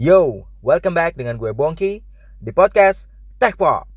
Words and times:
Yo, 0.00 0.48
welcome 0.64 0.96
back 0.96 1.20
dengan 1.20 1.36
gue 1.36 1.52
Bongki 1.52 2.00
di 2.40 2.50
podcast 2.56 3.12
Tech 3.36 3.60
Pop. 3.60 3.91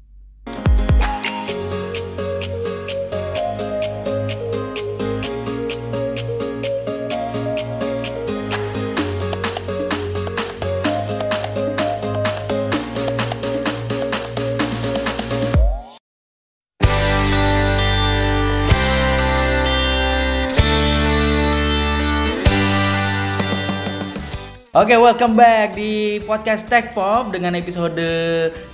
Oke, 24.76 24.92
welcome 25.00 25.40
back 25.40 25.80
di 25.80 26.20
podcast 26.28 26.68
Tech 26.68 26.92
Pop 26.92 27.32
dengan 27.32 27.56
episode 27.56 27.96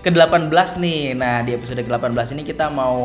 ke-18 0.01 0.81
nih. 0.81 1.13
Nah, 1.13 1.45
di 1.45 1.53
episode 1.53 1.77
ke-18 1.77 2.33
ini 2.33 2.41
kita 2.41 2.73
mau 2.73 2.97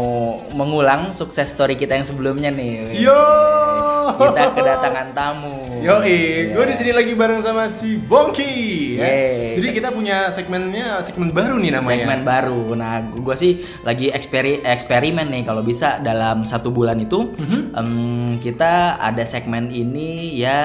mengulang 0.56 1.12
sukses 1.12 1.52
story 1.52 1.76
kita 1.76 1.92
yang 1.92 2.08
sebelumnya 2.08 2.48
nih. 2.48 2.96
Yo. 2.96 3.75
Kita 4.08 4.42
kedatangan 4.52 5.08
tamu. 5.10 5.56
Yo, 5.78 5.98
Iya. 5.98 6.52
gue 6.52 6.64
di 6.64 6.74
sini 6.74 6.90
lagi 6.90 7.12
bareng 7.12 7.40
sama 7.40 7.66
si 7.66 7.94
Bongki. 7.96 8.54
ya. 8.94 9.02
Yeay. 9.02 9.54
Jadi 9.56 9.68
kita 9.72 9.88
punya 9.90 10.28
segmennya 10.28 10.98
segmen 11.00 11.30
baru 11.30 11.56
nih 11.56 11.72
namanya. 11.72 11.92
segmen 11.96 12.20
baru. 12.22 12.62
Nah, 12.72 12.92
gue 13.02 13.34
sih 13.34 13.52
lagi 13.82 14.08
eksperi 14.08 14.62
eksperimen 14.62 15.26
nih 15.26 15.42
kalau 15.42 15.60
bisa 15.60 15.98
dalam 15.98 16.42
satu 16.42 16.68
bulan 16.68 16.96
itu 16.98 17.32
Mhm. 17.32 17.60
em, 17.72 17.88
kita 18.38 18.66
ada 18.96 19.22
segmen 19.22 19.68
ini 19.68 20.06
ya 20.34 20.60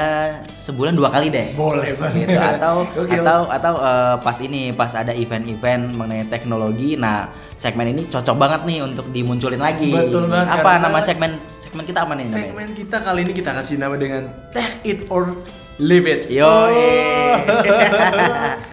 sebulan 0.46 0.94
dua 0.94 1.10
kali 1.10 1.28
deh. 1.28 1.54
Boleh 1.54 1.94
banget. 1.94 2.24
gitu 2.24 2.38
atau 2.38 2.76
Gokil. 2.96 3.20
atau 3.20 3.40
atau 3.48 3.74
eh, 3.78 4.16
pas 4.20 4.38
ini 4.40 4.72
pas 4.72 4.92
ada 4.92 5.12
event-event 5.12 5.84
mengenai 5.92 6.28
teknologi 6.28 6.94
nah 6.94 7.28
segmen 7.56 7.88
ini 7.90 8.06
cocok 8.06 8.36
banget 8.36 8.62
nih 8.64 8.80
untuk 8.82 9.10
dimunculin 9.10 9.58
lagi 9.58 9.90
Betul 9.90 10.28
banget, 10.28 10.48
apa 10.52 10.72
nama 10.78 11.00
segmen 11.00 11.32
segmen 11.72 11.88
kita 11.88 12.04
apa 12.04 12.14
nih 12.14 12.26
namanya? 12.26 12.36
Segmen 12.44 12.70
kita 12.76 12.98
kali 13.00 13.20
ini 13.24 13.32
kita 13.32 13.52
kasih 13.56 13.76
nama 13.80 13.96
dengan 13.96 14.24
Tech 14.52 14.84
It 14.84 15.08
or 15.08 15.40
Leave 15.80 16.04
It. 16.04 16.28
Yo, 16.28 16.44
Oh. 16.44 16.68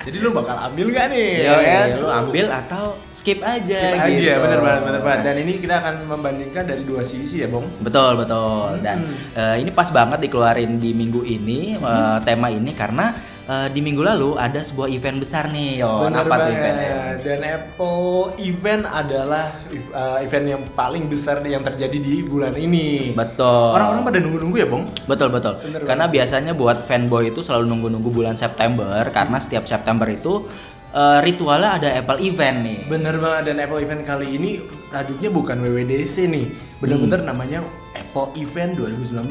Jadi 0.02 0.18
lu 0.18 0.34
bakal 0.34 0.58
ambil 0.60 0.90
nggak 0.90 1.06
nih? 1.08 1.30
Yo, 1.40 1.54
ya 1.54 1.62
kan? 1.62 1.86
lu 1.94 2.08
ambil 2.10 2.46
atau 2.50 2.84
skip 3.10 3.38
aja 3.38 3.70
Skip 3.78 3.94
aja, 3.96 4.10
gitu. 4.10 4.42
bener 4.42 4.58
banget, 4.58 4.82
bener 4.82 5.00
banget. 5.00 5.20
Dan 5.22 5.34
ini 5.38 5.52
kita 5.56 5.78
akan 5.78 5.94
membandingkan 6.04 6.66
dari 6.66 6.82
dua 6.82 7.00
sisi 7.02 7.38
ya, 7.38 7.48
Bong. 7.48 7.70
Betul 7.78 8.18
betul 8.18 8.82
dan 8.82 8.98
Hmm. 8.98 9.14
eh, 9.32 9.62
ini 9.62 9.70
pas 9.70 9.88
banget 9.88 10.18
dikeluarin 10.20 10.76
di 10.76 10.90
minggu 10.90 11.22
ini 11.22 11.78
eh, 11.78 12.18
tema 12.24 12.50
ini 12.50 12.74
karena 12.74 13.14
eh, 13.48 13.68
di 13.68 13.80
minggu 13.80 14.00
lalu 14.00 14.36
ada 14.36 14.60
sebuah 14.60 14.88
event 14.88 15.18
besar 15.18 15.48
nih 15.48 15.80
yo 15.80 16.04
Bener 16.04 16.20
apa 16.20 16.28
tuh 16.28 16.42
banget. 16.44 16.52
eventnya? 16.54 16.92
Dan 17.18 17.40
Apple 17.42 18.06
event 18.38 18.82
adalah 18.84 19.44
uh, 19.90 20.18
event 20.18 20.46
yang 20.46 20.62
paling 20.72 21.04
besar 21.06 21.40
yang 21.42 21.60
terjadi 21.60 21.98
di 21.98 22.22
bulan 22.22 22.54
ini. 22.54 23.10
Betul. 23.12 23.74
Orang-orang 23.74 24.02
pada 24.04 24.18
nunggu-nunggu 24.20 24.56
ya, 24.56 24.68
Bong? 24.68 24.84
Betul 25.04 25.28
betul. 25.28 25.58
Bener 25.58 25.80
karena 25.82 26.06
biasanya 26.06 26.52
buat 26.52 26.78
fanboy 26.80 27.28
itu 27.28 27.40
selalu 27.40 27.66
nunggu-nunggu 27.66 28.10
bulan 28.12 28.36
September 28.36 29.02
karena 29.08 29.36
setiap 29.38 29.64
September 29.64 30.06
itu 30.06 30.46
eh, 30.88 31.18
ritualnya 31.20 31.76
ada 31.76 31.88
Apple 31.90 32.22
event 32.22 32.58
nih. 32.62 32.78
Bener 32.86 33.18
banget 33.18 33.42
dan 33.48 33.56
Apple 33.60 33.80
event 33.80 34.02
kali 34.02 34.28
ini 34.30 34.50
tajuknya 34.88 35.28
bukan 35.28 35.56
WWDC 35.58 36.16
nih. 36.28 36.46
Bener-bener 36.78 37.20
Hmm. 37.20 37.28
namanya 37.28 37.58
Apple 37.92 38.30
Event 38.36 38.78
2019. 38.78 39.26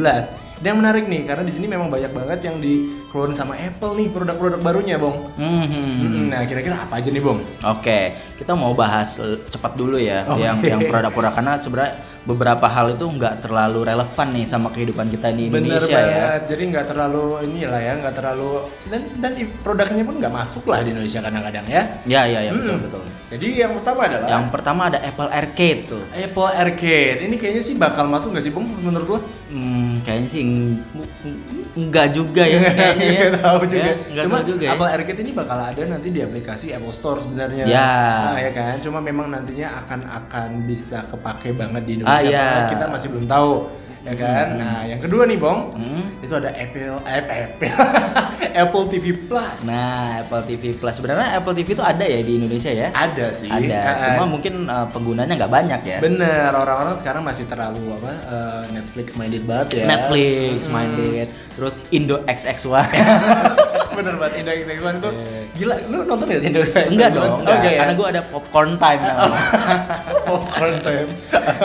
Dan 0.57 0.65
yang 0.67 0.79
menarik 0.81 1.05
nih 1.05 1.21
karena 1.23 1.43
di 1.43 1.53
sini 1.53 1.65
memang 1.65 1.87
banyak 1.87 2.11
banget 2.11 2.39
yang 2.41 2.57
dikeluarin 2.57 3.31
sama 3.31 3.53
Apple 3.53 3.93
nih 3.93 4.09
produk-produk 4.09 4.57
barunya, 4.57 4.97
Bong. 4.97 5.29
Hmm, 5.37 5.63
hmm, 5.63 5.69
hmm. 5.69 5.95
Hmm, 5.99 6.25
Nah, 6.27 6.41
kira-kira 6.43 6.75
apa 6.77 6.97
aja 6.97 7.09
nih, 7.09 7.21
Bong? 7.21 7.39
Oke, 7.63 7.99
kita 8.35 8.51
mau 8.51 8.73
bahas 8.73 9.17
eh, 9.17 9.37
cepat 9.45 9.73
dulu 9.73 9.95
ya, 9.95 10.25
Oke. 10.25 10.41
yang 10.41 10.57
yang 10.59 10.81
produk-produk 10.83 11.31
karena 11.31 11.53
sebenarnya 11.57 11.93
beberapa 12.27 12.67
hal 12.67 12.91
itu 12.91 13.05
nggak 13.07 13.39
terlalu 13.39 13.87
relevan 13.87 14.27
nih 14.33 14.45
sama 14.45 14.67
kehidupan 14.67 15.07
kita 15.07 15.31
di 15.31 15.47
Bener 15.47 15.79
Indonesia 15.79 15.95
ya. 15.95 16.27
Jadi 16.43 16.63
nggak 16.67 16.85
terlalu 16.85 17.25
inilah 17.45 17.79
ya, 17.79 17.93
nggak 17.95 18.15
terlalu 18.15 18.51
dan 18.89 19.01
dan 19.17 19.31
produknya 19.61 20.03
pun 20.03 20.15
nggak 20.19 20.33
masuk 20.35 20.67
lah 20.67 20.83
di 20.83 20.91
Indonesia 20.91 21.23
kadang-kadang 21.23 21.65
ya. 21.65 21.81
Ya 22.03 22.21
ya 22.25 22.39
ya 22.41 22.51
betul 22.51 22.75
Hmm. 22.75 22.83
betul. 22.83 23.01
Jadi 23.27 23.47
yang 23.55 23.71
pertama 23.79 23.99
adalah 24.07 24.27
Yang 24.27 24.45
pertama 24.51 24.81
ada 24.87 24.99
Apple 24.99 25.29
Arcade 25.31 25.81
tuh. 25.87 26.03
Apple 26.11 26.49
Arcade. 26.49 27.17
Ini 27.23 27.35
kayaknya 27.35 27.63
sih 27.63 27.75
bakal 27.75 28.07
masuk 28.07 28.35
nggak 28.35 28.43
sih, 28.43 28.51
Bung? 28.51 28.67
Menurut 28.79 29.07
lo? 29.07 29.19
Hmm, 29.47 29.86
kayaknya 30.07 30.29
sih 30.31 30.39
eng- 30.39 30.79
enggak 31.75 32.15
juga 32.15 32.47
ya 32.47 32.59
kayaknya 32.63 33.07
ya. 33.11 33.27
Tahu 33.43 33.59
juga. 33.67 33.91
Ya, 34.07 34.23
Cuma 34.23 34.39
tahu 34.39 34.47
juga 34.55 34.63
ya. 34.63 34.71
Apple 34.73 34.87
Arcade 34.87 35.19
ini 35.19 35.31
bakal 35.35 35.57
ada 35.59 35.81
nanti 35.83 36.07
di 36.15 36.19
aplikasi 36.23 36.71
Apple 36.71 36.95
Store 36.95 37.19
sebenarnya. 37.19 37.67
Ya. 37.67 37.91
Nah, 38.31 38.39
ya 38.39 38.51
kan. 38.55 38.79
Cuma 38.79 39.03
memang 39.03 39.27
nantinya 39.27 39.83
akan 39.83 39.99
akan 40.07 40.49
bisa 40.63 41.03
kepake 41.05 41.51
banget 41.51 41.83
di 41.83 41.91
Indonesia. 41.99 42.15
Ah, 42.15 42.23
ya. 42.23 42.47
Kita 42.71 42.87
masih 42.87 43.07
belum 43.11 43.27
tahu. 43.27 43.51
Ya 44.07 44.15
kan. 44.15 44.45
Nah, 44.55 44.79
yang 44.87 45.03
kedua 45.03 45.27
nih, 45.27 45.35
Bong. 45.35 45.75
Hmm. 45.75 46.23
Itu 46.23 46.39
ada 46.39 46.47
Apple 46.55 46.95
eh, 47.03 47.23
Apple 47.27 47.75
Apple 48.63 48.85
TV 48.87 49.05
Plus. 49.11 49.67
Nah, 49.67 50.23
Apple 50.23 50.43
TV 50.47 50.63
Plus 50.73 50.95
sebenarnya 50.95 51.35
Apple 51.35 51.51
TV 51.51 51.75
itu 51.75 51.83
ada 51.83 52.05
ya 52.07 52.23
di 52.23 52.39
Indonesia 52.39 52.71
ya? 52.71 52.87
ada 52.95 53.25
sih. 53.35 53.51
Ada, 53.51 53.77
ah. 53.83 53.93
cuma 54.15 54.25
mungkin 54.31 54.65
uh, 54.65 54.87
penggunanya 54.89 55.35
nggak 55.35 55.51
banyak 55.51 55.81
ya. 55.83 55.97
Bener, 55.99 56.55
orang-orang 56.55 56.95
sekarang 56.95 57.27
masih 57.27 57.43
terlalu 57.51 57.99
apa 57.99 58.11
eh, 58.15 58.63
Netflix 58.73 59.13
minded 59.19 59.43
banget 59.43 59.83
ya. 59.83 59.85
Netflix, 59.85 60.65
Hmm. 60.67 60.73
minded, 60.73 61.27
terus 61.53 61.73
Indo 61.91 62.23
XXY. 62.25 62.79
Bener 63.97 64.13
banget 64.21 64.33
Indo 64.45 64.51
X1 64.53 64.95
tuh 65.01 65.13
gila. 65.57 65.75
Lu 65.89 65.97
nonton 66.05 66.29
gak 66.29 66.39
sih 66.39 66.49
Indo 66.53 66.61
X1? 66.61 66.93
enggak 66.93 67.09
dong, 67.17 67.41
enggak. 67.41 67.57
Oke 67.57 67.69
ya. 67.69 67.77
karena 67.81 67.93
gue 67.97 68.07
ada 68.07 68.21
popcorn 68.29 68.71
time 68.77 69.01
popcorn 70.29 70.75
time. 70.85 71.09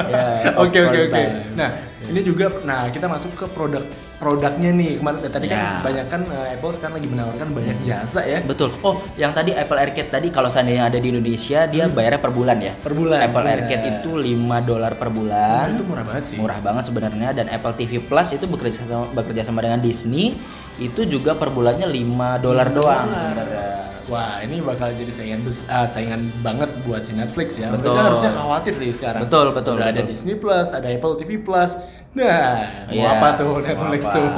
Ya, 0.08 0.24
Oke 0.56 0.78
oke 0.80 0.98
oke. 1.12 1.22
Nah 1.54 1.70
ini 2.10 2.20
juga, 2.26 2.50
nah 2.66 2.90
kita 2.90 3.06
masuk 3.06 3.34
ke 3.38 3.46
produk 3.52 3.86
produknya 4.22 4.70
nih 4.70 5.02
kemarin 5.02 5.18
tadi 5.26 5.46
kan 5.50 5.58
Ya. 5.58 5.70
banyak 5.82 6.06
kan 6.06 6.22
eh, 6.24 6.54
Apple 6.54 6.70
sekarang 6.70 6.94
lagi 6.96 7.08
menawarkan 7.10 7.48
banyak 7.50 7.76
jasa 7.82 8.22
ya 8.22 8.38
Betul. 8.42 8.70
Oh, 8.80 9.02
yang 9.14 9.34
tadi 9.34 9.50
Apple 9.50 9.74
Arcade 9.76 10.08
tadi 10.08 10.30
kalau 10.30 10.46
seandainya 10.46 10.86
ada 10.86 10.96
di 10.96 11.10
Indonesia 11.10 11.66
dia 11.66 11.90
bayarnya 11.90 12.22
per 12.22 12.30
bulan 12.30 12.56
ya. 12.56 12.72
per 12.78 12.94
bulan. 12.94 13.18
Apple 13.20 13.42
Bener. 13.42 13.58
Arcade 13.58 13.84
itu 13.98 14.10
5 14.14 14.30
dolar 14.62 14.92
per 14.94 15.08
bulan. 15.10 15.74
itu 15.74 15.82
murah 15.82 16.04
banget 16.06 16.24
sih. 16.24 16.36
Murah 16.38 16.58
banget 16.60 16.84
sebenarnya 16.86 17.28
dan 17.32 17.46
Apple 17.48 17.74
TV 17.74 17.98
Plus 17.98 18.28
itu 18.30 18.46
bekerja 18.46 18.78
sama, 18.80 19.10
bekerja 19.10 19.42
sama 19.42 19.58
dengan 19.58 19.82
Disney 19.82 20.38
itu 20.78 21.02
juga 21.04 21.34
per 21.34 21.50
bulannya 21.50 21.84
5 21.84 22.38
dolar 22.38 22.70
doang. 22.70 23.06
Sebenarnya. 23.10 23.66
Wah 24.04 24.42
ini 24.42 24.58
bakal 24.58 24.92
jadi 24.92 25.08
saingan 25.08 25.40
ah, 25.68 25.86
saingan 25.86 26.28
banget 26.42 26.68
buat 26.82 27.00
si 27.00 27.14
Netflix 27.14 27.56
ya. 27.56 27.70
Betul. 27.70 27.94
Mereka 27.94 28.02
harusnya 28.04 28.32
khawatir 28.34 28.74
nih 28.76 28.92
sekarang. 28.92 29.20
Betul, 29.24 29.46
betul, 29.54 29.74
Udah 29.78 29.88
ada 29.88 30.02
betul. 30.02 30.10
Disney 30.10 30.34
Plus, 30.34 30.68
ada 30.74 30.88
Apple 30.90 31.14
TV 31.16 31.38
Plus. 31.38 31.78
Nah, 32.12 32.84
mau 32.88 32.92
Iya, 32.92 33.08
apa 33.16 33.28
tuh 33.40 33.64
Netflix 33.64 34.02
apa. 34.04 34.16
tuh? 34.20 34.28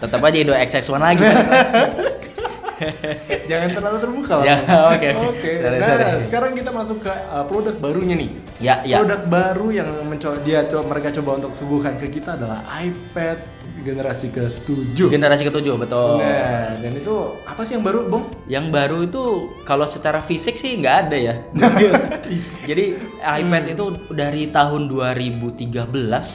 Tetap 0.00 0.20
aja 0.24 0.38
Indo 0.40 0.54
XX1 0.56 1.00
lagi. 1.00 1.24
Jangan 3.50 3.68
terlalu 3.76 3.98
terbuka 4.00 4.34
lah. 4.40 4.44
Jangan, 4.46 4.78
oke, 4.96 5.08
oke. 5.30 5.52
Nah, 5.60 5.78
sorry. 5.80 6.24
sekarang 6.24 6.52
kita 6.56 6.70
masuk 6.72 6.98
ke 7.04 7.12
uh, 7.12 7.44
produk 7.46 7.74
barunya 7.76 8.16
nih. 8.16 8.30
Ya, 8.60 8.74
ya. 8.84 9.02
Produk 9.02 9.22
baru 9.28 9.66
yang 9.72 9.88
mencoba 10.08 10.36
dia 10.42 10.64
coba 10.68 10.96
mereka 10.96 11.08
coba 11.20 11.30
untuk 11.40 11.52
suguhkan 11.52 11.94
ke 12.00 12.08
kita 12.08 12.36
adalah 12.36 12.64
iPad 12.80 13.60
generasi 13.80 14.28
ke-7. 14.32 15.08
Generasi 15.08 15.42
ketujuh 15.48 15.74
betul. 15.80 16.20
Nah, 16.20 16.76
dan 16.78 16.92
itu 16.92 17.14
apa 17.48 17.60
sih 17.64 17.76
yang 17.76 17.84
baru, 17.84 18.06
Bong? 18.12 18.28
Yang 18.44 18.66
baru 18.68 18.98
itu 19.08 19.22
kalau 19.64 19.88
secara 19.88 20.20
fisik 20.20 20.60
sih 20.60 20.76
nggak 20.76 20.96
ada 21.08 21.16
ya. 21.16 21.34
Jadi 22.68 23.00
iPad 23.24 23.64
itu 23.72 23.84
dari 24.12 24.52
tahun 24.52 24.86
2013 24.90 25.72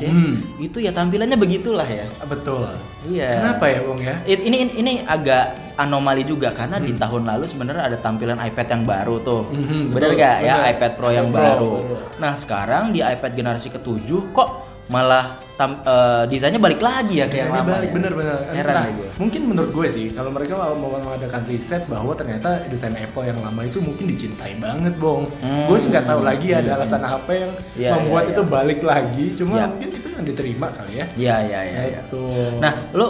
ya. 0.02 0.12
Hmm. 0.12 0.36
Itu 0.58 0.82
ya 0.82 0.92
tampilannya 0.92 1.38
begitulah 1.38 1.88
ya. 1.88 2.10
Betul. 2.26 2.95
Iya. 3.06 3.30
Kenapa 3.38 3.66
ya, 3.68 3.80
Bong 3.80 4.02
ya? 4.02 4.16
It- 4.26 4.42
ini 4.42 4.58
ini 4.74 4.94
agak 5.02 5.46
anomali 5.76 6.24
juga 6.24 6.50
karena 6.50 6.82
Hmm. 6.82 6.88
di 6.88 6.94
tahun 6.96 7.24
lalu 7.26 7.46
sebenarnya 7.46 7.84
ada 7.86 7.98
tampilan 8.00 8.40
iPad 8.40 8.68
yang 8.68 8.84
baru 8.84 9.16
tuh. 9.22 9.42
Mhm, 9.52 9.94
bener 9.94 10.10
betul, 10.10 10.12
gak 10.18 10.36
ya 10.42 10.56
bener. 10.56 10.72
iPad 10.74 10.92
Pro 10.96 11.10
yang 11.12 11.30
Pro, 11.30 11.38
baru. 11.38 11.72
betul. 11.78 11.98
Nah 12.18 12.34
sekarang 12.34 12.84
di 12.90 13.00
iPad 13.00 13.32
generasi 13.32 13.68
ketujuh 13.70 14.22
kok 14.32 14.50
malah 14.86 15.26
tam, 15.52 15.82
eh, 15.82 16.24
desainnya 16.28 16.58
balik 16.58 16.78
lagi 16.78 17.18
ya 17.18 17.26
kayak 17.26 17.48
Desainnya 17.48 17.64
lama. 17.64 17.74
balik 17.74 17.90
ya. 17.90 17.94
bener-bener 17.96 18.38
Heran 18.50 18.70
Entah, 18.70 18.84
deh 18.84 18.94
gue. 18.94 19.10
mungkin 19.18 19.42
menurut 19.46 19.72
gue 19.72 19.88
sih 19.88 20.06
kalau 20.10 20.30
mereka 20.30 20.54
mau 20.76 20.90
mengadakan 20.94 21.42
riset 21.46 21.84
bahwa 21.86 22.14
ternyata 22.14 22.50
desain 22.68 22.94
Apple 22.94 23.26
yang 23.26 23.40
lama 23.40 23.62
itu 23.62 23.80
mungkin 23.80 24.06
dicintai 24.06 24.54
banget 24.56 24.94
bong 24.96 25.26
Hmm. 25.38 25.66
gue 25.66 25.78
sih 25.80 25.90
nggak 25.90 26.06
tahu 26.06 26.22
lagi 26.22 26.48
ada 26.52 26.76
alasan 26.76 27.02
apa 27.02 27.32
yang 27.32 27.52
Iya, 27.74 27.90
membuat 27.96 28.24
iya, 28.24 28.32
itu 28.32 28.42
iya. 28.42 28.52
balik 28.52 28.80
lagi 28.82 29.26
cuma 29.34 29.54
Iya. 29.56 29.66
mungkin 29.68 29.90
itu 29.92 30.08
yang 30.08 30.24
diterima 30.24 30.68
kali 30.70 30.94
ya 30.94 31.06
Iya 31.16 31.36
iya 31.42 31.60
iya. 31.64 31.82
iya. 31.88 32.02
Gitu. 32.04 32.24
Nah, 32.58 32.74
lo 32.92 33.08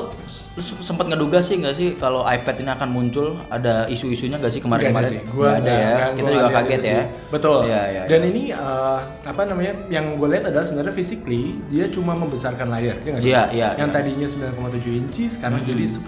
lu 0.56 0.62
se- 0.62 0.80
sempat 0.80 1.06
ngeduga 1.06 1.40
sih 1.40 1.60
nggak 1.60 1.76
sih 1.76 1.90
kalau 1.94 2.24
iPad 2.24 2.56
ini 2.58 2.72
akan 2.72 2.90
muncul 2.90 3.28
ada 3.50 3.84
isu-isunya 3.88 4.36
nggak 4.36 4.50
sih 4.50 4.60
kemarin-kemarin? 4.60 5.04
Nggak 5.04 5.20
ada 5.20 5.20
sih, 5.22 5.36
gua 5.36 5.46
Nggak 5.46 5.60
ada 5.60 5.74
ya. 5.74 5.90
nggak- 5.92 6.14
Kita 6.16 6.30
juga 6.32 6.50
kaget 6.50 6.82
ya. 6.82 7.02
Betul. 7.28 7.60
Iya, 7.66 7.82
iya, 7.86 8.02
Dan 8.06 8.20
iya. 8.22 8.30
ini 8.30 8.44
eh, 8.50 9.00
apa 9.26 9.42
namanya? 9.44 9.74
Yang 9.90 10.06
gue 10.16 10.28
lihat 10.32 10.44
adalah 10.46 10.64
sebenarnya 10.64 10.94
physically 10.94 11.44
dia 11.68 11.86
cuma 11.88 12.16
membesarkan 12.16 12.68
layar, 12.70 12.96
ya 12.98 13.10
nggak 13.12 13.20
sih? 13.20 13.30
Iya, 13.30 13.44
iya, 13.52 13.68
Yang 13.76 13.90
iya. 13.90 13.96
tadinya 13.96 14.28
9,7 14.32 14.96
inci 14.96 15.24
sekarang 15.28 15.60
jadi 15.62 15.86
10,2 15.86 16.08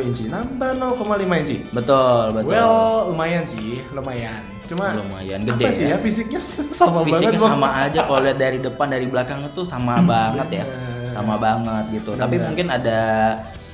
inci, 0.00 0.22
nambah 0.26 0.70
0,5 0.72 1.02
inci. 1.36 1.56
Betul, 1.68 2.22
betul. 2.32 2.48
Well, 2.48 2.78
lumayan 3.08 3.42
sih, 3.44 3.82
lumayan. 3.90 4.46
Cuma 4.62 4.94
Lumayan 4.94 5.42
gede 5.42 5.64
apa 5.64 5.70
sih 5.72 5.82
ya. 5.82 5.88
ya 5.88 5.98
fisiknya 5.98 6.40
sama 6.70 7.00
Fisiknya 7.00 7.34
banget. 7.34 7.40
Bang. 7.40 7.50
sama 7.50 7.68
aja 7.82 8.00
kalau 8.04 8.20
lihat 8.20 8.36
dari 8.36 8.58
depan 8.60 8.86
dari 8.86 9.06
belakang 9.08 9.40
itu 9.42 9.62
sama 9.64 9.98
banget 10.06 10.48
ya. 10.54 10.64
Sama 11.10 11.34
banget 11.34 11.84
gitu. 11.90 12.12
Tapi 12.12 12.36
Bener. 12.36 12.46
mungkin 12.46 12.66
ada 12.70 13.00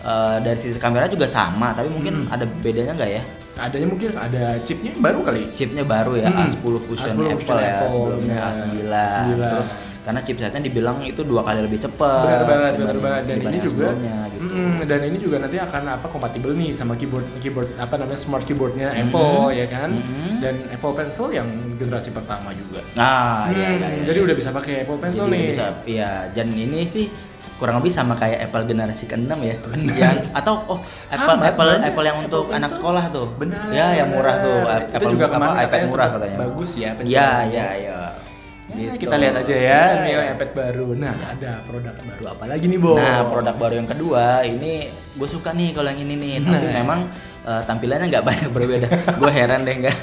eh, 0.04 0.36
dari 0.38 0.58
sisi 0.58 0.76
kamera 0.76 1.08
juga 1.08 1.24
sama, 1.24 1.72
tapi 1.72 1.88
Hmm. 1.88 1.96
mungkin 1.96 2.14
ada 2.28 2.44
bedanya 2.44 2.92
nggak 2.92 3.10
ya? 3.10 3.22
Adanya 3.56 3.86
mungkin 3.86 4.10
ada 4.12 4.44
chipnya 4.60 4.90
yang 4.90 5.00
baru 5.00 5.18
kali. 5.22 5.42
Chipnya 5.52 5.82
baru 5.82 6.12
ya, 6.14 6.26
Hmm. 6.26 6.44
A10 6.44 6.74
Fusion 6.78 7.08
A10 7.08 7.22
Apple 7.24 7.38
Fusion 7.38 7.56
ya, 7.56 7.70
Apple, 7.72 7.90
sebelumnya 7.90 8.36
bener. 8.36 8.50
A9. 8.50 8.76
A9. 8.84 9.40
Terus 9.48 9.70
karena 10.04 10.20
chipsetnya 10.20 10.60
dibilang 10.60 11.00
itu 11.00 11.24
dua 11.24 11.40
kali 11.40 11.64
lebih 11.64 11.80
cepat. 11.80 12.28
benar 12.28 12.44
banget 12.44 12.72
benar 12.76 12.98
banget 13.00 13.22
dan 13.24 13.36
ini 13.42 13.58
juga 13.58 13.88
gitu. 14.28 14.36
Mm, 14.44 14.76
dan 14.84 15.00
ini 15.00 15.16
juga 15.16 15.36
nanti 15.40 15.56
akan 15.56 15.82
apa 15.88 16.06
kompatibel 16.06 16.52
nih 16.52 16.76
sama 16.76 16.92
keyboard 16.92 17.24
keyboard 17.40 17.72
apa 17.74 17.96
namanya 17.96 18.20
smart 18.20 18.44
keyboardnya 18.44 18.92
Mhm. 18.92 19.00
Apple 19.00 19.32
ya 19.54 19.66
kan 19.66 19.96
Mhm. 19.96 20.30
dan 20.44 20.54
Apple 20.68 20.92
Pencil 20.92 21.32
yang 21.32 21.48
generasi 21.74 22.12
pertama 22.12 22.52
juga 22.52 22.84
Nah, 22.92 23.48
iya, 23.48 23.64
Hmm, 23.66 23.80
iya, 23.80 23.88
iya. 23.96 24.04
jadi 24.04 24.18
udah 24.20 24.36
bisa 24.36 24.52
pakai 24.52 24.84
Apple 24.84 25.00
Pencil 25.00 25.24
Jadi 25.24 25.32
nih 25.32 25.44
bisa 25.48 25.66
iya 25.88 26.10
dan 26.28 26.48
ini 26.52 26.84
sih 26.84 27.08
kurang 27.54 27.78
lebih 27.78 27.90
sama 27.90 28.12
kayak 28.12 28.44
Apple 28.44 28.64
generasi 28.64 29.04
ke-6 29.06 29.30
ya. 29.40 29.56
Yang 29.94 30.16
atau 30.32 30.54
oh 30.66 30.78
Apple 31.06 31.22
Sama 31.28 31.44
Apple 31.44 31.54
sebenarnya. 31.70 31.88
Apple 31.88 32.04
yang 32.04 32.18
untuk 32.20 32.44
Apple 32.44 32.56
anak 32.56 32.62
Pencil. 32.66 32.78
sekolah 32.78 33.04
tuh. 33.08 33.26
benar 33.32 33.62
Ya, 33.70 33.86
yang 33.94 34.08
murah 34.10 34.36
tuh. 34.36 34.58
benar. 34.60 34.80
Apple 34.88 34.98
itu 35.00 35.14
juga 35.14 35.26
kemarin 35.28 35.54
iPad 35.60 35.80
murah 35.86 36.08
katanya. 36.10 36.36
bagus 36.40 36.70
ya 36.74 36.90
Iya, 36.96 37.28
iya, 37.46 37.66
iya. 37.76 37.98
Ya, 38.66 38.90
Gitu. 38.90 39.06
kita 39.06 39.16
lihat 39.16 39.34
aja 39.36 39.54
ya 39.54 39.80
nih 40.00 40.10
Iya. 40.10 40.32
iPad 40.34 40.50
baru 40.52 40.86
nah 40.96 41.12
ada 41.12 41.60
produk 41.62 41.94
baru 41.94 42.24
apa 42.26 42.44
lagi 42.48 42.64
nih 42.64 42.80
Bo 42.80 42.96
Nah, 42.96 43.20
produk 43.22 43.54
baru 43.54 43.74
yang 43.76 43.86
kedua 43.86 44.24
ini 44.42 44.72
gue 44.88 45.28
suka 45.28 45.52
nih 45.52 45.70
kalau 45.70 45.86
yang 45.86 46.00
ini 46.00 46.14
nih, 46.16 46.34
tapi 46.42 46.64
Nah. 46.64 46.74
memang 46.74 47.00
eh, 47.44 47.62
tampilannya 47.64 48.06
nggak 48.08 48.24
banyak 48.24 48.50
berbeda. 48.50 48.88
gue 49.14 49.30
heran 49.30 49.60
deh 49.62 49.74
enggak. 49.76 49.98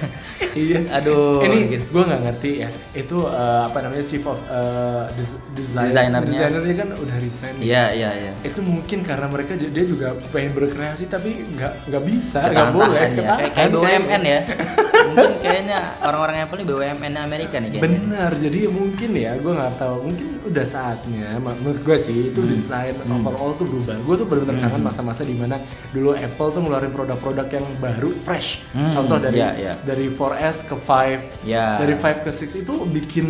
iya 0.52 0.84
Aduh, 0.94 1.40
ini 1.42 1.72
gitu. 1.72 1.86
gue 1.90 2.04
nggak 2.04 2.22
ngerti 2.22 2.52
ya 2.60 2.70
itu 2.92 3.18
eh, 3.24 3.62
apa 3.66 3.78
namanya 3.80 4.04
chief 4.04 4.24
of 4.24 4.38
eh, 4.44 5.04
des- 5.16 5.40
design 5.52 5.88
Desainernya. 5.90 6.28
desainernya 6.30 6.76
kan 6.78 6.90
udah 6.94 7.18
resign 7.18 7.54
nih. 7.58 7.66
Iya, 7.66 7.84
iya, 7.92 8.10
iya. 8.18 8.32
itu 8.42 8.60
mungkin 8.60 9.00
karena 9.02 9.28
mereka 9.28 9.52
dia 9.56 9.86
juga 9.86 10.12
pengen 10.30 10.52
berkreasi 10.54 11.08
tapi 11.08 11.30
nggak 11.52 11.88
nggak 11.88 12.04
bisa 12.04 12.46
nggak 12.46 12.70
boleh 12.72 13.06
ya. 13.16 13.30
Kayak, 13.50 13.70
BUMN 13.72 14.22
ya. 14.24 14.40
Mungkin 15.12 15.38
kayaknya 15.40 15.80
orang-orang 16.00 16.36
Apple 16.42 16.58
ini 16.58 16.66
BUMN 16.66 17.14
Amerika 17.18 17.56
nih 17.58 17.70
kayaknya. 17.70 17.84
benar 17.84 18.32
jadi 18.36 18.60
mungkin 18.68 19.10
ya 19.14 19.32
gue 19.36 19.52
nggak 19.52 19.74
tahu 19.76 19.96
mungkin 20.04 20.28
udah 20.42 20.66
saatnya 20.66 21.28
menurut 21.38 21.82
gue 21.82 21.98
sih 21.98 22.18
itu 22.28 22.40
Hmm. 22.40 22.50
desain 22.50 22.96
overall 23.06 23.52
tuh 23.54 23.66
berubah 23.66 23.96
gue 23.98 24.16
tuh 24.16 24.26
benar-benar 24.26 24.60
kangen 24.64 24.82
masa-masa 24.82 25.22
di 25.22 25.34
mana 25.34 25.60
dulu 25.90 26.14
Apple 26.14 26.50
tuh 26.50 26.60
ngeluarin 26.60 26.90
produk-produk 26.90 27.48
yang 27.50 27.66
baru 27.78 28.10
fresh 28.18 28.64
Hmm, 28.72 28.92
contoh 28.92 29.18
dari 29.18 29.38
iya, 29.38 29.50
iya. 29.54 29.74
dari 29.78 30.08
4S 30.08 30.64
ke 30.64 30.76
5 30.76 31.44
Ya. 31.44 31.76
dari 31.78 31.94
5 31.94 32.22
ke 32.22 32.30
6 32.30 32.56
itu 32.58 32.74
bikin 32.88 33.28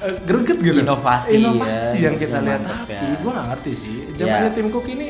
eh, 0.00 0.16
greget 0.20 0.58
gitu 0.58 0.78
Inovasi 0.78 1.38
inovasi 1.38 1.96
ya, 1.96 2.04
yang 2.04 2.16
kita 2.16 2.38
lihat 2.38 2.62
tapi 2.62 2.90
ya. 2.92 3.14
gue 3.14 3.30
nggak 3.30 3.48
ngerti 3.48 3.72
sih 3.72 3.96
Ya. 4.10 4.14
zamannya 4.20 4.50
Tim 4.52 4.68
Cook 4.68 4.86
ini 4.88 5.08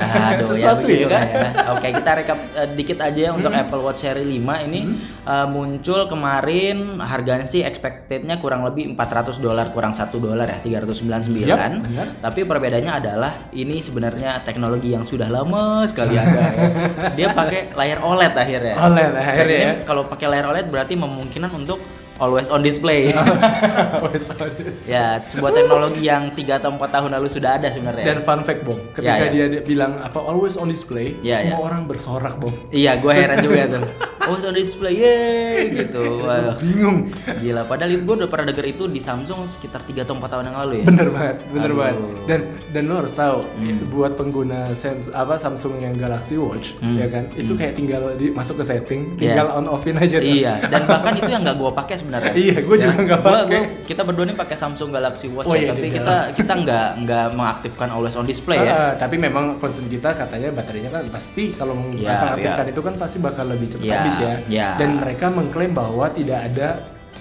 Aduh, 0.00 0.46
sesuatu 0.48 0.84
ya, 0.84 0.88
begitu 0.88 1.08
kan 1.12 1.22
ya. 1.28 1.48
Oke, 1.76 1.88
kita 1.92 2.10
rekap 2.16 2.38
eh, 2.56 2.68
dikit 2.72 2.98
aja 3.04 3.20
ya 3.20 3.30
untuk 3.36 3.52
Apple 3.52 3.82
Watch 3.84 4.02
Series 4.02 4.24
5 4.24 4.66
ini 4.66 4.80
eh, 5.28 5.46
muncul 5.46 6.08
kemarin 6.08 6.98
harganya 7.04 7.44
sih 7.44 7.60
expectednya 7.60 8.40
kurang 8.40 8.64
lebih 8.64 8.90
400 8.96 9.36
dolar 9.38 9.70
kurang 9.70 9.92
1 9.92 10.08
dolar 10.16 10.48
ya 10.48 10.58
399. 10.64 11.44
Yap, 11.44 11.58
benar. 11.84 12.06
Tapi 12.18 12.40
perbedaannya 12.48 12.92
adalah 12.92 13.32
ini 13.52 13.84
sebenarnya 13.84 14.40
teknologi 14.42 14.96
yang 14.96 15.04
sudah 15.04 15.28
lama 15.28 15.84
sekali 15.84 16.16
ada 16.16 16.40
ya. 16.50 16.68
Dia 17.18 17.28
pakai 17.36 17.76
layar 17.76 17.98
OLED 18.00 18.34
akhirnya. 18.34 18.74
OLED 18.80 19.12
akhirnya 19.14 19.58
ya. 19.60 19.72
Kalau 19.84 20.08
pakai 20.08 20.26
layar 20.26 20.46
OLED 20.50 20.66
berarti 20.72 20.94
memungkinkan 20.96 21.52
untuk 21.52 21.99
always 22.20 22.46
on 22.46 22.60
display. 22.60 23.10
Wes, 24.04 24.28
wes. 24.30 24.84
ya, 24.84 25.18
sebuah 25.22 25.52
teknologi 25.52 26.04
yang 26.04 26.30
3 26.30 26.60
atau 26.60 26.70
4 26.70 26.80
tahun 26.86 27.10
lalu 27.16 27.28
sudah 27.28 27.56
ada 27.56 27.68
sebenarnya. 27.68 28.04
Dan 28.06 28.18
fun 28.20 28.44
fact 28.44 28.62
Bong, 28.62 28.80
ketika 28.92 29.16
Ya, 29.16 29.26
ya. 29.26 29.32
dia 29.32 29.44
dia 29.48 29.62
bilang 29.62 29.98
apa 29.98 30.20
always 30.20 30.54
on 30.54 30.68
display, 30.68 31.16
Ya, 31.20 31.40
semua 31.40 31.58
ya. 31.58 31.64
orang 31.64 31.82
bersorak 31.84 32.36
Bong. 32.36 32.54
Iya, 32.70 33.00
gue 33.00 33.12
heran 33.12 33.38
juga 33.40 33.62
tuh. 33.70 33.84
Oh, 34.32 34.38
on 34.40 34.54
display, 34.54 34.94
yeay, 34.94 35.56
gitu. 35.76 36.02
Wah, 36.24 36.54
Bingung. 36.54 37.10
gila. 37.36 37.62
Padahal 37.64 37.90
itu 37.90 38.02
gue 38.02 38.16
udah 38.16 38.28
pernah 38.28 38.46
denger 38.46 38.66
itu 38.68 38.84
di 38.86 38.98
Samsung 38.98 39.50
sekitar 39.50 39.82
3 39.82 40.02
atau 40.02 40.14
4 40.14 40.26
tahun 40.28 40.44
yang 40.46 40.58
lalu 40.58 40.72
ya. 40.76 40.84
Bener 40.86 41.08
banget, 41.08 41.36
bener 41.48 41.66
Aduh. 41.66 41.76
banget. 41.76 41.96
Dan 42.24 42.40
dan 42.70 42.82
lo 42.84 42.94
harus 42.96 43.12
tahu, 43.12 43.38
Hmm. 43.50 43.78
buat 43.88 44.12
pengguna 44.14 44.70
Sam, 44.72 45.02
apa 45.10 45.34
Samsung 45.36 45.78
yang 45.78 45.94
Galaxy 45.94 46.36
Watch, 46.36 46.78
Hmm. 46.78 46.96
ya 46.96 47.06
kan, 47.06 47.26
itu 47.32 47.52
kayak 47.52 47.74
tinggal 47.74 48.14
di, 48.14 48.30
masuk 48.30 48.58
ke 48.58 48.64
setting, 48.64 49.10
Iya. 49.10 49.34
tinggal 49.34 49.46
on 49.52 49.66
offin 49.66 49.96
aja. 49.96 50.16
tuh. 50.16 50.26
Iya, 50.30 50.54
dan 50.64 50.82
bahkan 50.90 51.12
itu 51.14 51.28
yang 51.28 51.42
nggak 51.42 51.56
gue 51.56 51.70
pakai 51.72 51.94
sebenarnya. 51.96 52.32
Iya, 52.32 52.56
gua 52.62 52.76
juga 52.76 52.96
nggak 52.96 53.22
pakai. 53.22 53.60
kita 53.84 54.02
berdua 54.02 54.24
nih 54.24 54.36
pakai 54.36 54.56
Samsung 54.56 54.90
Galaxy 54.90 55.26
Watch 55.28 55.44
Oh, 55.44 55.54
ya, 55.54 55.60
iya, 55.60 55.70
tapi 55.70 55.82
iya. 55.82 55.94
kita 55.96 56.16
kita 56.36 56.52
nggak 56.56 56.88
nggak 57.00 57.26
mengaktifkan 57.34 57.88
always 57.90 58.14
on 58.14 58.24
display 58.24 58.58
ya. 58.60 58.70
Ah, 58.70 58.92
tapi 58.94 59.16
memang 59.16 59.56
concern 59.56 59.86
kita 59.86 60.12
katanya 60.12 60.52
baterainya 60.52 60.90
kan 60.90 61.04
pasti 61.08 61.50
kalau 61.52 61.74
Iya, 61.90 62.12
mengaktifkan 62.12 62.66
iya. 62.66 62.72
itu 62.72 62.80
kan 62.80 62.94
pasti 62.94 63.16
bakal 63.18 63.44
lebih 63.48 63.66
cepat 63.68 63.82
Iya, 63.82 63.96
habis 63.98 64.16
ya. 64.20 64.34
iya. 64.48 64.68
Dan 64.76 65.00
mereka 65.00 65.26
mengklaim 65.32 65.72
bahwa 65.72 66.06
tidak 66.12 66.38
ada 66.52 66.68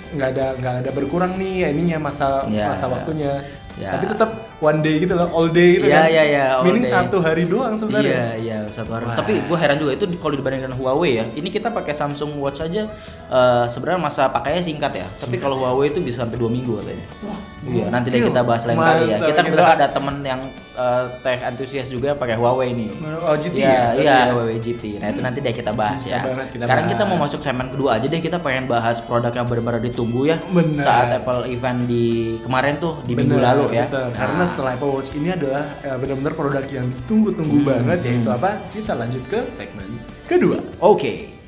nggak 0.10 0.30
ada 0.34 0.46
nggak 0.58 0.76
ada 0.86 0.90
berkurang 0.92 1.38
nih 1.38 1.70
ininya 1.70 2.10
masa 2.10 2.44
Iya. 2.50 2.74
masa 2.74 2.86
waktunya. 2.90 3.40
Iya. 3.80 3.90
Tapi 3.90 4.06
tetap 4.08 4.30
one 4.60 4.80
day 4.80 5.00
gitu 5.00 5.14
loh, 5.14 5.32
all 5.32 5.48
day 5.48 5.70
gitu 5.74 5.88
Iya, 5.88 5.96
kan. 5.96 6.10
iya, 6.10 6.24
iya, 6.26 6.44
all 6.54 6.64
Meaning 6.64 6.84
day. 6.84 6.92
satu 6.92 7.18
hari 7.18 7.44
doang 7.44 7.74
sebenarnya. 7.74 8.12
Iya, 8.12 8.28
iya, 8.38 8.58
satu 8.70 8.92
hari. 8.92 9.08
Wah. 9.08 9.16
Tapi 9.16 9.40
gue 9.40 9.58
heran 9.58 9.78
juga 9.78 9.92
itu 9.94 10.06
kalau 10.18 10.36
dibandingkan 10.36 10.74
Huawei 10.74 11.12
ya. 11.16 11.26
Ini 11.30 11.48
kita 11.48 11.70
pakai 11.70 11.94
Samsung 11.94 12.36
Watch 12.38 12.60
aja 12.60 12.92
eh, 13.26 13.66
sebenarnya 13.66 14.02
masa 14.02 14.28
pakainya 14.28 14.60
singkat 14.60 14.92
ya. 14.94 15.08
Tapi 15.10 15.36
kalau 15.38 15.56
Huawei 15.58 15.90
itu 15.90 16.00
bisa 16.00 16.22
sampai 16.22 16.36
dua 16.36 16.48
minggu 16.48 16.76
katanya. 16.78 17.06
Wah, 17.24 17.40
Iya, 17.62 17.86
nanti 17.88 18.08
deh 18.08 18.20
kita 18.22 18.40
bahas 18.42 18.64
lain 18.64 18.76
kali 18.76 19.04
ya. 19.06 19.18
Kita 19.18 19.28
kita- 19.30 19.44
kebetulan 19.46 19.74
ada 19.74 19.88
temen 19.90 20.16
yang 20.22 20.42
eh, 20.74 21.04
tech 21.22 21.40
antusias 21.42 21.88
juga 21.88 22.06
yang 22.10 22.18
pakai 22.18 22.36
Huawei 22.36 22.72
nih. 22.74 22.88
Oh, 23.22 23.32
GT 23.34 23.56
Iya, 23.58 23.64
ya? 23.64 23.72
iya, 23.72 23.84
Berarti 23.94 24.04
ya? 24.04 24.34
Huawei 24.34 24.58
GT. 24.58 24.84
Nah, 24.98 25.08
itu 25.10 25.22
nanti 25.22 25.40
deh 25.40 25.54
kita 25.54 25.72
bahas 25.72 26.00
Bisa 26.00 26.16
ya. 26.16 26.22
kita 26.46 26.64
Sekarang 26.64 26.86
kita 26.86 27.00
bahas. 27.02 27.12
mau 27.12 27.18
masuk 27.22 27.40
segmen 27.40 27.68
kedua 27.70 27.90
aja 27.96 28.06
deh. 28.06 28.20
Kita 28.20 28.38
pengen 28.38 28.64
bahas 28.66 29.00
produk 29.00 29.32
yang 29.34 29.44
benar-benar 29.46 29.80
ditunggu 29.82 30.22
ya. 30.26 30.40
Benar. 30.46 30.80
Saat 30.82 31.08
Apple 31.18 31.48
event 31.48 31.80
di 31.84 32.06
kemarin 32.40 32.76
tuh 32.78 33.00
di 33.02 33.12
minggu 33.14 33.36
Bener, 33.36 33.44
ya. 33.74 33.86
bener. 33.88 34.12
Karena 34.14 34.44
setelah 34.46 34.72
Apple 34.76 34.92
Watch 34.92 35.12
ini 35.16 35.30
adalah 35.32 35.64
eh, 35.82 35.98
benar-benar 35.98 36.34
produk 36.36 36.66
yang 36.70 36.88
ditunggu-tunggu 36.92 37.58
Hmm, 37.64 37.68
banget 37.68 38.00
yaitu 38.06 38.30
hmm. 38.30 38.38
apa? 38.38 38.50
Kita 38.76 38.94
lanjut 38.98 39.24
ke 39.30 39.40
segmen 39.48 39.90
kedua. 40.30 40.58
Oke. 40.84 41.39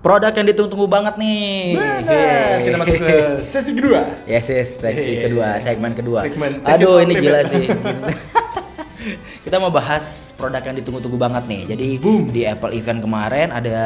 Produk 0.00 0.32
yang 0.32 0.48
ditunggu-tunggu 0.48 0.88
banget 0.88 1.14
nih. 1.20 1.76
Benar. 1.76 2.56
Kita 2.64 2.76
masuk 2.80 2.96
ke 3.04 3.16
sesi 3.44 3.70
kedua. 3.76 4.00
Yes, 4.24 4.48
yes, 4.48 4.80
Hehe. 4.80 5.28
kedua, 5.28 5.60
segmen 5.60 5.92
kedua. 5.92 6.24
Segmen 6.24 6.64
Aduh, 6.64 7.04
ini 7.04 7.20
gila 7.20 7.44
sih. 7.44 7.68
Kita 9.44 9.56
mau 9.56 9.72
bahas 9.72 10.32
produk 10.36 10.60
yang 10.60 10.76
ditunggu-tunggu 10.80 11.16
banget 11.20 11.44
nih. 11.48 11.62
Jadi 11.72 11.88
Boom. 12.00 12.28
di 12.32 12.44
Apple 12.48 12.76
event 12.76 13.00
kemarin 13.00 13.48
ada 13.52 13.78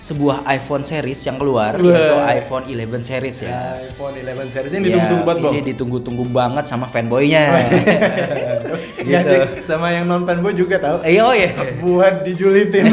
sebuah 0.00 0.44
iPhone 0.48 0.84
series 0.84 1.20
yang 1.24 1.36
keluar 1.40 1.76
Wah. 1.76 1.84
yaitu 1.84 2.16
iPhone 2.44 2.64
11 2.68 3.00
series 3.04 3.36
ya. 3.44 3.80
iPhone 3.88 4.12
11 4.20 4.52
series 4.52 4.72
ini 4.72 4.88
Ya, 4.88 5.04
ditunggu-tunggu 5.04 5.24
banget, 5.24 5.42
Bang. 5.44 5.52
Ini 5.52 5.60
ditunggu-tunggu 5.72 6.24
banget 6.32 6.64
sama 6.64 6.86
fanboynya. 6.88 7.44
Iya 9.02 9.18
gitu. 9.20 9.34
sih, 9.34 9.66
sama 9.66 9.90
yang 9.90 10.06
non 10.06 10.22
fanboy 10.22 10.54
juga 10.54 10.78
tahu. 10.78 11.02
Eh, 11.04 11.18
oh 11.20 11.34
iya. 11.34 11.52
Buat 11.82 12.22
dijulitin. 12.24 12.88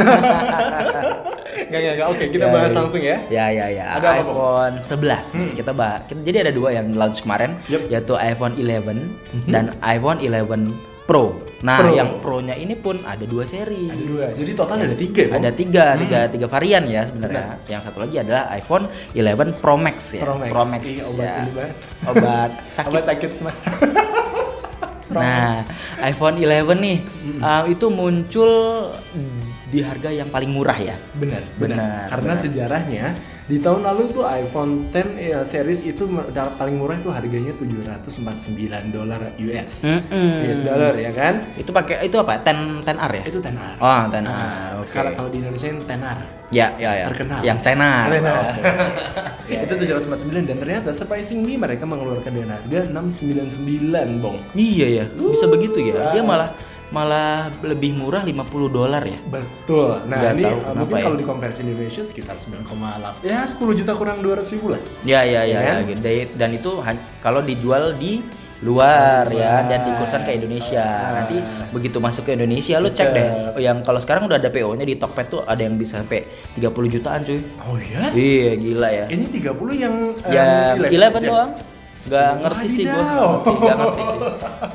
Gak, 1.70 1.80
gak, 1.80 1.94
gak. 1.96 2.08
Oke, 2.10 2.24
kita 2.28 2.46
Ya, 2.46 2.52
bahas 2.52 2.72
ya. 2.74 2.78
langsung 2.82 3.02
ya. 3.02 3.18
Ya 3.30 3.46
ya 3.48 3.66
ya. 3.70 3.86
Ada 3.96 4.08
apa, 4.10 4.22
iPhone 4.26 4.76
11 4.82 5.38
nih. 5.38 5.50
Kita 5.54 5.72
bahas. 5.72 6.02
Jadi 6.10 6.38
ada 6.42 6.52
dua 6.52 6.70
yang 6.74 6.92
launch 6.94 7.22
kemarin 7.22 7.62
Yup. 7.70 7.86
yaitu 7.88 8.14
iPhone 8.16 8.58
11 8.58 9.14
dan 9.46 9.78
iPhone 9.80 10.18
11 10.18 10.74
Pro. 11.06 11.42
Nah, 11.66 11.82
Pro. 11.82 11.90
yang 11.92 12.10
Pro-nya 12.22 12.54
ini 12.54 12.78
pun 12.78 13.02
ada 13.02 13.26
dua 13.26 13.42
seri. 13.44 13.90
Ada 13.90 14.04
dua. 14.06 14.26
Jadi 14.32 14.52
total 14.54 14.78
ada 14.80 14.94
tiga 14.94 15.22
ya? 15.26 15.34
Ada 15.42 15.50
tiga, 15.52 15.86
tiga, 15.98 16.20
tiga 16.30 16.46
varian 16.46 16.86
ya 16.86 17.02
sebenarnya. 17.04 17.58
Yang 17.66 17.82
satu 17.90 17.98
lagi 18.06 18.16
adalah 18.22 18.54
iPhone 18.54 18.86
11 19.18 19.58
Pro 19.58 19.74
Max 19.74 20.14
ya. 20.14 20.22
Pro 20.22 20.38
Max. 20.70 20.84
Ih, 20.86 21.02
obat 21.10 21.50
ya. 21.50 21.68
Obat 22.06 22.50
sakit. 22.78 22.90
Obat 22.94 23.04
sakit 23.06 23.32
mah. 23.42 23.56
Nah, 25.10 25.66
iPhone 26.06 26.38
11 26.38 26.70
nih 26.78 27.02
um, 27.42 27.64
itu 27.66 27.86
muncul 27.90 28.52
di 29.70 29.80
harga 29.86 30.10
yang 30.10 30.34
paling 30.34 30.50
murah 30.50 30.78
ya. 30.78 30.98
Benar, 31.14 31.46
Benar, 31.56 31.78
benar. 31.78 32.06
Karena 32.10 32.34
benar. 32.34 32.44
sejarahnya 32.44 33.06
di 33.50 33.58
tahun 33.58 33.82
lalu 33.82 34.14
tuh 34.14 34.26
iPhone 34.30 34.94
10 34.94 35.18
eh, 35.18 35.42
series 35.42 35.82
itu 35.82 36.06
paling 36.34 36.76
murah 36.78 36.98
itu 36.98 37.10
harganya 37.10 37.54
749 37.58 38.94
dolar 38.94 39.34
US. 39.42 39.90
Mm-mm. 39.90 40.46
US 40.50 40.62
dollar 40.62 40.94
ya 40.98 41.10
kan? 41.14 41.50
Itu 41.58 41.74
pakai 41.74 42.06
itu 42.06 42.18
apa? 42.22 42.42
10 42.42 42.86
10R 42.86 43.12
ya? 43.14 43.24
Itu 43.26 43.40
tenar. 43.42 43.78
Oh, 43.82 44.02
10R. 44.10 44.22
Nah, 44.22 44.82
Oke. 44.86 44.94
Kalau 44.94 45.12
kalau 45.18 45.30
di 45.34 45.42
Indonesia 45.42 45.70
ini 45.70 45.82
tenar. 45.86 46.18
Ya, 46.50 46.74
ya, 46.82 46.98
ya. 46.98 47.06
Terkenal. 47.14 47.42
Yang 47.46 47.60
tenar. 47.62 48.06
Tenar. 48.10 48.42
Oke. 48.54 48.62
itu 49.70 49.74
749 49.86 50.50
dan 50.50 50.58
ternyata 50.58 50.90
surprisingly 50.94 51.58
mereka 51.58 51.86
mengeluarkan 51.86 52.32
dengan 52.34 52.58
harga 52.58 52.90
699, 52.90 54.22
Bong. 54.22 54.38
Iya 54.54 54.88
ya, 54.90 55.06
bisa 55.14 55.46
begitu 55.50 55.94
ya. 55.94 56.14
Dia 56.14 56.22
malah 56.26 56.54
malah 56.90 57.54
lebih 57.62 57.94
murah 57.94 58.26
50 58.26 58.50
dolar 58.70 59.04
ya. 59.06 59.20
Betul. 59.22 60.10
Nah, 60.10 60.18
Nggak 60.18 60.34
ini 60.34 60.44
tahu 60.44 60.54
uh, 60.54 60.60
kenapa 60.60 60.80
mungkin 60.82 60.96
ya. 60.98 61.04
kalau 61.06 61.18
dikonversi 61.18 61.60
Indonesia 61.62 62.02
sekitar 62.02 62.36
9,8. 62.36 63.22
Ya, 63.22 63.40
10 63.46 63.80
juta 63.80 63.92
kurang 63.94 64.26
200 64.26 64.54
ribu 64.58 64.74
lah. 64.74 64.82
Ya 65.06 65.22
ya 65.22 65.46
ya, 65.46 65.60
Ya 65.62 65.62
ya. 65.62 65.74
gitu. 65.86 66.02
Dan- 66.36 66.58
itu 66.60 66.72
kalau 67.22 67.46
dijual 67.46 67.94
di 67.96 68.26
luar 68.60 69.24
ya 69.32 69.64
dan 69.72 69.88
dikursan 69.88 70.28
ke 70.28 70.36
Indonesia. 70.36 70.84
Nanti 71.16 71.40
begitu 71.72 72.04
masuk 72.04 72.28
ke 72.28 72.36
Indonesia 72.36 72.76
lu 72.82 72.92
cek 72.92 73.10
deh 73.16 73.28
yang 73.56 73.80
kalau 73.80 74.04
sekarang 74.04 74.28
udah 74.28 74.36
ada 74.36 74.52
PO-nya 74.52 74.84
di 74.84 75.00
Tokped 75.00 75.28
tuh 75.32 75.42
ada 75.48 75.64
yang 75.64 75.80
bisa 75.80 76.04
sampai 76.04 76.28
30 76.60 76.68
jutaan 76.92 77.24
cuy. 77.24 77.40
Oh 77.64 77.80
ya? 77.80 78.12
Iya, 78.12 78.52
gila 78.60 78.90
ya. 78.92 79.06
Ini 79.08 79.26
30 79.32 79.56
yang 79.80 79.96
um, 80.12 80.28
Ya 80.28 80.76
11 80.76 80.92
aja? 80.92 81.20
doang. 81.24 81.52
Gak 82.10 82.32
ngerti 82.42 82.68
sih. 82.68 82.86
Wadidaw. 82.90 83.30
nggak 83.46 83.78
ngerti, 83.78 84.02
sih. 84.04 84.20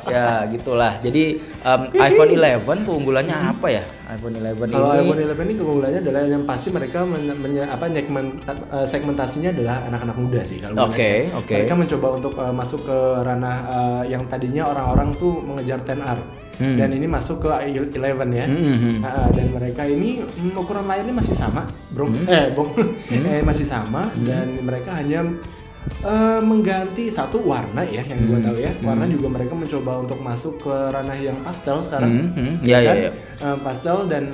Ya, 0.09 0.27
gitulah. 0.47 0.93
Jadi 1.03 1.25
um, 1.67 1.83
iPhone 1.99 2.31
11 2.33 2.87
keunggulannya 2.87 3.37
apa 3.37 3.67
ya? 3.69 3.85
iPhone 4.15 4.37
11 4.39 4.71
Kalau 4.71 4.95
ini 4.95 5.11
iPhone 5.11 5.21
11 5.35 5.47
ini 5.49 5.55
keunggulannya 5.59 6.01
adalah 6.05 6.23
yang 6.29 6.43
pasti 6.47 6.69
mereka 6.71 6.99
men, 7.03 7.25
menye- 7.41 7.67
apa 7.67 7.85
segmen, 7.91 8.27
eh, 8.47 8.87
segmentasinya 8.87 9.51
adalah 9.51 9.77
anak-anak 9.91 10.17
muda 10.21 10.41
sih 10.47 10.61
kalau 10.63 10.75
gue 10.77 10.85
Oke, 10.93 11.01
lihat 11.01 11.33
ya. 11.35 11.39
oke. 11.41 11.55
Mereka 11.59 11.75
mencoba 11.75 12.07
untuk 12.15 12.33
eh, 12.39 12.55
masuk 12.55 12.81
ke 12.87 12.99
ranah 13.25 13.57
eh, 13.67 14.03
yang 14.15 14.23
tadinya 14.31 14.63
orang-orang 14.71 15.17
tuh 15.19 15.33
mengejar 15.43 15.83
10R. 15.83 16.21
Hmm. 16.55 16.79
Dan 16.79 16.95
ini 16.95 17.11
masuk 17.11 17.43
ke 17.43 17.51
11 17.51 17.99
ya. 18.31 18.47
Hmm. 18.47 19.03
Nah, 19.03 19.27
dan 19.35 19.47
mereka 19.51 19.83
ini 19.91 20.23
mm, 20.23 20.55
ukuran 20.55 20.87
layarnya 20.87 21.11
masih 21.11 21.35
sama, 21.35 21.67
Bro. 21.91 22.07
Hmm. 22.15 22.31
Eh, 22.31 22.47
Bong. 22.55 22.71
eh, 23.11 23.43
masih 23.43 23.67
sama 23.67 24.07
dan 24.23 24.63
mereka 24.63 24.95
hanya 24.95 25.27
eh, 26.05 26.41
mengganti 26.41 27.09
satu 27.13 27.41
warna 27.45 27.85
ya 27.85 28.03
yang 28.05 28.21
gua 28.29 28.39
tahu 28.41 28.59
ya. 28.61 28.73
Warna 28.81 29.05
juga 29.09 29.27
mereka 29.33 29.53
mencoba 29.57 29.93
untuk 30.05 30.19
masuk 30.21 30.55
ke 30.65 30.75
ranah 30.93 31.19
yang 31.19 31.39
pastel 31.45 31.81
sekarang. 31.85 32.11
Hmm, 32.11 32.29
hmm. 32.33 32.55
Ya, 32.65 32.79
ya, 32.81 32.89
kan? 32.89 32.97
ya. 32.97 33.11
Eh, 33.45 33.59
pastel 33.61 34.09
dan 34.09 34.33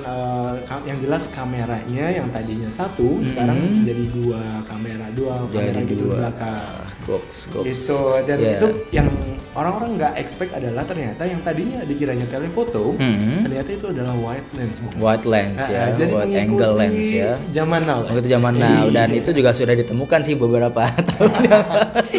ka- 0.63 0.79
yang 0.81 0.95
jelas 0.97 1.27
kameranya 1.27 2.07
yang 2.09 2.31
tadinya 2.31 2.71
satu 2.71 3.19
Hmm. 3.19 3.27
sekarang 3.27 3.59
jadi 3.83 4.07
dua 4.09 4.39
kamera 4.63 5.11
dua 5.11 5.43
kamera 5.43 5.67
Jadi 5.75 5.91
gitu 5.91 6.03
dua. 6.07 6.15
belakang 6.23 6.79
Goks, 7.01 7.51
goks. 7.51 7.65
itu 7.67 7.97
dan 8.23 8.37
Ya. 8.37 8.55
itu 8.55 8.67
yang 8.89 9.11
orang-orang 9.51 9.99
nggak 9.99 10.13
expect 10.15 10.53
adalah 10.53 10.85
ternyata 10.85 11.25
yang 11.25 11.41
tadinya 11.41 11.83
dikiranya 11.83 12.23
telefoto 12.25 12.95
Hmm. 12.95 13.43
ternyata 13.43 13.69
itu 13.69 13.85
adalah 13.85 14.15
wide 14.15 14.47
lens 14.53 14.79
Bung. 14.79 14.95
Wide 14.95 15.25
lens 15.25 15.59
ya, 15.61 15.81
ah, 15.81 15.87
jadi 15.91 16.11
wide 16.13 16.35
angle 16.37 16.73
lens 16.73 17.07
ya. 17.09 17.31
zaman 17.51 17.81
now 17.83 17.99
Oh, 18.01 18.15
itu 18.15 18.29
zaman 18.29 18.53
now 18.55 18.87
dan 18.87 19.07
Iya. 19.09 19.19
itu 19.19 19.29
juga 19.33 19.51
sudah 19.51 19.75
ditemukan 19.75 20.19
sih 20.23 20.35
beberapa 20.35 20.87
tahun 21.09 21.31
yang 21.43 21.63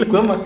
gua 0.05 0.23
mah 0.27 0.39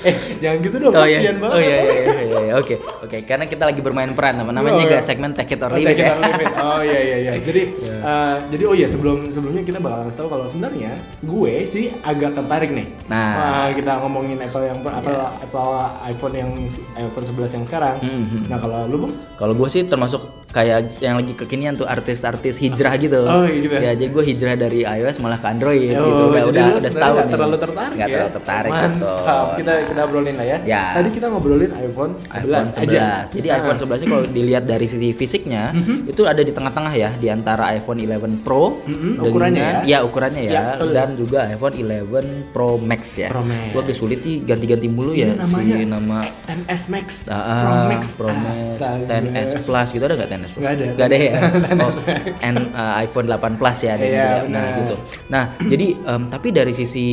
eh 0.00 0.14
jangan 0.38 0.58
gitu 0.62 0.76
dong 0.78 0.92
Oh 0.94 1.04
iya, 1.04 1.18
kasihan 1.18 1.36
banget 1.36 1.52
oh 1.52 1.60
iya, 1.60 1.76
iya, 1.76 1.92
iya, 1.92 2.00
iya, 2.22 2.40
iya. 2.40 2.52
oke, 2.56 2.74
oke, 3.04 3.18
karena 3.22 3.44
kita 3.44 3.64
lagi 3.64 3.80
bermain 3.80 4.08
peran, 4.10 4.38
nama 4.38 4.48
namanya 4.48 4.74
Oh, 4.76 4.82
juga 4.82 4.96
iya. 4.96 5.04
segmen 5.04 5.34
take 5.34 5.50
it 5.50 5.60
or 5.60 5.68
Oh, 5.68 5.74
leave 5.74 5.89
it 5.90 5.98
take 5.98 6.02
it 6.02 6.06
ya. 6.06 6.14
or 6.14 6.20
leave 6.22 6.42
it. 6.42 6.52
Oh 6.60 6.80
iya 6.80 7.00
iya 7.02 7.16
iya. 7.20 7.32
Jadi 7.50 7.62
eh, 7.82 8.36
jadi 8.52 8.62
oh 8.64 8.74
iya 8.74 8.86
sebelum 8.86 9.28
sebelumnya 9.28 9.62
kita 9.66 9.78
bakal 9.82 10.06
kasih 10.06 10.18
tahu 10.24 10.28
kalau 10.30 10.46
sebenarnya 10.46 10.92
gue 11.20 11.54
sih 11.66 11.92
agak 12.06 12.38
tertarik 12.38 12.70
nih. 12.70 12.86
Nah. 13.10 13.18
Iya. 13.20 13.40
Wah, 13.40 13.68
kita 13.76 13.92
ngomongin 14.06 14.38
Apple 14.40 14.64
yang 14.64 14.78
Apple, 14.80 15.18
Apple 15.18 15.70
iPhone 16.06 16.34
yang 16.34 16.50
iPhone 16.96 17.26
11 17.26 17.56
yang 17.60 17.64
sekarang. 17.66 17.96
Mhm. 18.00 18.48
Nah, 18.48 18.58
kalau 18.58 18.86
lu 18.88 18.96
Bung? 19.06 19.12
Kalau 19.36 19.54
gue 19.56 19.68
sih 19.68 19.84
termasuk 19.86 20.39
kayak 20.50 20.98
yang 20.98 21.18
lagi 21.18 21.32
kekinian 21.38 21.78
tuh 21.78 21.86
artis-artis 21.86 22.58
hijrah 22.58 22.94
gitu. 22.98 23.22
Oh, 23.22 23.46
gitu. 23.46 23.70
Ya, 23.70 23.94
jadi 23.94 24.10
gue 24.10 24.24
hijrah 24.26 24.54
dari 24.58 24.82
iOS 24.82 25.22
malah 25.22 25.38
ke 25.38 25.46
Android 25.46 25.94
gitu. 25.94 26.02
oh, 26.02 26.08
gitu. 26.10 26.24
Udah 26.30 26.42
udah, 26.50 26.64
udah 26.82 26.90
setahun 26.90 27.24
nih. 27.26 27.32
terlalu 27.32 27.56
tertarik 27.56 27.96
gak 27.96 28.08
ya. 28.08 28.14
terlalu 28.14 28.32
tertarik 28.34 28.70
Mantap. 28.70 28.90
Betul. 28.90 29.46
Kita 29.60 29.72
kita 29.86 30.00
obrolin 30.06 30.34
lah 30.34 30.46
ya. 30.46 30.58
ya. 30.66 30.84
Tadi 30.98 31.08
kita 31.14 31.26
ngobrolin 31.30 31.72
iPhone 31.78 32.12
11. 32.28 32.34
iPhone 32.34 32.66
11. 32.66 32.82
Aja. 32.82 33.06
Jadi 33.30 33.48
nah. 33.48 33.58
iPhone 33.62 33.78
11 33.78 34.10
kalau 34.10 34.24
dilihat 34.26 34.64
dari 34.66 34.86
sisi 34.90 35.08
fisiknya 35.14 35.62
mhm. 35.70 36.10
itu 36.10 36.22
ada 36.26 36.42
di 36.42 36.52
tengah-tengah 36.52 36.92
ya 36.98 37.10
di 37.14 37.28
antara 37.30 37.70
iPhone 37.70 38.02
11 38.02 38.42
Pro 38.42 38.82
mm-hmm. 38.82 39.12
dengan 39.20 39.30
ukurannya 39.30 39.62
ya. 39.62 39.80
ya 39.86 39.98
ukurannya 40.02 40.42
ya, 40.46 40.52
ya 40.52 40.64
dan 40.90 41.14
juga 41.14 41.46
iPhone 41.46 41.74
11 41.78 42.50
Pro 42.50 42.76
Max 42.80 43.02
ya. 43.16 43.28
Pro 43.30 43.42
Max. 43.46 43.70
Gue 43.70 43.82
kesulit 43.86 44.18
sih 44.18 44.42
ganti-ganti 44.42 44.88
mulu 44.90 45.14
ya, 45.14 45.36
ya 45.36 45.44
si 45.46 45.84
nama 45.86 46.26
10S 46.48 46.82
Max, 46.90 47.06
uh, 47.28 47.36
Pro 47.36 47.74
Max, 47.86 48.02
Pro 48.16 48.30
Max, 48.32 48.56
10S 48.80 49.50
Plus 49.62 49.88
gitu 49.94 50.04
ada 50.04 50.14
nggak 50.16 50.30
NS 50.40 50.52
Plus. 50.56 50.64
Gak 50.64 50.72
ada. 50.74 50.86
Gak 50.96 51.06
ada 51.12 51.16
ya. 51.16 51.32
oh, 51.84 51.92
and 52.40 52.58
uh, 52.72 52.92
iPhone 52.98 53.26
8 53.28 53.60
Plus 53.60 53.78
ya 53.84 53.90
ada 53.94 54.06
yeah, 54.06 54.14
juga. 54.16 54.48
Nah, 54.48 54.66
gitu. 54.80 54.94
Nah, 55.28 55.42
jadi 55.60 55.86
um, 56.08 56.22
tapi 56.32 56.48
dari 56.50 56.72
sisi 56.72 57.08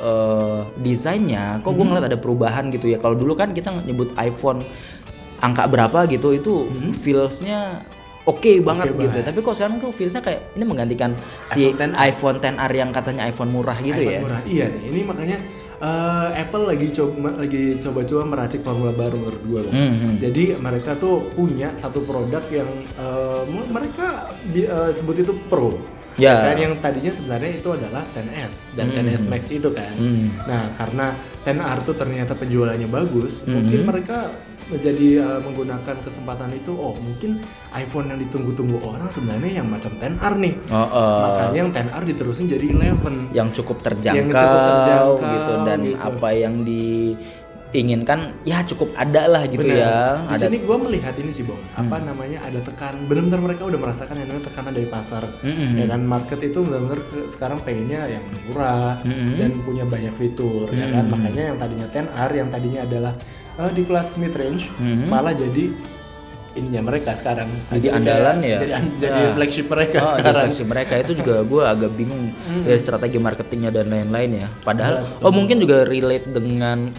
uh, 0.00 0.64
desainnya 0.80 1.60
kok 1.60 1.76
gue 1.76 1.84
mhm. 1.84 1.88
ngeliat 1.92 2.06
ada 2.08 2.18
perubahan 2.18 2.72
gitu 2.72 2.88
ya. 2.88 2.96
Kalau 2.96 3.14
dulu 3.14 3.36
kan 3.36 3.52
kita 3.52 3.70
nyebut 3.84 4.16
iPhone 4.16 4.64
angka 5.44 5.68
berapa 5.68 6.08
gitu 6.08 6.32
itu 6.32 6.64
hmm. 6.72 6.96
feelsnya 6.96 7.84
oke 8.24 8.40
okay 8.40 8.56
banget 8.64 8.96
okay 8.96 9.04
gitu. 9.04 9.18
Banget. 9.20 9.28
Tapi 9.28 9.38
kok 9.44 9.54
sekarang 9.60 9.76
kok 9.80 9.92
feelsnya 9.92 10.22
kayak 10.24 10.40
ini 10.56 10.64
menggantikan 10.64 11.10
si 11.44 11.70
iPhone 11.70 11.92
10R. 11.92 12.08
iPhone 12.08 12.36
10R 12.40 12.72
yang 12.72 12.90
katanya 12.96 13.22
iPhone 13.28 13.50
murah 13.52 13.76
gitu 13.84 14.00
iPhone 14.00 14.14
ya. 14.16 14.20
Murah. 14.24 14.40
Iya 14.48 14.64
nih. 14.72 14.82
Ini 14.88 15.00
makanya 15.04 15.38
eh, 15.84 16.40
Apple 16.40 16.64
lagi 16.64 16.88
coba 16.90 17.36
lagi 17.36 17.76
coba-coba 17.76 18.22
meracik 18.24 18.60
formula 18.60 18.90
baru 18.90 19.16
menurut 19.18 19.42
gue. 19.42 19.60
Bang. 19.62 19.74
Mhm. 19.76 20.12
Jadi 20.18 20.44
mereka 20.56 20.96
tuh 20.96 21.28
punya 21.30 21.72
satu 21.74 22.00
produk 22.00 22.40
yang 22.50 22.70
mu- 23.46 23.68
mereka 23.68 24.32
eh, 24.48 24.90
sebut 24.90 25.16
itu 25.18 25.36
Pro. 25.46 25.76
Ya. 26.14 26.46
Kan 26.46 26.56
yang 26.56 26.74
tadinya 26.78 27.10
sebenarnya 27.10 27.58
itu 27.58 27.68
adalah 27.68 28.02
10s 28.14 28.70
dan 28.72 28.86
Mhm. 28.86 28.94
10s 29.02 29.24
Max 29.26 29.42
itu 29.50 29.68
kan. 29.70 29.94
Hmm. 29.94 30.30
Nah, 30.46 30.62
karena 30.78 31.06
10R 31.42 31.78
tuh 31.82 31.94
ternyata 31.94 32.32
penjualannya 32.34 32.86
bagus, 32.86 33.42
Mhm. 33.44 33.50
mungkin 33.50 33.80
mereka 33.84 34.18
menjadi 34.64 35.20
eh, 35.20 35.38
menggunakan 35.44 35.96
kesempatan 36.00 36.48
itu 36.56 36.72
oh 36.72 36.96
mungkin 36.96 37.36
iPhone 37.70 38.08
yang 38.08 38.16
ditunggu-tunggu 38.16 38.80
orang 38.80 39.12
sebenarnya 39.12 39.60
yang 39.60 39.68
macam 39.68 39.92
10R 39.92 40.34
nih. 40.40 40.54
Oh, 40.72 40.88
oh. 40.88 41.18
Makanya 41.20 41.58
yang 41.58 41.68
10R 41.68 42.02
diterusin 42.08 42.46
jadi 42.48 42.66
11. 42.72 43.28
yang 43.36 43.52
cukup 43.52 43.84
terjangkau, 43.84 44.16
Yang 44.24 44.30
cukup 44.32 44.60
terjangkau, 44.64 45.08
gitu 45.20 45.52
dan 45.68 45.78
gitu. 45.84 45.98
apa 46.00 46.28
yang 46.32 46.54
diinginkan 47.74 48.18
ya 48.42 48.62
cukup 48.62 48.94
ada 48.94 49.26
lah 49.26 49.42
gitu 49.44 49.60
Benar. 49.60 49.74
ya 49.76 49.94
Di 50.22 50.30
ada 50.32 50.44
sini 50.46 50.62
gue 50.62 50.76
melihat 50.78 51.14
ini 51.18 51.28
sih 51.28 51.42
bang, 51.42 51.58
apa 51.74 51.96
namanya 51.98 52.38
ada 52.40 52.62
tekan, 52.62 53.02
benar-benar 53.04 53.40
mereka 53.42 53.66
udah 53.66 53.76
merasakan 53.76 54.14
yang 54.16 54.28
namanya 54.30 54.46
tekanan 54.46 54.72
dari 54.72 54.86
pasar, 54.86 55.26
Mm-mm. 55.40 55.74
ya 55.74 55.84
kan 55.84 56.00
market 56.00 56.38
itu 56.40 56.62
benar-benar 56.62 57.00
sekarang 57.26 57.58
pengennya 57.60 58.06
yang 58.08 58.22
murah 58.46 59.02
Mm-mm. 59.02 59.34
dan 59.36 59.50
punya 59.60 59.82
banyak 59.84 60.14
fitur, 60.14 60.70
ya 60.70 60.86
kan 60.88 61.10
makanya 61.10 61.42
yang 61.50 61.58
tadinya 61.58 61.86
10R, 61.88 62.30
yang 62.32 62.48
tadinya 62.48 62.80
adalah 62.80 63.12
eh, 63.56 63.70
di 63.70 63.82
kelas 63.82 64.08
mid 64.16 64.32
range, 64.32 64.70
Mm-mm. 64.76 65.06
malah 65.06 65.34
jadi 65.34 65.74
ininya 66.54 66.86
mereka 66.86 67.10
sekarang, 67.12 67.50
Jadi 67.68 67.90
andalan 67.90 68.38
ya? 68.38 68.62
jadi, 68.62 68.72
an- 68.72 68.94
jadi 68.96 69.20
Ah. 69.20 69.34
flagship 69.34 69.66
mereka 69.66 69.98
Oh, 69.98 70.08
sekarang. 70.08 70.46
versi 70.46 70.62
mereka 70.62 70.94
itu 70.96 71.12
juga 71.12 71.42
gue 71.42 71.62
agak 71.64 71.90
bingung 71.90 72.30
dari 72.62 72.78
strategi 72.78 73.18
marketingnya 73.18 73.74
dan 73.74 73.90
lain-lain 73.90 74.30
ya. 74.36 74.48
Padahal 74.62 75.02
oh 75.18 75.34
mungkin 75.34 75.58
juga 75.58 75.82
relate 75.82 76.30
dengan 76.30 76.94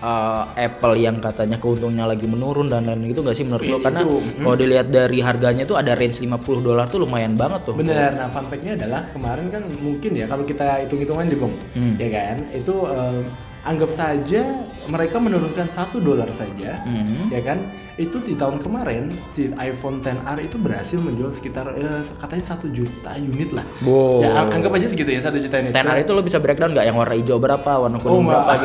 uh, 0.00 0.50
Apple 0.52 0.96
yang 0.96 1.20
katanya 1.20 1.56
keuntungnya 1.56 2.04
lagi 2.04 2.24
menurun 2.24 2.68
dan 2.68 2.88
lain 2.88 3.04
gitu 3.06 3.20
gak 3.20 3.36
sih 3.36 3.44
menurut 3.44 3.64
lo? 3.64 3.78
Itu, 3.78 3.84
Karena 3.84 4.02
kalau 4.40 4.56
dilihat 4.56 4.86
dari 4.88 5.18
harganya 5.20 5.64
tuh 5.64 5.76
ada 5.76 5.92
range 5.94 6.20
50 6.20 6.36
dolar 6.60 6.88
tuh 6.88 7.04
lumayan 7.04 7.36
banget 7.36 7.60
tuh. 7.68 7.74
Benar. 7.76 8.16
Nah, 8.16 8.28
fun 8.28 8.48
fact-nya 8.48 8.74
adalah 8.76 9.06
kemarin 9.12 9.46
kan 9.48 9.62
mungkin 9.80 10.10
ya 10.16 10.26
kalau 10.26 10.44
kita 10.44 10.84
hitung-hitungan 10.84 11.26
di 11.28 11.36
Bung, 11.36 11.54
Hmm. 11.76 11.94
ya 11.96 12.08
kan? 12.10 12.36
Itu 12.50 12.88
em, 12.88 13.24
anggap 13.62 13.88
saja 13.88 14.40
mereka 14.86 15.16
menurunkan 15.16 15.66
satu 15.66 15.98
dolar 15.98 16.26
saja, 16.28 16.80
Hmm. 16.80 17.28
ya 17.28 17.40
kan? 17.40 17.68
Itu 17.94 18.16
di 18.18 18.32
tahun 18.32 18.56
kemarin 18.56 19.12
si 19.26 19.52
iPhone 19.54 20.00
10R 20.00 20.40
itu 20.40 20.56
berhasil 20.56 20.96
menjual 20.96 21.28
sekitar 21.28 21.68
eh, 21.72 22.00
katanya 22.16 22.44
satu 22.46 22.66
juta 22.66 23.12
unit 23.14 23.52
lah. 23.52 23.62
Wow. 23.80 24.20
Ya 24.20 24.32
an- 24.34 24.50
anggap 24.50 24.72
aja 24.72 24.88
segitu 24.88 25.10
ya 25.10 25.20
satu 25.20 25.36
juta 25.36 25.60
unit. 25.60 25.70
10R 25.70 25.98
itu 26.00 26.10
lo 26.10 26.20
bisa 26.20 26.36
breakdown 26.36 26.72
nggak 26.72 26.82
yang 26.82 26.96
warna 26.96 27.14
hijau 27.14 27.36
berapa, 27.36 27.72
warna 27.78 27.96
Oh, 27.96 28.02
kuning 28.02 28.24
berapa 28.26 28.50
enggak. 28.50 28.58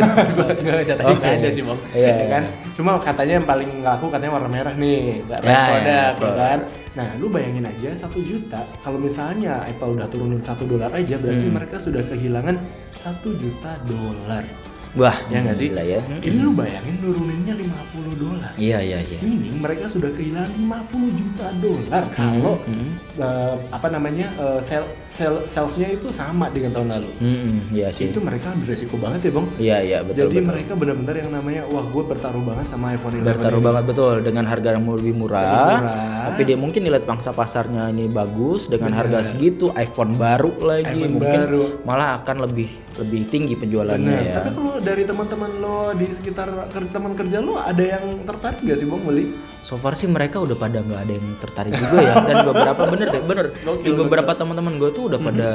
gitu? 0.79 0.93
Tadi 0.95 1.13
Oke. 1.13 1.27
ada 1.29 1.49
sih, 1.51 1.61
Bang. 1.61 1.79
Iya, 1.91 2.11
Ya 2.15 2.25
kan? 2.31 2.43
Cuma 2.73 2.91
katanya 2.97 3.33
yang 3.35 3.45
paling 3.45 3.69
laku 3.81 4.05
katanya 4.07 4.31
warna 4.33 4.49
merah 4.49 4.73
nih, 4.73 5.21
enggak 5.21 5.39
Ya, 5.39 5.45
red 5.45 5.51
ya, 5.51 5.61
product, 5.67 5.85
ya 5.85 6.05
betul. 6.15 6.33
kan? 6.33 6.59
Nah, 6.95 7.07
lu 7.19 7.27
bayangin 7.27 7.65
aja 7.65 7.89
satu 7.93 8.19
juta. 8.19 8.63
Kalau 8.79 8.95
misalnya 8.95 9.59
Apple 9.61 9.93
udah 9.93 10.07
turunin 10.07 10.39
satu 10.39 10.63
dolar 10.63 10.89
aja, 10.89 11.19
berarti 11.19 11.45
Hmm. 11.45 11.53
mereka 11.53 11.75
sudah 11.75 12.01
kehilangan 12.01 12.55
satu 12.95 13.35
juta 13.35 13.75
dolar. 13.83 14.47
Wah, 14.95 15.11
Ya 15.27 15.43
nggak 15.43 15.53
sih? 15.53 15.67
ya. 15.69 15.99
Hmm. 15.99 16.19
Ini 16.19 16.39
lu 16.39 16.51
bayangin 16.51 16.95
nuruninnya 16.99 17.53
50 17.53 18.15
dolar. 18.15 18.51
Iya 18.55 18.79
iya 18.79 18.99
iya. 19.01 19.19
Meaning 19.19 19.59
mereka 19.59 19.85
sudah 19.85 20.07
kehilangan 20.09 20.55
50 20.55 21.11
juta 21.13 21.45
dolar 21.59 22.03
kalau 22.09 22.55
Hmm. 22.63 22.95
eh, 23.15 23.55
apa 23.69 23.87
namanya 23.89 24.31
eh, 24.33 24.59
sel 24.59 24.87
sel 24.97 25.43
salesnya 25.45 25.91
itu 25.91 26.07
sama 26.09 26.47
dengan 26.47 26.71
tahun 26.71 26.89
lalu. 26.95 27.09
Hmm, 27.19 27.59
iya 27.69 27.91
sih. 27.91 28.07
Itu 28.07 28.19
mereka 28.19 28.55
ambil 28.55 28.67
resiko 28.67 28.95
banget 28.95 29.19
ya 29.21 29.31
bang. 29.31 29.47
Iya 29.57 29.77
iya 29.81 29.97
betul 30.01 30.19
Jadi 30.21 30.35
betul. 30.37 30.47
mereka 30.47 30.71
benar-benar 30.73 31.15
yang 31.17 31.31
namanya 31.33 31.61
wah 31.67 31.85
gue 31.85 32.03
bertaruh 32.05 32.43
banget 32.45 32.65
sama 32.65 32.85
iPhone 32.91 33.15
11 33.17 33.27
Bertaruh 33.27 33.59
ini. 33.59 33.67
banget 33.67 33.83
betul 33.85 34.13
dengan 34.21 34.45
harga 34.45 34.69
yang 34.71 34.83
lebih 34.85 35.13
murah. 35.13 35.43
Lebih 35.43 35.75
murah. 35.75 36.23
Tapi 36.25 36.41
dia 36.45 36.57
mungkin 36.57 36.81
nilai 36.81 37.01
pangsa 37.01 37.29
pasarnya 37.29 37.91
ini 37.91 38.07
bagus 38.07 38.65
dengan 38.65 38.95
harga 38.95 39.27
segitu, 39.27 39.75
iPhone 39.75 40.15
baru 40.15 40.55
lagi 40.57 40.87
iPhone 40.95 41.13
mungkin 41.13 41.39
baru. 41.43 41.63
malah 41.83 42.17
akan 42.17 42.47
lebih 42.47 42.71
lebih 42.95 43.27
tinggi 43.27 43.59
penjualannya 43.59 44.15
Benar. 44.15 44.27
ya. 44.27 44.35
Tapi 44.39 44.49
kalau 44.55 44.73
dari 44.79 45.03
teman-teman 45.03 45.51
lo 45.59 45.91
di 45.91 46.07
sekitar 46.07 46.47
teman 46.71 47.13
kerja 47.13 47.43
lo 47.43 47.59
ada 47.59 47.83
yang 47.83 48.23
tertarik 48.23 48.63
gak 48.63 48.77
sih 48.79 48.87
bang 48.87 49.03
beli? 49.03 49.25
So 49.65 49.75
far 49.75 49.97
sih 49.97 50.07
mereka 50.07 50.39
udah 50.39 50.55
pada 50.55 50.79
nggak 50.79 51.01
ada 51.09 51.13
yang 51.17 51.27
tertarik 51.41 51.73
juga 51.73 51.97
ya 52.05 52.15
dan 52.21 52.37
beberapa 52.53 52.81
bener 52.85 53.07
deh 53.11 53.23
bener 53.25 53.45
di 53.81 53.91
beberapa 53.91 54.31
teman-teman 54.37 54.77
gue 54.77 54.89
tuh 54.93 55.03
udah 55.09 55.19
pada 55.19 55.49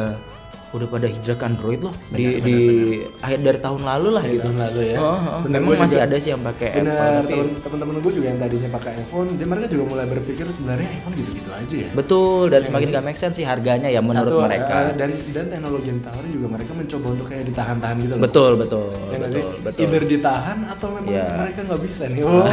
udah 0.70 0.86
pada 0.86 1.04
hijrah 1.04 1.34
ke 1.34 1.44
Android 1.44 1.80
loh 1.80 1.90
di 2.08 2.38
di 2.38 2.56
akhir 3.18 3.38
dari 3.40 3.58
tahun 3.58 3.82
lalu 3.82 4.08
lah 4.12 4.22
gitu. 4.24 4.44
tahun 4.44 4.58
lalu 4.60 4.80
ya. 4.86 4.96
Oh, 4.96 5.06
oh. 5.10 5.40
Bener, 5.42 5.58
Memang 5.60 5.78
masih 5.80 5.96
juga- 5.96 6.06
ada 6.06 6.16
sih 6.16 6.30
yang 6.30 6.42
pakai 6.42 6.68
Apple 6.70 6.80
Benar, 6.80 7.10
tapi 7.20 7.34
teman-teman 7.60 7.94
gue 7.98 8.12
juga 8.12 8.26
yang 8.26 8.38
tadinya 8.38 8.68
pakai 8.72 8.90
iPhone, 8.96 9.28
dia 9.34 9.46
mereka 9.46 9.66
juga 9.66 9.84
mulai 9.84 10.06
berpikir 10.06 10.46
sebenarnya 10.46 10.88
iPhone 10.92 11.14
gitu-gitu 11.16 11.50
aja 11.50 11.76
ya. 11.76 11.90
betul 11.92 12.42
dan 12.46 12.60
semakin 12.62 12.86
gak 12.88 13.04
make 13.04 13.18
sense 13.18 13.34
sih 13.34 13.42
harganya 13.42 13.86
ya 13.86 13.98
menurut 14.00 14.30
Satu, 14.30 14.42
mereka. 14.42 14.74
eh, 14.80 14.92
dan 14.96 15.10
dan 15.10 15.44
teknologi 15.48 15.86
yang 15.86 15.98
ditawarin 15.98 16.30
juga 16.30 16.46
mereka 16.48 16.70
mencoba 16.72 17.06
untuk 17.10 17.26
kayak 17.26 17.44
ditahan-tahan 17.46 17.96
gitu 17.98 18.12
loh. 18.12 18.22
Betul 18.22 18.50
betul 18.56 18.86
Ya 19.10 19.16
sih? 19.26 19.42
betul 19.42 19.50
betul. 19.60 19.80
Either 19.82 20.02
ditahan 20.06 20.58
atau 20.68 20.88
memang 20.92 21.10
Iya. 21.10 21.26
mereka 21.36 21.60
nggak 21.64 21.80
bisa 21.82 22.04
nih. 22.06 22.22
Oh. 22.30 22.46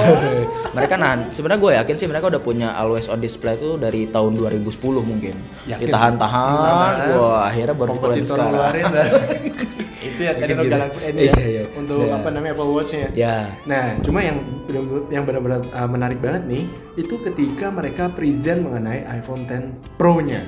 mereka 0.73 0.93
nahan 0.95 1.19
sebenarnya 1.29 1.59
gue 1.59 1.71
yakin 1.75 1.95
sih 1.95 2.07
mereka 2.07 2.25
udah 2.27 2.41
punya 2.41 2.73
always 2.73 3.05
on 3.05 3.19
display 3.19 3.53
itu 3.53 3.77
dari 3.77 4.07
tahun 4.07 4.33
2010 4.33 4.73
mungkin 5.01 5.35
Ditahan-tahan. 5.67 7.13
wah 7.13 7.45
akhirnya 7.45 7.73
baru 7.73 7.93
kompetitor 8.09 8.37
sekarang 8.37 8.85
itu 10.07 10.19
ya 10.19 10.31
tadi 10.33 10.47
Gitu. 10.47 10.55
lo 10.55 10.63
galang 10.65 10.91
ini 10.95 11.19
ya 11.19 11.33
Iya, 11.33 11.43
iya. 11.43 11.63
untuk 11.73 11.99
Iya. 11.99 12.15
apa 12.15 12.27
namanya 12.31 12.53
Apple 12.53 12.71
Watch-nya. 12.71 13.07
ya 13.13 13.35
Nah, 13.63 13.85
cuma 13.99 14.19
yang 14.19 14.37
yang 15.09 15.23
benar-benar 15.23 15.61
uh, 15.67 15.85
menarik 15.85 16.17
banget 16.17 16.43
nih 16.45 16.63
itu 16.95 17.15
ketika 17.19 17.67
mereka 17.69 18.07
present 18.09 18.61
mengenai 18.61 19.03
iPhone 19.11 19.43
10 19.43 19.95
Pro-nya. 19.95 20.41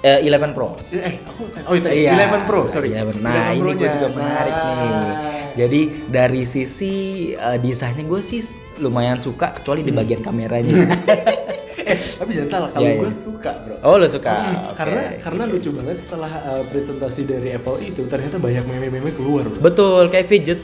eh, 0.00 0.20
11 0.20 0.52
Pro 0.52 0.76
Eh, 0.90 1.00
eh, 1.00 1.14
aku 1.22 1.42
oh 1.64 1.74
itu 1.74 1.86
Iya, 1.86 2.12
11 2.12 2.44
Pro, 2.44 2.60
sorry. 2.68 2.90
11. 2.90 3.18
Nah, 3.18 3.32
11 3.48 3.56
ini 3.56 3.70
gue 3.74 3.88
juga 3.90 4.08
menarik 4.10 4.52
Nah. 4.52 4.64
nih. 4.68 5.08
Jadi 5.54 5.80
dari 6.10 6.42
sisi 6.44 6.92
uh, 7.32 7.56
desainnya 7.56 8.02
gue 8.02 8.20
sih 8.20 8.42
lumayan 8.76 9.16
suka 9.16 9.54
kecuali 9.54 9.80
di 9.80 9.90
bagian 9.90 10.20
kameranya. 10.20 10.74
eh, 11.84 11.98
tapi 12.20 12.30
jangan 12.36 12.50
salah, 12.50 12.68
kalau 12.72 12.84
Iya, 12.84 12.92
iya. 12.96 13.00
gue 13.04 13.12
suka, 13.12 13.52
Bro. 13.60 13.74
oh 13.84 13.94
lo 14.00 14.06
suka? 14.08 14.32
Hmm, 14.32 14.54
Oke, 14.72 14.76
karena 14.80 15.02
karena 15.20 15.42
lucu 15.44 15.70
banget 15.76 15.96
setelah 16.00 16.32
uh, 16.48 16.62
presentasi 16.68 17.20
dari 17.24 17.48
Apple 17.52 17.76
itu 17.80 18.02
ternyata 18.08 18.36
banyak 18.40 18.64
meme-meme 18.64 19.10
keluar, 19.12 19.44
Bro. 19.46 19.60
Betul, 19.60 20.02
kayak 20.08 20.26
fidget 20.26 20.60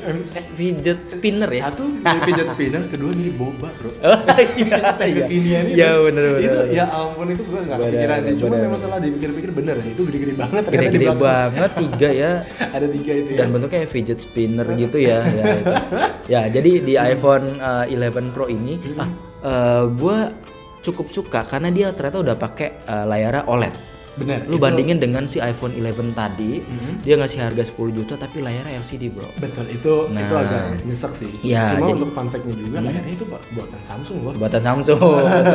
fidget 0.54 0.98
spinner 1.04 1.50
ya. 1.50 1.68
Satu 1.68 1.84
fidget 2.24 2.48
spinner, 2.48 2.82
kedua 2.88 3.10
mirip 3.12 3.36
boba, 3.36 3.68
Bro. 3.76 3.90
Oh, 4.00 4.16
iya, 4.56 4.80
iya. 5.04 5.24
kekinian 5.28 5.64
itu. 5.68 5.76
Iya, 5.76 5.90
bener, 6.00 6.22
bener, 6.32 6.40
Itu 6.40 6.58
bener. 6.64 6.76
ya 6.76 6.84
ampun 6.88 7.26
itu 7.28 7.42
gue 7.44 7.60
nggak 7.62 7.78
kepikiran 7.78 8.18
sih. 8.24 8.34
Cuma 8.34 8.48
bener, 8.48 8.62
memang 8.66 8.78
setelah 8.80 8.98
dipikir-pikir 9.00 9.50
bener 9.52 9.76
sih 9.82 9.90
itu 9.92 10.02
gede-gede 10.08 10.34
banget. 10.34 10.62
Gede-gede 10.66 11.06
banget 11.14 11.70
tiga 11.76 12.08
ya. 12.10 12.30
Ada 12.76 12.86
tiga 12.88 13.12
itu 13.12 13.30
ya. 13.34 13.38
dan 13.40 13.48
bentuknya 13.50 13.78
kayak 13.80 13.90
fidget 13.90 14.18
spinner 14.18 14.66
gitu 14.74 14.96
ya 14.96 15.20
ya, 15.20 15.44
itu. 15.56 15.72
ya 16.28 16.40
jadi 16.48 16.70
di 16.80 16.94
iPhone 16.96 17.58
uh, 17.58 17.84
11 17.86 18.34
Pro 18.34 18.46
ini 18.46 18.78
ah 19.40 19.88
gue 19.88 20.18
cukup 20.80 21.06
suka 21.08 21.44
karena 21.44 21.68
dia 21.68 21.88
ternyata 21.90 22.18
udah 22.20 22.34
pakai 22.34 22.68
uh, 22.82 23.04
layarnya 23.04 23.44
OLED 23.44 23.74
Bener. 24.12 24.42
lu 24.44 24.54
itu- 24.54 24.60
bandingin 24.60 24.98
dengan 24.98 25.24
si 25.24 25.38
iPhone 25.38 25.70
11 25.72 26.12
tadi 26.12 26.60
dia 27.00 27.14
ngasih 27.14 27.40
harga 27.42 27.62
10 27.68 27.78
juta 27.92 28.14
tapi 28.16 28.38
layarnya 28.38 28.76
LCD 28.76 29.08
bro 29.08 29.30
Betul 29.34 29.70
itu 29.70 29.92
Nah. 30.08 30.20
itu 30.20 30.34
agak 30.34 30.62
nyesek 30.82 31.12
sih. 31.14 31.30
Iya, 31.42 31.72
Cuma 31.72 31.86
jadi- 31.86 31.94
untuk 31.96 32.10
fun 32.10 32.26
fact-nya 32.26 32.54
juga 32.54 32.78
layarnya 32.82 33.12
itu 33.12 33.24
bu- 33.24 33.44
buatan 33.52 33.80
Samsung 33.80 34.18
loh. 34.20 34.32
buatan 34.34 34.60
Samsung 34.60 34.98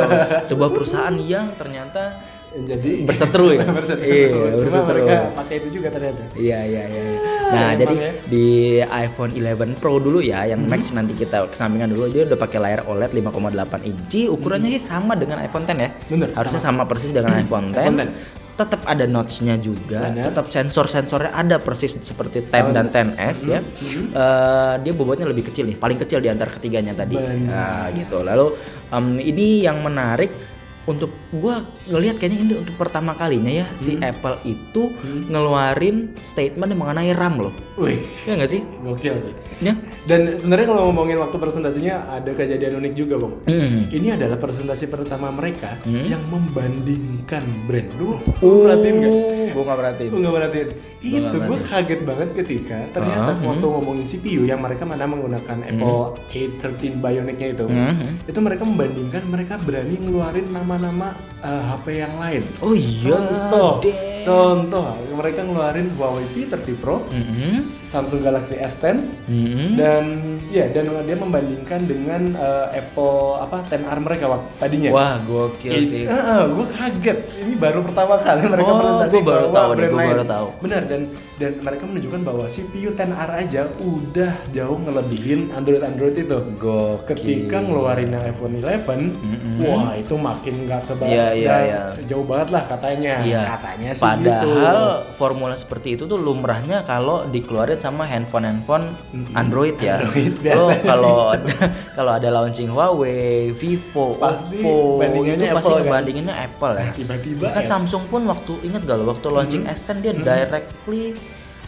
sebuah 0.50 0.70
perusahaan 0.72 1.16
yang 1.20 1.52
ternyata 1.54 2.24
Jadi 2.56 3.04
Berseteru 3.04 3.52
ya? 3.52 3.68
berseteru. 3.78 4.08
Iya, 4.08 4.54
berseteru. 4.64 5.04
mereka 5.04 5.16
pakai 5.36 5.56
itu 5.60 5.68
juga 5.76 5.88
ternyata. 5.92 6.24
Iya 6.40 6.60
iya 6.64 6.84
iya. 6.88 7.04
Nah 7.46 7.70
jadi 7.76 7.96
ya. 7.96 8.12
di 8.26 8.48
iPhone 8.82 9.32
11 9.36 9.76
Pro 9.84 10.00
dulu 10.00 10.24
ya, 10.24 10.48
yang 10.48 10.64
Max 10.64 10.96
nanti 10.96 11.14
kita 11.14 11.52
kesampingan 11.52 11.92
dulu 11.92 12.08
dia 12.08 12.24
udah 12.24 12.40
pakai 12.40 12.58
layar 12.64 12.82
OLED 12.88 13.12
5,8 13.12 13.84
inci, 13.84 14.32
ukurannya 14.32 14.72
sih 14.72 14.82
sama 14.82 15.20
dengan 15.20 15.44
iPhone 15.44 15.68
10 15.68 15.76
ya. 15.84 15.92
Bener, 16.08 16.32
Harusnya 16.32 16.62
sama, 16.64 16.88
persis 16.88 17.12
dengan 17.12 17.36
iPhone 17.44 17.76
10. 17.76 17.76
iPhone 17.76 18.00
10. 18.08 18.56
Tetap 18.56 18.88
ada 18.88 19.04
notch-nya 19.04 19.60
juga, 19.60 20.16
Bener. 20.16 20.32
tetap 20.32 20.48
sensor-sensornya 20.48 21.36
ada 21.36 21.60
persis 21.60 21.92
seperti 22.00 22.40
10 22.48 22.72
dan 22.72 22.88
10s 22.88 23.40
ya. 23.52 23.60
Eh, 23.60 24.74
dia 24.80 24.94
bobotnya 24.96 25.28
lebih 25.28 25.52
kecil 25.52 25.68
nih, 25.68 25.76
paling 25.76 26.00
kecil 26.00 26.24
di 26.24 26.32
antara 26.32 26.48
ketiganya 26.48 26.96
tadi. 26.96 27.20
Bener. 27.20 27.52
Nah, 27.52 27.92
gitu. 27.92 28.24
Lalu 28.24 28.56
em, 28.96 29.20
ini 29.20 29.68
yang 29.68 29.84
menarik 29.84 30.55
untuk 30.86 31.10
gua 31.32 31.62
ngelihat 31.86 32.16
kayaknya 32.16 32.40
ini 32.40 32.54
untuk 32.58 32.76
pertama 32.76 33.14
kalinya 33.14 33.50
ya 33.50 33.66
si 33.74 33.98
Apple 33.98 34.38
itu 34.44 34.94
ngeluarin 35.28 36.14
statement 36.22 36.72
mengenai 36.72 37.12
RAM 37.12 37.42
loh. 37.42 37.54
Wih, 37.76 38.00
Ya 38.24 38.34
nggak 38.34 38.48
sih? 38.48 38.62
gokil 38.80 39.16
sih. 39.20 39.34
Ya. 39.60 39.74
Dan 40.06 40.38
sebenarnya 40.38 40.68
kalau 40.68 40.88
ngomongin 40.88 41.18
waktu 41.18 41.36
presentasinya 41.36 42.08
ada 42.10 42.32
kejadian 42.32 42.78
unik 42.78 42.94
juga, 42.94 43.18
Bang. 43.18 43.34
Hmm. 43.44 43.90
Ini 43.90 44.16
adalah 44.16 44.38
presentasi 44.38 44.88
pertama 44.88 45.28
mereka 45.30 45.76
Hmm. 45.84 46.06
yang 46.06 46.22
membandingkan 46.30 47.44
brand. 47.66 47.90
Lu, 47.96 48.18
lu 48.40 48.64
perhatiin 48.64 48.96
nggak? 48.96 49.14
Gue 49.52 49.64
nggak 49.64 49.80
perhatiin. 49.80 50.10
Gue 50.10 50.20
nggak 50.20 50.36
perhatiin. 50.36 50.68
Itu 51.02 51.38
gue 51.38 51.58
kaget 51.62 52.02
banget 52.02 52.30
ketika 52.36 52.78
ternyata 52.90 53.32
Ah, 53.32 53.44
waktu 53.44 53.62
ngomongin 53.64 54.04
CPU 54.04 54.44
yang 54.44 54.60
mereka 54.60 54.84
mana 54.84 55.06
menggunakan 55.06 55.58
Apple 55.64 56.02
A13 56.28 56.98
Bionic-nya 56.98 57.48
itu, 57.52 57.66
Hmm. 57.66 58.18
itu 58.22 58.40
mereka 58.40 58.64
membandingkan 58.64 59.24
mereka 59.26 59.54
berani 59.58 59.96
ngeluarin 59.96 60.48
nama-nama 60.78 61.35
uh, 61.46 61.62
HP 61.70 61.86
yang 61.96 62.18
lain. 62.18 62.42
Oh 62.60 62.74
iya. 62.74 63.14
Contoh, 63.14 63.72
deh. 63.80 63.94
contoh 64.26 64.86
mereka 65.16 65.40
ngeluarin 65.40 65.88
Huawei 65.92 66.26
P30 66.28 66.76
Pro, 66.76 67.06
Mhm. 67.06 67.78
Samsung 67.82 68.20
Galaxy 68.20 68.58
S10, 68.58 68.98
Mhm. 69.24 69.68
dan 69.76 70.04
ya 70.48 70.66
dan 70.68 70.90
dia 71.00 71.14
membandingkan 71.16 71.86
dengan 71.86 72.34
uh, 72.36 72.68
Apple 72.70 73.16
apa 73.38 73.62
10R 73.64 74.00
mereka 74.02 74.26
waktu 74.28 74.50
tadinya. 74.58 74.90
Wah 74.92 75.16
gokil 75.22 75.72
sih. 75.80 76.04
gue 76.48 76.68
kaget. 76.72 77.20
Ini 77.38 77.54
baru 77.56 77.80
pertama 77.82 78.18
kali 78.18 78.42
mereka 78.44 78.66
Oh, 78.68 78.78
presentasi 78.78 79.16
gua 79.16 79.28
baru 79.28 79.46
bahwa 79.46 79.56
tahu 79.56 79.70
nih, 79.72 79.86
gua 79.86 79.96
lain. 79.96 80.10
baru 80.10 80.24
tahu. 80.26 80.48
Benar 80.60 80.82
dan 80.86 81.02
dan 81.36 81.52
mereka 81.60 81.84
menunjukkan 81.86 82.22
bahwa 82.24 82.46
CPU 82.46 82.90
10R 82.92 83.32
aja 83.36 83.62
udah 83.78 84.34
jauh 84.50 84.78
ngelebihin 84.80 85.40
Android 85.52 85.82
Android 85.82 86.16
itu. 86.18 86.40
Gokil. 86.56 87.06
Ketika 87.06 87.62
ngeluarin 87.62 88.10
yang 88.10 88.24
iPhone 88.24 88.58
11, 88.58 89.14
wah 89.62 89.94
itu 89.94 90.16
makin 90.16 90.54
nggak 90.66 90.82
kebayang. 90.88 91.14
Iya, 91.14 91.28
iya, 91.36 91.56
iya. 91.68 91.82
Jauh 92.08 92.24
banget 92.24 92.50
lah 92.56 92.64
katanya. 92.64 93.14
Iya. 93.22 93.42
Katanya 93.44 93.90
sih 93.92 94.02
gitu. 94.02 94.08
Padahal 94.08 94.80
formula 95.12 95.56
seperti 95.56 96.00
itu 96.00 96.08
tuh 96.08 96.16
lumrahnya 96.16 96.88
kalau 96.88 97.28
dikeluarin 97.28 97.78
sama 97.78 98.08
handphone-handphone 98.08 98.96
Android 99.36 99.76
ya. 99.78 100.00
Android 100.00 100.34
Lo 100.40 100.44
biasanya. 100.44 100.84
kalau 100.88 101.16
kalau 101.98 102.12
ada 102.16 102.30
launching 102.32 102.72
Huawei, 102.72 103.52
Vivo, 103.52 104.16
Pasti 104.16 104.64
Oppo, 104.64 105.04
bandingannya 105.04 105.48
itu 105.48 105.56
pasti 105.56 105.68
Apple 105.68 105.76
kan? 105.76 105.86
ngebandinginnya 105.86 106.36
Apple 106.36 106.74
ya. 106.76 106.90
tiba-tiba 106.96 107.42
Bahkan 107.52 107.64
ya. 107.64 107.70
Samsung 107.70 108.04
pun 108.08 108.22
waktu 108.26 108.54
ingat 108.64 108.82
gak 108.86 108.98
lo 108.98 109.12
waktu 109.12 109.28
launching 109.28 109.64
S10 109.68 109.96
dia 110.02 110.14
directly 110.16 111.14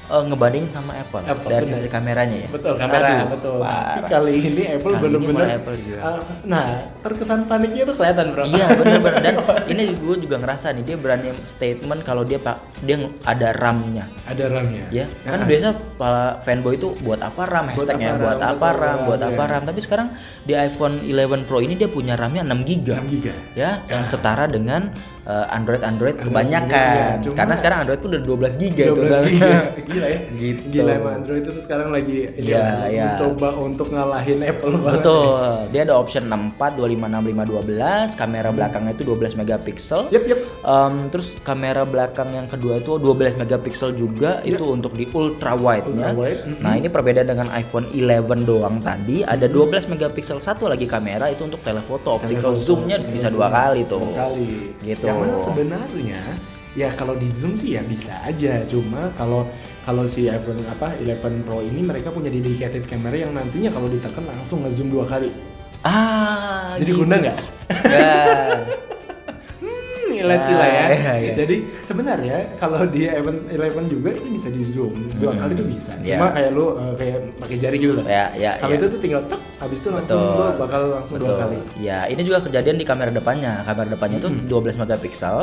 uh, 0.07 0.23
ngebandingin 0.23 0.71
sama 0.71 0.91
Apple, 0.95 1.23
Apple, 1.23 1.49
dari 1.49 1.65
sisi 1.67 1.87
kameranya 1.87 2.37
ya. 2.43 2.49
Betul 2.49 2.73
kamera, 2.75 3.07
Aduh, 3.07 3.27
betul. 3.35 3.55
Tapi 3.61 3.99
parah. 3.99 4.09
kali 4.09 4.33
ini 4.39 4.63
Apple 4.73 4.91
Kali 4.91 4.97
ini 4.97 5.03
bener-bener. 5.03 5.35
malah 5.35 5.57
Apple 5.59 5.75
juga. 5.79 5.97
uh, 6.01 6.19
nah, 6.43 6.65
terkesan 7.03 7.39
paniknya 7.45 7.83
tuh 7.87 7.95
kelihatan 7.95 8.25
bro. 8.33 8.43
Iya 8.47 8.65
benar-benar 8.75 9.21
dan 9.23 9.35
ini 9.73 9.83
gue 9.95 10.15
juga 10.23 10.35
ngerasa 10.39 10.67
nih 10.73 10.83
dia 10.83 10.97
berani 10.97 11.29
statement 11.43 12.01
kalau 12.03 12.23
dia 12.23 12.39
pak 12.39 12.57
dia 12.83 12.95
ada 13.23 13.49
RAM-nya 13.53 14.05
Ada 14.23 14.45
RAM-nya. 14.51 14.85
ya 14.93 15.05
kan 15.25 15.43
biasa 15.43 15.67
para 15.97 16.37
fanboy 16.45 16.77
itu 16.77 16.93
buat 17.01 17.17
apa 17.19 17.41
RAM 17.49 17.73
hashtagnya 17.73 18.13
apa 18.15 18.21
buat 18.21 18.37
RAM, 18.37 18.51
apa 18.53 18.67
betul, 18.69 18.81
RAM 18.83 18.97
buat 19.09 19.21
apa 19.23 19.43
RAM 19.49 19.63
tapi 19.65 19.79
sekarang 19.81 20.07
di 20.45 20.53
iPhone 20.53 21.01
11 21.01 21.47
Pro 21.49 21.57
ini 21.59 21.73
dia 21.73 21.89
punya 21.89 22.13
RAM-nya 22.13 22.45
6 22.45 22.67
GB 22.69 22.87
6 23.01 23.13
giga. 23.13 23.33
ya 23.57 23.81
yang 23.89 24.03
setara 24.05 24.45
dengan 24.45 24.93
eh, 25.27 25.45
Android 25.51 25.83
Android 25.83 26.15
kebanyakan. 26.17 27.19
cuma- 27.21 27.35
Karena 27.35 27.53
sekarang 27.53 27.77
Android 27.83 27.99
pun 27.99 28.09
udah 28.09 28.23
12 28.23 28.53
giga 28.55 28.83
tuh. 28.89 29.03
12 29.03 29.21
giga. 29.29 29.57
Gila 29.87 30.07
ya. 30.07 30.19
Gitu. 30.31 30.61
Gila 30.71 30.91
emang 30.93 31.13
Android 31.19 31.43
itu 31.43 31.59
sekarang 31.59 31.89
lagi 31.91 32.17
lah, 32.47 32.87
iya. 32.87 33.05
mencoba 33.13 33.49
untuk 33.57 33.87
ngalahin 33.89 34.39
Apple 34.41 34.75
banget. 34.79 34.95
Betul. 34.97 35.51
Dia 35.69 35.81
ada 35.83 35.93
option 35.93 36.23
64, 36.25 36.71
256, 36.73 37.27
512, 37.27 38.15
kamera 38.15 38.49
belakangnya 38.49 38.91
itu 38.93 39.03
12 39.03 39.35
megapiksel. 39.35 40.01
Yep, 40.09 40.23
yep. 40.25 40.39
Em, 40.63 40.93
terus 41.09 41.35
kamera 41.41 41.83
belakang 41.83 42.29
yang 42.31 42.47
kedua 42.47 42.79
itu 42.79 42.95
12 42.95 43.35
megapiksel 43.35 43.91
juga 43.93 44.39
itu 44.43 44.63
untuk 44.63 44.93
di 44.93 45.07
ultra 45.09 45.53
wide-nya. 45.53 46.11
Ultra 46.11 46.15
wide, 46.15 46.41
mhm. 46.45 46.59
Nah, 46.59 46.73
ini 46.73 46.87
perbedaan 46.87 47.27
dengan 47.27 47.47
iPhone 47.51 47.91
11 47.91 48.43
doang 48.43 48.79
tadi, 48.79 49.21
ada 49.21 49.45
12 49.45 49.87
megapiksel 49.87 50.39
satu 50.39 50.67
lagi 50.67 50.85
kamera 50.85 51.27
itu 51.27 51.43
untuk 51.43 51.59
telefoto, 51.61 52.15
optical 52.15 52.55
zoom-nya 52.55 52.99
bisa 53.01 53.27
dua 53.27 53.47
kali 53.47 53.83
tuh. 53.83 53.99
kali 54.09 54.75
Gitu. 54.79 55.03
yang 55.03 55.16
mana 55.17 55.37
sebenarnya 55.37 56.21
ya 56.77 56.93
kalau 56.93 57.17
di 57.17 57.29
zoom 57.33 57.57
sih 57.57 57.73
ya 57.73 57.81
bisa 57.81 58.21
aja 58.21 58.61
cuma 58.69 59.09
kalau 59.17 59.49
kalau 59.81 60.03
si 60.05 60.27
iPhone 60.27 60.61
apa 60.67 60.93
11 60.99 61.45
Pro 61.47 61.63
ini 61.63 61.81
mereka 61.81 62.11
punya 62.11 62.29
dedicated 62.29 62.85
camera 62.85 63.15
yang 63.17 63.33
nantinya 63.33 63.71
kalau 63.73 63.89
ditekan 63.89 64.27
langsung 64.27 64.61
ngezoom 64.67 64.91
dua 64.93 65.07
kali 65.07 65.31
Ah, 65.85 66.73
jadi 66.81 66.89
gitu. 66.89 67.05
guna 67.05 67.15
nggak. 67.21 67.37
Hmm, 70.17 70.25
gila 70.25 70.35
cila 70.41 70.65
ya. 70.65 70.83
Iya, 70.87 71.13
iya. 71.19 71.33
Jadi 71.35 71.55
sebenarnya 71.81 72.37
kalau 72.55 72.81
di 72.83 73.05
iPhone 73.05 73.45
11 73.47 73.85
juga 73.87 74.09
itu 74.11 74.27
bisa 74.27 74.47
di 74.49 74.61
zoom 74.61 75.13
dua 75.13 75.31
Hmm, 75.31 75.39
kali 75.39 75.53
itu 75.53 75.65
bisa. 75.67 75.93
iya. 76.01 76.17
Cuma 76.17 76.27
kayak 76.31 76.49
lu 76.51 76.65
uh, 76.69 76.93
kayak 76.93 77.17
pakai 77.37 77.55
jari 77.55 77.77
gitu 77.77 77.93
loh. 77.93 78.05
Ya, 78.05 78.25
ya, 78.33 78.51
Kalau 78.57 78.73
ya. 78.73 78.77
itu 78.77 78.87
tuh 78.87 78.99
tinggal 78.99 79.21
tek, 79.25 79.39
habis 79.57 79.77
itu 79.77 79.89
langsung 79.89 80.17
Betul. 80.17 80.35
lu 80.35 80.51
bakal 80.57 80.81
langsung 80.91 81.15
dua 81.17 81.27
Betul. 81.27 81.37
kali. 81.39 81.57
Ya, 81.79 81.99
ini 82.05 82.21
juga 82.21 82.37
kejadian 82.39 82.75
di 82.75 82.85
kamera 82.85 83.09
depannya. 83.09 83.53
Kamera 83.61 83.87
depannya 83.89 84.17
itu 84.17 84.29
12 84.43 84.75
megapiksel. 84.75 85.37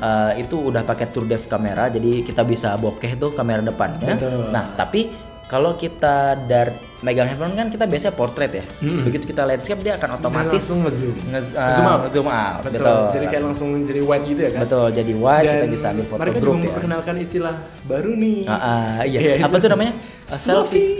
Eh, 0.00 0.32
itu 0.40 0.56
udah 0.58 0.82
pakai 0.82 1.08
True 1.08 1.26
Depth 1.26 1.46
kamera, 1.46 1.86
jadi 1.86 2.20
kita 2.20 2.42
bisa 2.42 2.74
bokeh 2.74 3.14
tuh 3.14 3.30
kamera 3.30 3.60
depannya. 3.60 4.14
Betul. 4.14 4.48
Nah, 4.48 4.64
tapi 4.74 5.12
kalau 5.44 5.74
kita 5.74 6.40
dari 6.40 6.72
megang 7.04 7.28
handphone 7.28 7.52
kan 7.52 7.68
kita 7.68 7.84
biasanya 7.84 8.14
portrait 8.14 8.48
ya. 8.50 8.64
Mm-mm. 8.80 9.04
Begitu 9.04 9.28
kita 9.28 9.44
landscape 9.44 9.76
dia 9.78 9.94
akan 9.94 10.16
otomatis 10.16 10.64
langsung 10.64 10.80
nge-zoom. 10.82 11.16
nge- 11.22 11.52
eh, 11.52 11.60
Nge-zoom 11.60 11.84
out. 11.86 12.00
nge-zoom 12.00 12.28
out. 12.28 12.60
Betul. 12.62 12.72
Betul. 12.74 13.02
Jadi 13.12 13.24
kayak 13.28 13.42
langsung 13.44 13.68
jadi 13.82 14.00
wide 14.00 14.24
gitu 14.24 14.40
ya 14.40 14.50
kan. 14.50 14.60
Betul, 14.64 14.86
jadi 14.90 15.12
wide 15.14 15.44
kita 15.44 15.60
Dan 15.60 15.70
bisa 15.70 15.86
ambil 15.90 16.04
foto 16.04 16.18
mereka 16.18 16.38
grup 16.38 16.44
juga 16.46 16.56
ya. 16.56 16.64
memperkenalkan 16.64 17.14
istilah 17.18 17.54
baru 17.84 18.12
nih. 18.14 18.38
Ah, 18.44 18.56
ah, 18.56 18.94
iya. 19.04 19.18
Iya, 19.20 19.32
Apa 19.42 19.56
tuh 19.58 19.68
namanya? 19.68 19.92
Eh, 20.24 20.38
selfie. 20.38 20.96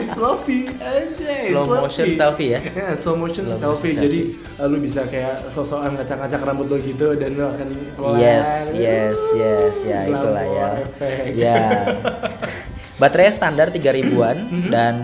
Selfie 0.00 0.64
aja. 0.74 1.30
Slow 1.44 1.64
motion 1.68 2.06
selfie 2.14 2.48
ya? 2.50 2.60
slow 2.96 3.14
motion 3.14 3.44
Slow 3.44 3.52
motion 3.52 3.56
selfie. 3.58 3.92
selfie. 3.92 4.00
Jadi 4.00 4.20
uh, 4.56 4.66
lu 4.66 4.78
bisa 4.78 5.04
kayak 5.04 5.46
sosokan 5.46 5.92
ngacak-ngacak 5.94 6.40
rambut 6.40 6.66
lo 6.66 6.76
gitu 6.78 7.12
dan 7.14 7.30
lu 7.34 7.44
akan 7.44 7.68
pelan. 7.92 8.16
Yes, 8.16 8.72
yes, 8.72 9.18
yes, 9.34 9.76
ya 9.84 9.98
itulah 10.06 10.40
ya. 10.42 10.66
effect. 10.80 11.24
Ya. 11.34 11.60
Baterainya 13.02 13.34
standar 13.34 13.74
3000-an 13.74 14.36
Mm-hmm. 14.46 14.70
dan 14.70 14.94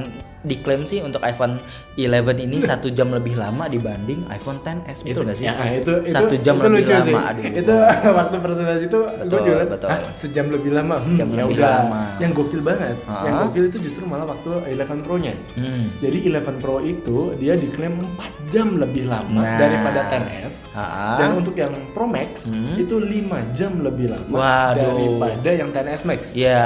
diklaim 0.41 0.83
sih 0.83 1.01
untuk 1.01 1.19
iPhone 1.21 1.59
11 1.95 2.15
ini 2.41 2.59
satu 2.61 2.89
jam 2.89 3.11
lebih 3.11 3.35
lama 3.35 3.67
dibanding 3.67 4.23
iPhone 4.29 4.59
10s 4.61 5.03
betul 5.03 5.23
nggak 5.25 5.35
sih? 5.35 5.47
Ya, 5.47 5.55
itu, 5.73 5.93
itu 5.99 6.09
satu 6.09 6.35
jam 6.39 6.55
itu 6.57 6.63
lebih 6.65 6.75
lucu 6.79 6.93
lama. 6.93 7.03
Sih. 7.03 7.15
Aduh. 7.19 7.45
Itu 7.55 7.75
waktu 8.19 8.37
presentasi 8.39 8.85
itu 8.85 8.99
gue 9.25 9.39
juga 9.41 9.57
liat, 9.57 9.71
betul. 9.71 9.89
"Hah, 9.89 10.01
sejam 10.15 10.47
lebih 10.49 10.71
lama. 10.73 10.97
Hmm, 10.99 11.17
Jam 11.17 11.29
ya 11.29 11.43
lebih 11.43 11.57
udah. 11.57 11.75
lama. 11.75 12.03
Yang 12.19 12.33
gokil 12.35 12.61
banget. 12.61 12.97
Ah. 13.05 13.23
Yang 13.25 13.35
gokil 13.43 13.65
itu 13.67 13.79
justru 13.83 14.03
malah 14.05 14.27
waktu 14.27 14.51
11 14.69 15.01
Pro-nya. 15.01 15.35
Hmm. 15.55 15.85
Jadi 15.99 16.19
11 16.23 16.57
Pro 16.59 16.77
itu 16.79 17.19
dia 17.37 17.55
diklaim 17.55 17.95
4 18.15 18.31
jam 18.49 18.69
lebih 18.75 19.05
lama 19.05 19.41
Nah. 19.41 19.59
daripada 19.59 20.01
10s. 20.09 20.55
Ah. 20.71 21.17
Dan 21.17 21.37
untuk 21.37 21.55
yang 21.55 21.73
Pro 21.91 22.07
Max 22.07 22.49
Hmm. 22.49 22.77
itu 22.77 22.97
5 22.97 23.43
jam 23.51 23.79
lebih 23.79 24.11
lama 24.11 24.31
Waduh. 24.31 24.77
daripada 24.77 25.51
yang 25.51 25.71
10s 25.71 26.03
Max. 26.05 26.21
Ya, 26.33 26.63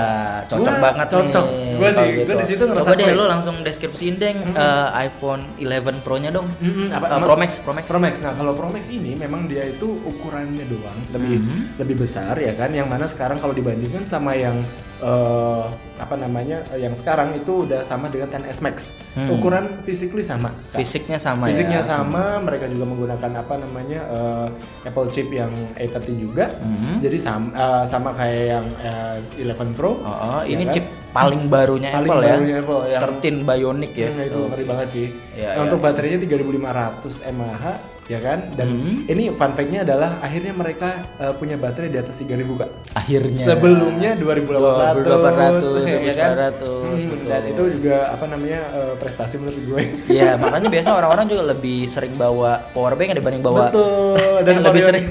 cocok 0.47 0.61
Gua 0.69 0.83
banget 0.83 1.07
cocok. 1.09 1.47
Gua 1.73 1.89
sih, 1.89 1.97
kalau 2.13 2.27
gua 2.27 2.37
di 2.37 2.47
situ 2.47 2.63
ngerasa 2.63 2.85
Coba 2.85 2.99
deh 2.99 3.11
lo 3.13 3.25
langsung 3.27 3.57
deskripsiin 3.63 4.15
deh 4.17 4.35
eh, 4.35 4.89
iPhone 5.01 5.43
11 5.57 6.03
Pro-nya 6.03 6.29
dong. 6.29 6.47
Mm-mm, 6.59 6.91
apa, 6.91 7.07
Eh, 7.07 7.15
emang- 7.15 7.25
Pro 7.25 7.37
Max, 7.37 7.51
Pro 7.59 7.73
Max. 7.73 7.85
Pro 7.87 7.99
Max. 7.99 8.15
Nah, 8.19 8.33
kalau 8.33 8.53
Pro 8.53 8.69
Max 8.69 8.87
ini 8.89 9.15
memang 9.15 9.47
dia 9.47 9.65
itu 9.65 9.87
ukurannya 10.03 10.65
doang 10.65 10.99
lebih 11.11 11.39
Mhm. 11.39 11.59
lebih 11.79 11.97
besar 11.99 12.35
ya 12.35 12.53
kan. 12.53 12.71
Yang 12.71 12.89
mana 12.89 13.07
sekarang 13.07 13.39
kalau 13.39 13.53
dibandingkan 13.53 14.05
sama 14.05 14.35
yang 14.35 14.63
eh, 15.03 15.65
apa 15.99 16.15
namanya 16.15 16.63
yang 16.75 16.95
sekarang 16.95 17.35
itu 17.35 17.67
udah 17.67 17.83
sama 17.83 18.07
dengan 18.07 18.31
10s 18.31 18.63
Max. 18.63 18.95
Hmm. 19.13 19.31
Ukuran 19.31 19.83
physically 19.83 20.23
sama. 20.23 20.55
Kak. 20.71 20.79
Fisiknya 20.79 21.19
sama 21.19 21.51
Fisiknya 21.51 21.83
ya. 21.83 21.87
sama, 21.89 22.39
mereka 22.39 22.67
juga 22.67 22.87
menggunakan 22.87 23.31
apa 23.37 23.55
namanya 23.57 24.01
eh, 24.07 24.47
Apple 24.85 25.11
chip 25.11 25.27
yang 25.29 25.51
A30 25.75 26.07
juga. 26.15 26.55
Mhm. 26.55 27.03
Jadi 27.03 27.19
sama 27.19 27.51
eh, 27.51 27.85
sama 27.85 28.15
kayak 28.15 28.45
yang 28.49 28.67
eh, 28.79 29.17
11 29.43 29.75
Pro. 29.75 29.91
Oh, 29.93 30.07
oh, 30.07 30.41
ya 30.43 30.55
ini 30.55 30.67
kan? 30.67 30.73
chip 30.73 30.87
paling 31.13 31.43
barunya 31.47 31.91
Paling 31.93 32.09
Apple 32.09 32.23
barunya 32.25 32.55
ya. 32.57 32.63
Apple 32.65 32.81
yang 32.89 33.03
13 33.05 33.37
Bionic 33.45 33.93
ya. 33.95 34.09
Hmm, 34.09 34.27
itu 34.27 34.39
Oh. 34.39 34.49
ngeri 34.49 34.65
banget 34.65 34.89
sih. 34.89 35.07
Iya, 35.37 35.45
Nah, 35.45 35.53
iya, 35.53 35.63
untuk 35.63 35.79
iya. 35.79 35.85
baterainya 35.87 36.19
3500 36.25 37.13
mAh 37.31 37.65
ya 38.13 38.21
kan. 38.21 38.53
Dan 38.53 38.69
Hmm. 38.73 39.07
ini 39.07 39.33
fun 39.33 39.53
fact-nya 39.53 39.81
adalah 39.83 40.21
akhirnya 40.21 40.53
mereka 40.53 40.89
uh, 41.17 41.33
punya 41.33 41.57
baterai 41.57 41.89
di 41.89 41.97
atas 41.97 42.19
3000 42.19 42.29
Kak. 42.55 42.71
Akhirnya. 42.95 43.41
Sebelumnya 43.43 44.11
2800, 44.15 45.01
2800, 45.01 46.05
ya 46.05 46.15
kan. 46.15 46.31
2800, 46.37 46.93
Hmm, 46.93 47.09
betul. 47.09 47.27
dan 47.27 47.43
itu 47.47 47.63
juga 47.73 47.97
apa 48.07 48.25
namanya 48.27 48.61
uh, 48.71 48.95
prestasi 48.95 49.35
menurut 49.37 49.63
gue. 49.63 49.83
Iya, 50.11 50.37
makanya 50.37 50.69
biasa 50.69 50.89
orang-orang 50.93 51.27
juga 51.27 51.43
lebih 51.49 51.87
sering 51.87 52.15
bawa 52.15 52.61
power 52.71 52.93
bank 52.93 53.15
dibanding 53.15 53.41
bawa 53.41 53.67
Betul. 53.67 54.17
dan 54.47 54.55
lebih 54.67 54.83
sering 54.83 55.05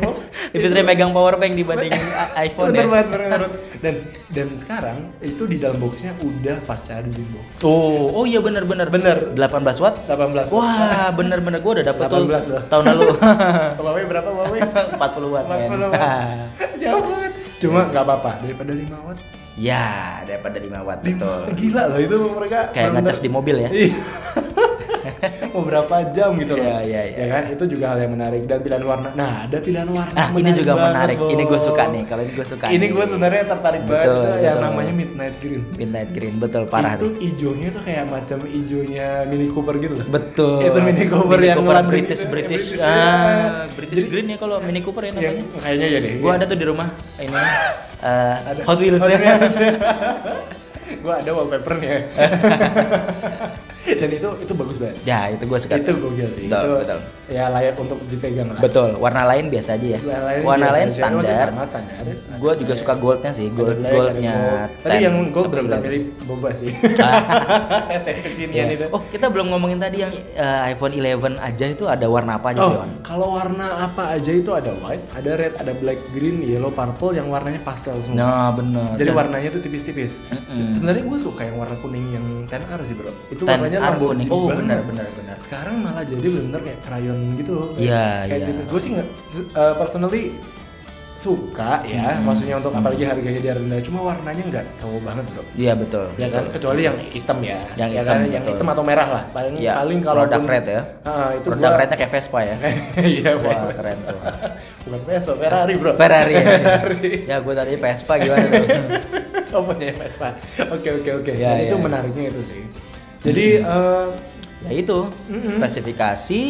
lebih 0.51 0.67
sering 0.67 0.85
megang 0.85 1.09
power 1.09 1.35
bank 1.35 1.53
dibanding 1.53 1.89
iPhone 2.45 2.69
ya. 2.69 2.85
banget, 2.85 3.05
banget. 3.09 3.49
Dan 3.79 3.95
dan 4.27 4.47
sekarang 4.53 4.97
itu 5.19 5.43
di 5.43 5.57
dalam 5.57 5.77
boxnya 5.77 6.13
udah 6.17 6.61
fast 6.61 6.85
charging 6.85 7.25
box. 7.27 7.45
Oh, 7.63 8.13
oh 8.13 8.23
iya 8.23 8.39
bener 8.39 8.63
bener 8.63 8.87
Bener. 8.87 9.31
18 9.33 9.41
watt. 9.79 9.95
18 10.05 10.51
Wah, 10.51 11.09
bener-bener 11.11 11.59
gue 11.59 11.71
udah 11.73 11.85
dapet 11.87 12.05
tuh 12.05 12.27
18 12.27 12.45
loh. 12.47 12.61
tahun 12.67 12.83
lalu 12.91 13.07
Huawei 13.79 14.03
berapa 14.05 14.29
Huawei? 14.29 14.59
40 15.01 15.33
watt. 15.33 15.45
men. 15.47 15.69
40 15.71 15.91
watt. 15.91 16.01
Jauh 16.77 17.01
banget. 17.01 17.31
Cuma 17.57 17.79
nggak 17.87 18.03
apa-apa 18.03 18.31
daripada 18.41 18.71
5 18.73 19.07
watt. 19.07 19.19
ya, 19.55 19.87
daripada 20.23 20.57
5 20.57 20.87
watt 20.87 20.99
betul. 21.01 21.41
Gila 21.53 21.83
loh 21.87 21.99
itu 21.99 22.15
mereka 22.31 22.59
Kayak 22.71 22.89
ngecas 22.95 23.19
di 23.19 23.29
mobil 23.29 23.55
ya. 23.59 23.69
Iya. 25.01 25.11
Mau 25.53 25.61
berapa 25.61 25.95
jam 26.09 26.29
gitu 26.35 26.53
loh. 26.53 26.63
Iya, 26.63 26.79
iya, 26.81 27.01
iya. 27.05 27.17
Ya 27.17 27.25
kan 27.27 27.43
itu 27.49 27.63
juga 27.67 27.85
hal 27.89 27.99
yang 27.99 28.13
menarik 28.13 28.41
dan 28.45 28.59
pilihan 28.59 28.81
warna. 28.81 29.09
Nah, 29.11 29.45
ada 29.45 29.57
pilihan 29.57 29.87
warna. 29.87 30.13
Nah, 30.13 30.27
ini 30.31 30.51
juga 30.51 30.73
banget, 30.73 30.93
menarik. 30.93 31.17
Ini 31.27 31.43
gue 31.43 31.59
suka 31.59 31.83
nih. 31.87 32.03
Kalau 32.05 32.21
ini 32.21 32.31
gue 32.31 32.45
suka. 32.45 32.65
Ini 32.67 32.85
gue 32.87 33.03
sebenarnya 33.03 33.43
tertarik 33.47 33.83
banget 33.83 34.07
Betul, 34.07 34.21
itu 34.21 34.29
yang 34.39 34.53
betul. 34.53 34.65
namanya 34.65 34.93
midnight 34.93 35.35
green. 35.37 35.61
Midnight 35.73 36.09
Green, 36.11 36.35
betul 36.37 36.63
parah 36.65 36.93
itu 36.93 37.07
nih. 37.07 37.17
hijaunya 37.23 37.69
tuh 37.71 37.81
kayak 37.81 38.05
macam 38.05 38.37
hijaunya 38.43 39.07
Mini 39.25 39.47
Cooper 39.47 39.75
gitu 39.77 39.93
loh. 39.95 40.07
Betul. 40.07 40.57
Itu 40.61 40.79
Mini 40.79 41.03
Cooper 41.07 41.39
yang 41.39 41.57
London 41.61 41.85
British 41.87 42.21
itu, 42.21 42.29
British. 42.29 42.65
British, 42.71 42.83
ah, 42.83 42.91
ya. 42.91 43.07
British 43.71 43.99
Jadi- 43.99 44.11
Green 44.11 44.27
ya 44.29 44.37
kalau 44.37 44.57
Mini 44.59 44.79
Cooper 44.79 45.03
ya 45.03 45.11
Yang 45.11 45.15
namanya. 45.17 45.43
kayaknya 45.59 45.87
ya 45.87 45.99
deh. 45.99 46.13
Gua 46.19 46.31
ada 46.35 46.45
tuh 46.45 46.57
di 46.57 46.65
rumah 46.65 46.87
ini 47.17 47.31
Ada. 48.01 48.61
Hot 48.65 48.77
Wheels 48.77 48.99
Hot 48.99 49.09
ya. 49.09 49.17
Wheels 49.17 49.55
ya. 49.55 49.71
gua 51.03 51.13
ada 51.17 51.31
wallpapernya. 51.31 51.95
Dan 54.01 54.09
itu 54.13 54.29
itu 54.37 54.53
bagus 54.53 54.77
banget. 54.77 54.95
Ya, 55.03 55.19
itu 55.33 55.43
gue 55.45 55.59
suka. 55.59 55.75
Itu 55.81 55.91
gokil 55.97 56.29
sih. 56.29 56.45
Betul, 56.45 56.61
itu 56.61 56.77
betul. 56.85 56.99
Ya 57.31 57.43
layak 57.47 57.75
untuk 57.79 57.97
dipegang 58.05 58.49
lah. 58.51 58.59
Betul. 58.61 58.89
Warna 58.99 59.23
lain 59.25 59.49
biasa 59.49 59.79
aja 59.79 59.87
ya. 59.97 59.99
Warna 60.01 60.21
lain, 60.27 60.41
Warna 60.45 60.67
lain 60.69 60.87
standar. 60.91 61.47
sama 61.49 61.63
standar. 61.65 62.03
Gue 62.37 62.53
juga 62.59 62.73
suka 62.77 62.93
goldnya 62.99 63.31
sih. 63.31 63.47
Gold 63.49 63.79
black, 63.79 63.93
goldnya. 63.93 64.33
gold. 64.35 64.69
Tapi 64.83 64.97
10 64.97 65.05
yang 65.05 65.15
gold 65.31 65.47
benar-benar 65.49 65.79
11. 65.79 65.85
mirip 65.87 66.03
boba 66.27 66.49
sih. 66.53 66.71
Itu. 68.41 68.85
Oh, 68.91 69.01
kita 69.03 69.27
belum 69.31 69.47
ngomongin 69.53 69.79
tadi 69.79 70.03
yang 70.03 70.13
eh, 70.35 70.71
iPhone 70.71 70.93
11 70.93 71.39
aja 71.39 71.65
itu 71.67 71.85
ada 71.87 72.05
warna 72.07 72.37
apa 72.37 72.53
aja, 72.53 72.59
Oh, 72.61 72.83
kalau 73.01 73.33
warna 73.35 73.89
apa 73.89 74.15
aja 74.17 74.31
itu 74.31 74.51
ada 74.53 74.71
white, 74.83 75.03
ada 75.15 75.31
red, 75.35 75.53
ada 75.57 75.73
black, 75.73 75.97
green, 76.13 76.43
yellow, 76.43 76.69
purple 76.69 77.15
yang 77.15 77.27
warnanya 77.31 77.61
pastel 77.63 77.97
semua. 77.97 78.17
Nah, 78.17 78.47
bener. 78.53 78.93
Jadi 78.95 79.09
Dan 79.11 79.17
warnanya 79.17 79.49
tuh 79.51 79.61
tipis-tipis. 79.63 80.21
Mm-mm. 80.29 80.77
Sebenarnya 80.77 81.03
gue 81.07 81.19
suka 81.19 81.41
yang 81.47 81.57
warna 81.57 81.75
kuning 81.79 82.05
yang 82.13 82.25
10R 82.47 82.81
sih 82.85 82.95
bro. 82.95 83.11
Itu 83.31 83.43
10R 83.45 83.51
warnanya 83.51 83.70
kuning. 83.73 83.93
Lamborghini 83.93 84.29
Oh, 84.29 84.47
benar, 84.49 84.79
benar, 84.83 85.07
benar. 85.13 85.35
Sekarang 85.37 85.75
malah 85.77 86.03
jadi 86.03 86.19
bener-bener 86.21 86.61
kayak 86.63 86.79
crayon 86.81 87.19
gitu. 87.35 87.55
Iya, 87.75 88.05
iya. 88.27 88.45
Gue 88.63 88.79
sih 88.79 88.91
nggak, 88.91 89.07
uh, 89.53 89.73
personally 89.75 90.35
suka 91.15 91.85
ya. 91.85 92.17
Maksudnya 92.17 92.57
untuk 92.57 92.73
apalagi 92.73 93.05
harganya 93.05 93.37
dia 93.39 93.53
rendah. 93.53 93.77
Cuma 93.79 94.01
warnanya 94.01 94.41
nggak 94.41 94.65
cowok 94.75 95.01
banget 95.03 95.25
bro. 95.29 95.43
Iya, 95.53 95.73
betul. 95.77 96.05
Ya 96.17 96.27
kan 96.27 96.43
kecuali 96.49 96.81
yang 96.81 96.97
hitam 96.97 97.37
ya. 97.41 97.61
Yang 97.75 97.89
Ya 97.91 98.01
hitam, 98.01 98.09
kan? 98.09 98.17
yang 98.25 98.41
betul. 98.41 98.53
hitam 98.57 98.67
atau 98.67 98.83
merah 98.83 99.07
lah. 99.07 99.23
Paling 99.29 99.53
Iya, 99.55 99.73
paling 99.77 99.99
kalau 100.01 100.17
produk 100.25 100.41
red 100.43 100.65
ya. 100.65 100.81
Ah, 101.03 101.29
itu 101.31 101.45
Produk 101.45 101.61
gua- 101.67 101.77
rednya 101.77 101.95
kayak 101.95 102.11
Vespa 102.11 102.39
ya. 102.41 102.55
Iya, 103.13 103.31
Wah, 103.37 103.69
keren 103.71 103.97
tuh. 104.01 104.19
Bukan 104.89 105.01
Vespa, 105.05 105.31
Ferrari, 105.37 105.73
Bro. 105.77 105.91
Ferrari. 105.93 106.33
ya. 106.33 106.57
ya, 107.21 107.37
gue 107.37 107.53
tadi 107.53 107.71
Vespa 107.77 108.13
gimana 108.17 108.41
tuh? 108.43 108.65
oh, 109.53 109.61
punya 109.61 109.93
Vespa. 109.93 110.27
Oke, 110.73 110.89
oke, 110.91 111.09
oke. 111.21 111.31
Ya, 111.37 111.53
Dan 111.53 111.69
itu 111.69 111.75
ya. 111.77 111.81
menariknya 111.85 112.23
itu 112.29 112.41
sih. 112.41 112.61
Jadi 113.21 113.45
eh, 113.61 114.07
ya 114.65 114.71
itu 114.73 114.99
Mm-mm. 115.29 115.57
spesifikasi 115.57 116.41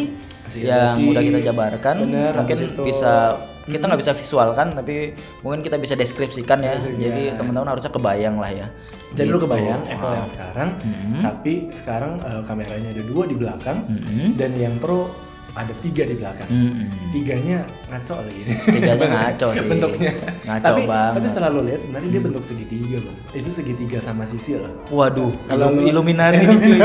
yang 0.59 0.99
udah 1.15 1.21
kita 1.23 1.39
jabarkan 1.47 1.95
bener, 2.03 2.31
mungkin 2.35 2.57
bisa 2.83 3.39
kita 3.61 3.83
nggak 3.87 4.01
bisa 4.01 4.11
visualkan 4.11 4.73
tapi 4.73 5.15
mungkin 5.45 5.61
kita 5.63 5.77
bisa 5.79 5.95
deskripsikan 5.95 6.59
ya. 6.59 6.75
Jadi 6.75 7.35
teman-teman 7.35 7.71
harusnya 7.71 7.91
kebayang 7.91 8.35
lah 8.35 8.51
ya. 8.51 8.67
Jadi 9.11 9.27
lu 9.27 9.39
Gitu. 9.39 9.47
kebayang 9.47 9.81
Apple 9.87 10.13
yang 10.15 10.27
sekarang, 10.27 10.69
tapi 11.19 11.53
sekarang 11.75 12.11
eh, 12.23 12.41
kameranya 12.47 12.89
ada 12.95 13.03
dua 13.03 13.23
di 13.27 13.35
belakang, 13.35 13.77
dan 14.39 14.51
yang 14.55 14.75
Pro 14.79 15.11
ada 15.51 15.73
tiga 15.77 16.03
di 16.03 16.15
belakang. 16.15 16.47
Mm-mm. 16.47 17.11
Tiganya 17.11 17.57
ngaco 17.85 18.15
lagi. 18.19 18.41
Tiganya 18.65 19.07
ngaco 19.27 19.47
sih. 19.51 19.65
Bentuknya. 19.65 20.11
Ngaco 20.41 20.65
tapi, 20.65 20.81
banget. 20.85 21.13
Tapi 21.13 21.25
setelah 21.27 21.49
lo 21.49 21.61
lihat 21.61 21.79
sebenarnya 21.79 22.09
dia 22.09 22.21
bentuk 22.21 22.41
segitiga 22.41 22.97
loh. 22.99 23.15
Itu 23.31 23.49
segitiga 23.49 23.97
sama 23.97 24.23
sisi 24.23 24.55
loh. 24.55 24.71
Waduh, 24.87 25.31
Kalau 25.45 25.67
Illum- 25.67 25.77
lu- 25.77 25.87
Illuminati 25.89 26.39
nih 26.41 26.57
cuy. 26.65 26.79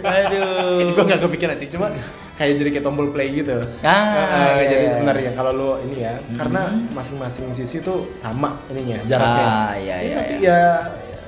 Aduh. 0.00 0.90
gue 0.94 1.04
gak 1.04 1.20
kepikiran 1.20 1.56
sih, 1.56 1.68
cuma 1.68 1.86
kayak 2.34 2.52
jadi 2.56 2.70
kayak 2.72 2.84
tombol 2.84 3.06
play 3.08 3.30
gitu. 3.32 3.54
Ah, 3.80 3.94
Heeh, 4.14 4.50
iya, 4.56 4.66
jadi 4.68 4.84
iya. 4.84 4.92
sebenarnya 4.94 5.30
kalau 5.32 5.52
lo 5.52 5.70
ini 5.80 5.96
ya, 6.00 6.14
karena 6.34 6.60
masing-masing 6.88 7.50
sisi 7.50 7.78
tuh 7.78 8.14
sama 8.16 8.58
ininya 8.68 8.98
jaraknya. 9.04 9.44
Ah, 9.44 9.72
iya, 9.74 9.94
Ya, 9.94 9.96
iya, 10.00 10.16
tapi 10.16 10.34
iya. 10.34 10.38
ya 10.42 10.60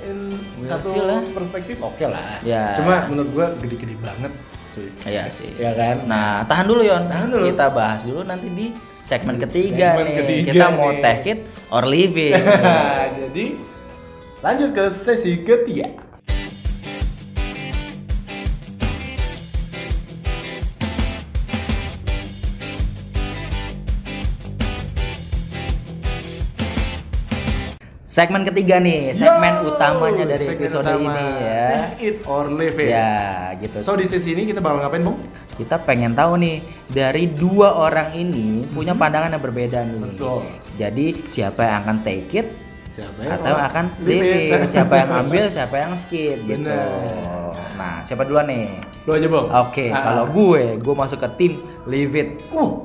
in 0.03 0.18
Iya 0.61 0.66
satu 0.68 0.92
lah. 0.98 1.20
perspektif 1.31 1.76
oke 1.79 2.05
lah. 2.05 2.40
Ya. 2.42 2.74
Cuma 2.74 3.07
menurut 3.07 3.31
gua 3.31 3.46
gede-gede 3.57 3.96
banget, 3.96 4.33
cuy. 4.81 4.88
Iya 5.05 5.29
sih. 5.29 5.53
Ya 5.61 5.77
kan? 5.77 6.09
Nah, 6.09 6.40
tahan 6.49 6.64
dulu 6.64 6.81
Yon. 6.81 7.05
Tahan 7.07 7.29
dulu. 7.29 7.45
Kita 7.53 7.69
bahas 7.69 8.01
dulu 8.09 8.25
nanti 8.25 8.49
di 8.49 8.73
segmen 9.01 9.37
ketiga 9.37 9.97
Segmen 9.97 10.07
nih. 10.09 10.16
ketiga 10.25 10.51
kita 10.53 10.66
mau 10.73 10.90
nih. 10.93 11.01
take 11.05 11.25
it 11.29 11.38
or 11.69 11.85
leave 11.85 12.16
it. 12.16 12.40
jadi 13.21 13.47
lanjut 14.40 14.71
ke 14.73 14.85
sesi 14.88 15.45
ketiga. 15.45 16.10
Segmen 28.11 28.42
ketiga 28.42 28.83
nih, 28.83 29.14
segmen 29.14 29.62
Yo, 29.62 29.70
utamanya 29.70 30.25
dari 30.27 30.44
segmen 30.44 30.59
episode 30.59 30.83
utama. 30.83 31.14
ini 31.14 31.27
ya. 31.38 31.66
Take 31.70 32.03
it 32.03 32.16
or 32.27 32.44
leave 32.51 32.75
it. 32.77 32.90
Ya, 32.90 33.14
gitu. 33.55 33.79
So 33.87 33.94
di 33.94 34.03
sesi 34.05 34.35
ini 34.35 34.51
kita 34.51 34.59
bakal 34.59 34.83
ngapain, 34.83 35.07
Bang? 35.07 35.18
kita 35.55 35.77
pengen 35.79 36.16
tahu 36.16 36.35
nih 36.35 36.57
dari 36.88 37.29
dua 37.29 37.77
orang 37.77 38.16
ini 38.16 38.64
punya 38.66 38.96
pandangan 38.96 39.31
yang 39.31 39.38
berbeda 39.38 39.79
nih. 39.85 39.99
Betul. 40.11 40.42
Jadi 40.75 41.07
siapa 41.29 41.62
yang 41.62 41.77
akan 41.81 41.96
take 42.01 42.33
it 42.35 42.49
Siapa 42.90 43.23
atau 43.23 43.55
Oh, 43.55 43.61
akan 43.62 43.85
leave 44.03 44.27
it. 44.27 44.51
it? 44.51 44.66
Siapa 44.66 44.94
yang 44.99 45.11
ambil, 45.23 45.44
siapa 45.46 45.75
yang 45.79 45.94
skip 45.94 46.42
gitu. 46.42 46.66
Bener. 46.66 47.55
Nah, 47.79 48.03
siapa 48.03 48.27
duluan 48.27 48.51
nih? 48.51 48.83
Lu 49.07 49.14
aja, 49.14 49.29
Bang. 49.31 49.46
Oke, 49.62 49.87
Ah. 49.88 50.03
kalau 50.03 50.25
gue, 50.27 50.75
gue 50.75 50.94
masuk 50.99 51.23
ke 51.23 51.29
tim 51.38 51.53
leave 51.87 52.18
it. 52.18 52.42
Uh, 52.51 52.83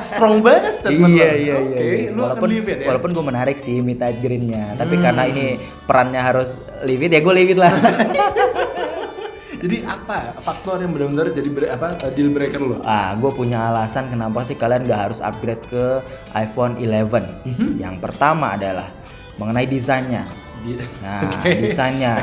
strong 0.00 0.40
banget 0.40 0.76
statement 0.76 1.10
iya 1.10 1.26
lo. 1.26 1.36
iya 1.36 1.54
Oke, 1.58 1.80
iya. 1.80 2.08
lu 2.08 2.20
walaupun 2.20 2.36
akan 2.42 2.52
leave 2.52 2.68
it 2.68 2.78
ya. 2.78 2.86
walaupun 2.86 3.10
gue 3.10 3.24
menarik 3.24 3.56
sih 3.56 3.76
midnight 3.78 4.18
greennya, 4.18 4.74
tapi 4.74 4.94
Hmm. 4.94 5.04
karena 5.04 5.22
ini 5.24 5.46
perannya 5.84 6.20
harus 6.20 6.48
leave 6.82 7.02
it 7.02 7.10
ya 7.10 7.20
gue 7.20 7.34
leave 7.34 7.50
it 7.50 7.58
lah. 7.58 7.72
Jadi 9.56 9.82
apa 9.82 10.36
faktor 10.38 10.78
yang 10.78 10.92
benar-benar 10.92 11.32
jadi 11.32 11.48
apa 11.72 11.86
deal 12.12 12.28
breaker 12.28 12.60
lo? 12.60 12.76
ah, 12.84 13.16
gue 13.16 13.30
punya 13.30 13.66
alasan 13.66 14.06
kenapa 14.06 14.44
sih 14.44 14.54
kalian 14.54 14.84
gak 14.84 15.00
harus 15.02 15.18
upgrade 15.18 15.64
ke 15.64 16.04
iPhone 16.34 16.76
11. 16.76 17.24
Mhm. 17.42 17.80
Yang 17.80 17.94
pertama 17.98 18.52
adalah 18.52 18.92
mengenai 19.34 19.64
desainnya. 19.64 20.28
Nah, 21.00 21.24
Oke. 21.40 21.56
desainnya. 21.62 22.20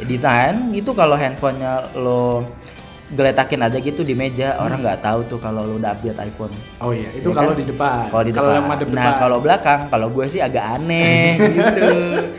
Desain 0.00 0.70
itu 0.70 0.90
kalau 0.92 1.18
handphonenya 1.18 1.90
lo 1.96 2.46
geletakin 3.10 3.60
aja 3.60 3.76
gitu 3.76 4.00
di 4.00 4.12
meja, 4.12 4.54
Hmm. 4.54 4.64
orang 4.64 4.78
nggak 4.80 5.00
tahu 5.00 5.20
tuh 5.26 5.38
kalau 5.38 5.62
lo 5.62 5.74
udah 5.76 5.90
update 5.90 6.20
iPhone. 6.20 6.54
Oh 6.78 6.90
iya, 6.90 7.10
itu 7.10 7.26
Ya 7.26 7.34
kalau 7.34 7.50
kan? 7.50 7.58
di 7.58 7.66
depan. 7.66 7.96
Kalau 8.06 8.24
di 8.24 8.32
depan. 8.32 8.52
yang 8.52 8.66
madep 8.66 8.88
nah, 8.88 8.94
depan. 9.02 9.14
kalau 9.18 9.38
belakang, 9.38 9.80
kalau 9.88 10.06
gue 10.08 10.26
sih 10.26 10.40
agak 10.40 10.64
aneh 10.72 11.26
gitu. 11.56 11.90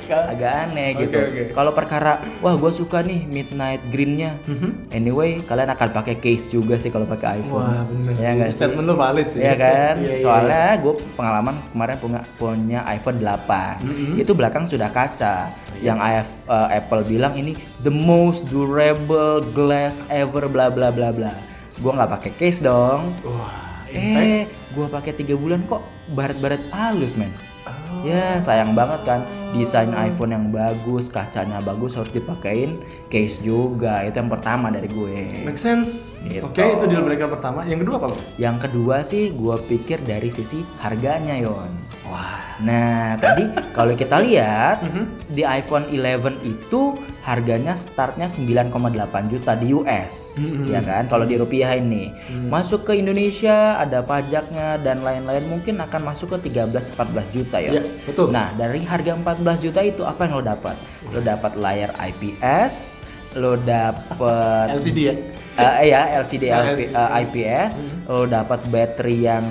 agak 0.09 0.51
aneh 0.65 0.89
gitu. 0.97 1.17
oke. 1.17 1.43
Kalau 1.51 1.71
perkara, 1.71 2.11
wah 2.39 2.55
gue 2.55 2.71
suka 2.71 2.99
nih 3.01 3.21
midnight 3.25 3.81
greennya. 3.85 4.39
Mhm. 4.43 4.89
Anyway, 4.89 5.39
kalian 5.41 5.69
akan 5.69 5.89
pakai 5.91 6.15
case 6.17 6.47
juga 6.47 6.75
sih 6.75 6.87
kalau 6.87 7.03
pakai 7.05 7.39
iPhone. 7.39 7.67
Wah, 7.67 7.83
bener. 7.83 8.13
Ya 8.17 8.29
nggak 8.33 8.49
sih? 8.49 8.57
Statement 8.57 8.85
lu 8.85 8.95
valid 8.95 9.27
sih. 9.29 9.39
Iya 9.39 9.55
kan? 9.55 9.93
Iya, 9.97 10.07
iya, 10.09 10.21
Soalnya 10.21 10.65
gue 10.77 10.93
pengalaman 11.13 11.55
kemarin 11.69 11.95
punya 11.97 12.19
punya 12.37 12.79
iPhone 12.87 13.19
8. 13.19 13.75
Mhm. 13.81 14.15
Itu 14.17 14.31
belakang 14.31 14.63
sudah 14.65 14.87
kaca. 14.87 15.51
Yang 15.77 15.99
IF- 16.01 16.43
eh, 16.45 16.77
Apple 16.77 17.03
bilang 17.03 17.33
ini 17.33 17.53
the 17.79 17.89
most 17.89 18.45
durable 18.47 19.39
glass 19.47 20.03
ever 20.07 20.45
bla 20.45 20.67
bla 20.67 20.91
bla 20.91 21.09
bla. 21.09 21.31
Gue 21.77 21.91
nggak 21.91 22.11
pakai 22.11 22.31
case 22.35 22.59
dong. 22.59 23.15
Wah, 23.23 23.71
Eh, 23.87 24.47
gua 24.71 24.87
pakai 24.87 25.11
tiga 25.11 25.35
bulan 25.35 25.67
kok 25.67 25.83
baret-baret 26.09 26.63
halus 26.71 27.19
men. 27.19 27.27
oh, 27.61 28.07
Ya 28.07 28.39
sayang 28.39 28.71
banget 28.71 29.03
kan 29.03 29.21
desain 29.51 29.91
iPhone 29.91 30.31
yang 30.31 30.47
bagus, 30.47 31.11
kacanya 31.11 31.59
bagus 31.59 31.91
harus 31.91 32.07
dipakein 32.09 32.79
case 33.07 33.43
juga. 33.43 33.99
Itu 34.01 34.15
yang 34.15 34.31
pertama 34.31 34.71
dari 34.71 34.87
gue. 34.87 35.43
make 35.43 35.59
sense. 35.59 36.23
Gitu. 36.23 36.39
Oke, 36.39 36.63
itu 36.63 36.85
deal 36.87 37.03
breaker 37.03 37.27
pertama. 37.29 37.67
Yang 37.67 37.83
kedua 37.83 37.95
apa? 37.99 38.07
Yang 38.39 38.57
kedua 38.63 38.95
sih 39.03 39.23
gua 39.35 39.59
pikir 39.59 39.99
dari 39.99 40.31
sisi 40.31 40.63
harganya 40.79 41.35
Yon. 41.35 41.67
Wah. 42.11 42.59
Nah 42.59 43.15
tadi 43.15 43.47
kalau 43.71 43.95
kita 43.95 44.19
lihat 44.19 44.83
Mhm. 44.83 45.31
di 45.31 45.41
iPhone 45.41 45.87
11 45.87 46.35
itu 46.43 46.93
harganya 47.23 47.73
startnya 47.73 48.27
9,8 48.27 49.31
juta 49.31 49.55
di 49.55 49.71
US, 49.71 50.35
Mhm. 50.35 50.67
ya 50.67 50.81
kan? 50.81 51.07
Kalau 51.07 51.23
di 51.23 51.39
rupiah 51.39 51.71
ini 51.73 52.11
masuk 52.51 52.83
ke 52.83 52.99
Indonesia 52.99 53.79
ada 53.79 54.03
pajaknya 54.03 54.75
dan 54.77 54.99
lain-lain 54.99 55.47
mungkin 55.47 55.79
akan 55.79 56.01
masuk 56.03 56.35
ke 56.35 56.51
13-14 56.51 57.31
juta 57.31 57.57
ya. 57.57 57.79
Iya, 57.79 57.83
betul. 58.03 58.27
Nah 58.29 58.51
dari 58.53 58.83
harga 58.83 59.15
14 59.15 59.57
juta 59.57 59.79
itu 59.79 60.03
apa 60.03 60.27
yang 60.27 60.35
lo 60.35 60.43
dapat? 60.43 60.75
Lo 61.07 61.23
dapat 61.23 61.55
layar 61.55 61.95
IPS, 61.95 62.99
lo 63.33 63.55
dapat 63.55 64.75
LCD 64.75 64.99
ya. 65.09 65.15
Eh, 65.53 65.87
ya 65.87 66.01
LCD 66.19 66.43
Ah, 66.47 66.63
LP, 66.69 66.91
LCD. 66.91 66.91
eh, 66.91 67.09
IPS 67.23 67.71
lo 68.03 68.23
dapat 68.25 68.59
baterai 68.67 69.17
yang 69.17 69.45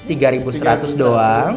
3100 0.00 0.58
3100 0.58 0.96
doang 0.96 1.52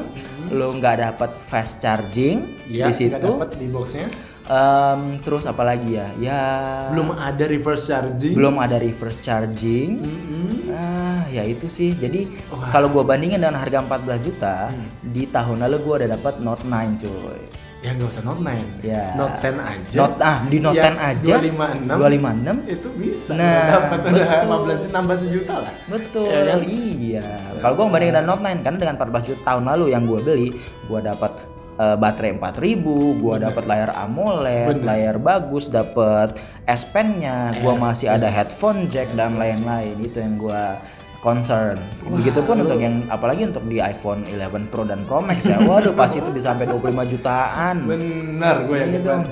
lo 0.53 0.71
nggak 0.71 0.95
dapat 1.03 1.31
fast 1.41 1.79
charging 1.79 2.55
Iya, 2.65 2.87
di 2.87 2.93
situ 2.95 3.17
dapat 3.17 3.53
di 3.53 3.67
boxnya. 3.67 4.07
Em, 4.43 5.01
terus 5.19 5.43
apa 5.43 5.63
lagi 5.63 5.95
ya 5.95 6.11
ya 6.17 6.41
Belum 6.91 7.11
ada 7.11 7.43
reverse 7.43 7.85
charging. 7.85 8.35
belum 8.35 8.55
ada 8.57 8.75
reverse 8.75 9.19
charging 9.19 9.91
Mhm. 9.97 10.51
ah 10.69 11.23
ya 11.27 11.43
itu 11.43 11.65
sih 11.65 11.93
jadi 11.93 12.27
kalau 12.69 12.87
gua 12.87 13.03
bandingin 13.03 13.37
dengan 13.37 13.55
harga 13.55 13.79
14 13.79 14.19
juta 14.21 14.67
Hmm. 14.67 14.89
di 15.01 15.25
tahun 15.25 15.57
lalu 15.61 15.75
gua 15.79 15.93
udah 15.97 16.09
dapat 16.11 16.33
Note 16.37 16.61
9 16.61 16.97
cuy 16.97 17.39
Ya 17.83 17.91
nggak 17.91 18.09
usah 18.09 18.23
Note 18.23 18.41
9. 18.47 18.79
Ya. 18.79 19.03
Note 19.13 19.37
10 19.43 19.59
aja. 19.59 19.97
Note 19.99 20.17
ah 20.23 20.37
di 20.47 20.57
Note 20.57 20.79
Ya, 20.79 20.87
10 20.87 21.03
aja 21.03 21.33
256. 21.35 21.99
256 21.99 22.55
Itu 22.71 22.87
bisa. 22.95 23.31
Nah, 23.35 23.63
dapat 23.67 23.99
udah 23.99 24.23
betul. 24.23 24.87
15 24.87 24.95
nambah 24.95 25.15
sejuta 25.19 25.55
lah. 25.59 25.73
Betul, 25.91 26.31
Ya 26.31 26.41
kan? 26.47 26.59
iya. 26.63 27.25
Kalau 27.59 27.73
gua 27.75 27.85
bandingin 27.91 28.15
dengan 28.15 28.27
Note 28.31 28.41
9 28.41 28.63
karena 28.63 28.77
dengan 28.79 28.95
14 28.95 29.27
juta 29.27 29.41
tahun 29.43 29.63
lalu 29.67 29.85
yang 29.91 30.03
gua 30.07 30.19
beli, 30.23 30.47
gua 30.87 30.99
dapat 31.03 31.31
eh, 31.73 31.95
baterai 31.99 32.31
4000, 32.39 33.19
gua 33.19 33.35
dapat 33.37 33.63
layar 33.67 33.91
AMOLED, 33.99 34.67
Bener. 34.79 34.85
layar 34.87 35.15
bagus, 35.19 35.67
dapat 35.67 36.39
S 36.63 36.87
Pen-nya, 36.87 37.51
gua 37.59 37.75
S 37.75 37.79
masih 37.83 38.07
ada 38.07 38.31
headphone 38.31 38.87
jack 38.87 39.11
dan 39.11 39.35
lain-lain. 39.35 39.99
Itu 39.99 40.23
yang 40.23 40.39
gua 40.39 40.79
concern. 41.23 41.79
Begitupun 42.03 42.67
untuk 42.67 42.83
yang 42.83 43.07
apalagi 43.07 43.47
untuk 43.47 43.63
di 43.65 43.79
iPhone 43.79 44.27
11 44.27 44.67
Pro 44.67 44.83
dan 44.83 45.07
Pro 45.07 45.23
Max 45.23 45.47
ya. 45.47 45.55
Waduh, 45.63 45.95
pasti 45.95 46.19
itu 46.19 46.29
bisa 46.35 46.51
sampai 46.51 46.67
25 46.67 47.07
jutaan. 47.07 47.75
Benar, 47.87 48.67
gue 48.67 48.75
yakin 48.75 48.91
banget. 48.99 49.07
dong. 49.07 49.23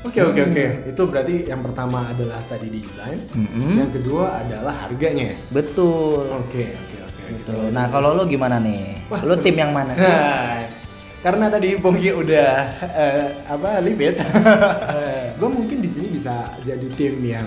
Oke 0.00 0.16
oke 0.24 0.40
oke, 0.48 0.64
itu 0.88 1.02
berarti 1.04 1.34
yang 1.44 1.60
pertama 1.60 2.08
adalah 2.08 2.40
tadi 2.48 2.72
desain, 2.72 3.20
Mm-mm. 3.36 3.84
yang 3.84 3.92
kedua 3.92 4.32
adalah 4.40 4.88
harganya. 4.88 5.36
Betul. 5.52 6.24
Oke 6.40 6.72
oke 6.72 6.96
oke. 7.04 7.22
Gitu. 7.36 7.52
Nah, 7.68 7.84
kalau 7.92 8.16
lo 8.16 8.24
gimana 8.24 8.56
nih? 8.56 8.96
Wah, 9.12 9.20
lo 9.20 9.36
tim 9.36 9.60
yang 9.60 9.76
mana 9.76 9.92
sih? 9.92 10.00
Nah, 10.00 10.64
karena 11.20 11.52
tadi 11.52 11.76
Bongki 11.76 12.16
udah 12.16 12.48
eh, 12.96 13.28
apa 13.44 13.84
limit, 13.84 14.16
gue 15.40 15.50
mungkin 15.52 15.84
di 15.84 15.90
sini 15.92 16.16
bisa 16.16 16.48
jadi 16.64 16.88
tim 16.96 17.20
yang 17.20 17.44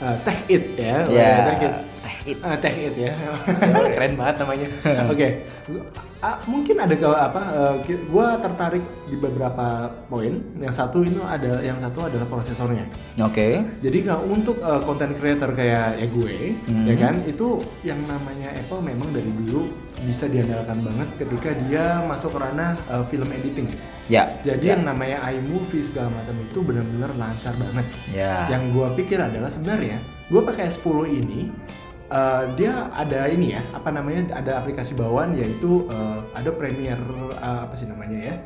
eh, 0.00 0.16
tech 0.24 0.40
it 0.48 0.64
ya. 0.80 1.04
Ya, 1.04 1.32
Tech 1.52 1.60
it. 1.68 1.74
Tech 2.20 2.28
it. 2.28 2.38
Ah, 2.40 2.52
tech 2.54 2.76
it 2.76 2.94
ya, 2.94 3.16
keren 3.90 4.12
banget 4.14 4.36
namanya. 4.38 4.68
Oke, 5.12 5.28
Ah, 6.20 6.36
mungkin 6.44 6.76
ada 6.76 6.92
ke 6.92 7.08
apa? 7.08 7.40
ki- 7.80 8.04
gua 8.06 8.36
tertarik 8.36 8.84
di 9.08 9.16
beberapa 9.16 9.88
poin. 10.04 10.36
Yang 10.60 10.74
satu 10.76 11.00
itu 11.00 11.16
ada, 11.24 11.64
yang 11.64 11.80
satu 11.80 12.04
adalah 12.04 12.28
prosesornya. 12.28 12.84
Oke. 13.18 13.64
Jadi 13.80 13.98
kalau 14.04 14.28
untuk 14.28 14.60
uh, 14.60 14.84
content 14.84 15.16
creator 15.16 15.48
kayak 15.50 15.96
ya 15.96 16.06
gue, 16.06 16.60
Hmm. 16.68 16.84
ya 16.84 16.94
kan, 17.00 17.24
itu 17.24 17.64
yang 17.80 17.96
namanya 18.04 18.52
Apple 18.52 18.84
memang 18.84 19.08
dari 19.10 19.32
dulu 19.32 19.72
bisa 20.04 20.28
diandalkan 20.28 20.84
banget 20.84 21.08
ketika 21.16 21.56
dia 21.64 22.04
masuk 22.04 22.36
ranah 22.36 22.76
uh, 22.86 23.00
film 23.06 23.32
editing. 23.32 23.72
Ya. 24.12 24.28
Jadi 24.44 24.76
yang 24.76 24.84
namanya 24.84 25.24
iMovie 25.24 25.80
segala 25.80 26.12
macam 26.12 26.36
itu 26.36 26.60
benar-benar 26.60 27.16
lancar 27.16 27.56
banget. 27.56 27.86
Ya. 28.12 28.44
Yang 28.50 28.76
gue 28.76 28.86
pikir 29.00 29.16
adalah 29.16 29.48
sebenarnya 29.48 29.96
gue 30.28 30.40
pakai 30.44 30.68
S10 30.68 30.96
ini 31.16 31.48
eh, 32.10 32.42
dia 32.54 32.72
ada 32.92 33.26
ini 33.26 33.54
ya, 33.54 33.62
apa 33.70 33.88
namanya? 33.88 34.34
Ada 34.34 34.58
aplikasi 34.58 34.92
bawaan 34.92 35.32
yaitu 35.32 35.86
eh, 35.86 36.18
ada 36.32 36.50
Premiere 36.50 37.00
eh, 37.32 37.60
apa 37.64 37.72
sih 37.72 37.86
namanya 37.86 38.18
ya? 38.20 38.36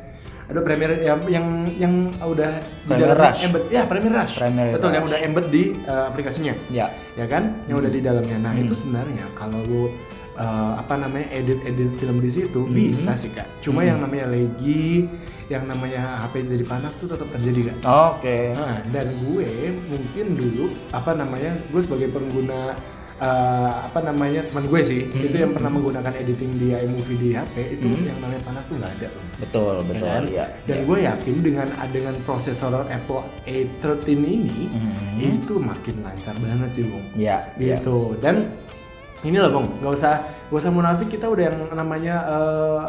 Ada 0.45 0.61
Premiere 0.61 1.01
yang 1.01 1.25
yang 1.25 1.45
yang 1.73 1.93
udah 2.19 2.61
di 2.61 2.85
Premiere 2.85 3.17
Rush. 3.17 3.41
embed. 3.41 3.63
Ya, 3.67 3.81
Premiere 3.83 4.13
Rush. 4.15 4.33
Premiere 4.37 4.71
Betul, 4.71 4.89
yang 4.91 5.01
Rush. 5.01 5.11
udah 5.11 5.19
embed 5.21 5.47
di 5.49 5.63
eh, 5.75 6.03
aplikasinya 6.05 6.53
Ya. 6.69 6.85
ya 7.13 7.25
kan 7.25 7.65
yang 7.65 7.81
udah 7.81 7.89
di 7.89 7.99
dalamnya 7.99 8.37
nah 8.39 8.51
Hmm. 8.53 8.61
itu 8.61 8.73
sebenarnya 8.75 9.25
kalau 9.33 9.63
lu 9.63 9.89
uh, 10.35 10.77
apa 10.77 10.99
namanya 10.99 11.31
edit 11.31 11.63
edit 11.63 11.95
film 11.95 12.19
di 12.19 12.29
situ 12.29 12.61
Hmm. 12.61 12.75
bisa 12.75 13.15
sih 13.15 13.31
kak 13.31 13.47
cuma 13.59 13.81
Hmm. 13.81 13.89
yang 13.89 13.99
namanya 13.99 14.25
lagi 14.29 15.09
yang 15.45 15.63
namanya 15.63 16.01
HP 16.21 16.43
jadi 16.43 16.61
panas 16.63 16.93
tuh 16.93 17.07
tetap 17.07 17.25
terjadi 17.31 17.71
kak 17.71 17.77
Oke. 18.13 18.53
nah 18.53 18.83
dan 18.85 19.07
gue 19.17 19.49
mungkin 19.87 20.25
dulu 20.35 20.65
apa 20.91 21.11
namanya 21.13 21.57
gue 21.65 21.79
sebagai 21.79 22.11
pengguna 22.11 22.75
uh, 23.17 23.85
apa 23.85 23.99
namanya 24.01 24.43
teman 24.43 24.65
gue 24.65 24.81
sih 24.81 25.01
Hmm. 25.05 25.25
itu 25.25 25.35
yang 25.37 25.51
pernah 25.51 25.69
menggunakan 25.69 26.13
editing 26.13 26.51
di 26.53 26.67
iMovie 26.71 27.15
di 27.15 27.29
HP 27.31 27.55
itu 27.73 27.87
Hmm. 27.87 28.05
yang 28.05 28.17
namanya 28.19 28.41
panas 28.43 28.63
tuh 28.65 28.75
nggak 28.75 28.91
ada 28.93 29.07
loh. 29.09 29.23
Betul, 29.37 29.75
betul. 29.85 30.07
kan? 30.07 30.23
Ya. 30.27 30.45
Dan 30.63 30.77
gue 30.83 30.97
yakin 31.01 31.35
dengan 31.39 31.67
dengan 31.89 32.15
prosesor 32.21 32.73
Apple 32.85 33.21
A13 33.45 34.03
ini 34.19 34.67
Mhm. 34.67 35.19
itu 35.39 35.53
makin 35.55 35.95
lancar 36.01 36.35
banget 36.37 36.69
sih, 36.71 36.85
Bung. 36.85 37.05
Ya, 37.15 37.43
ya. 37.55 37.79
Gitu. 37.79 38.19
Dan 38.19 38.51
ini 39.21 39.37
loh, 39.37 39.51
Bung, 39.53 39.67
nggak 39.79 39.93
usah 39.93 40.15
nggak 40.45 40.61
usah 40.61 40.71
munafik 40.71 41.07
kita 41.09 41.25
udah 41.25 41.43
yang 41.45 41.57
namanya 41.73 42.15
eh, 42.27 42.81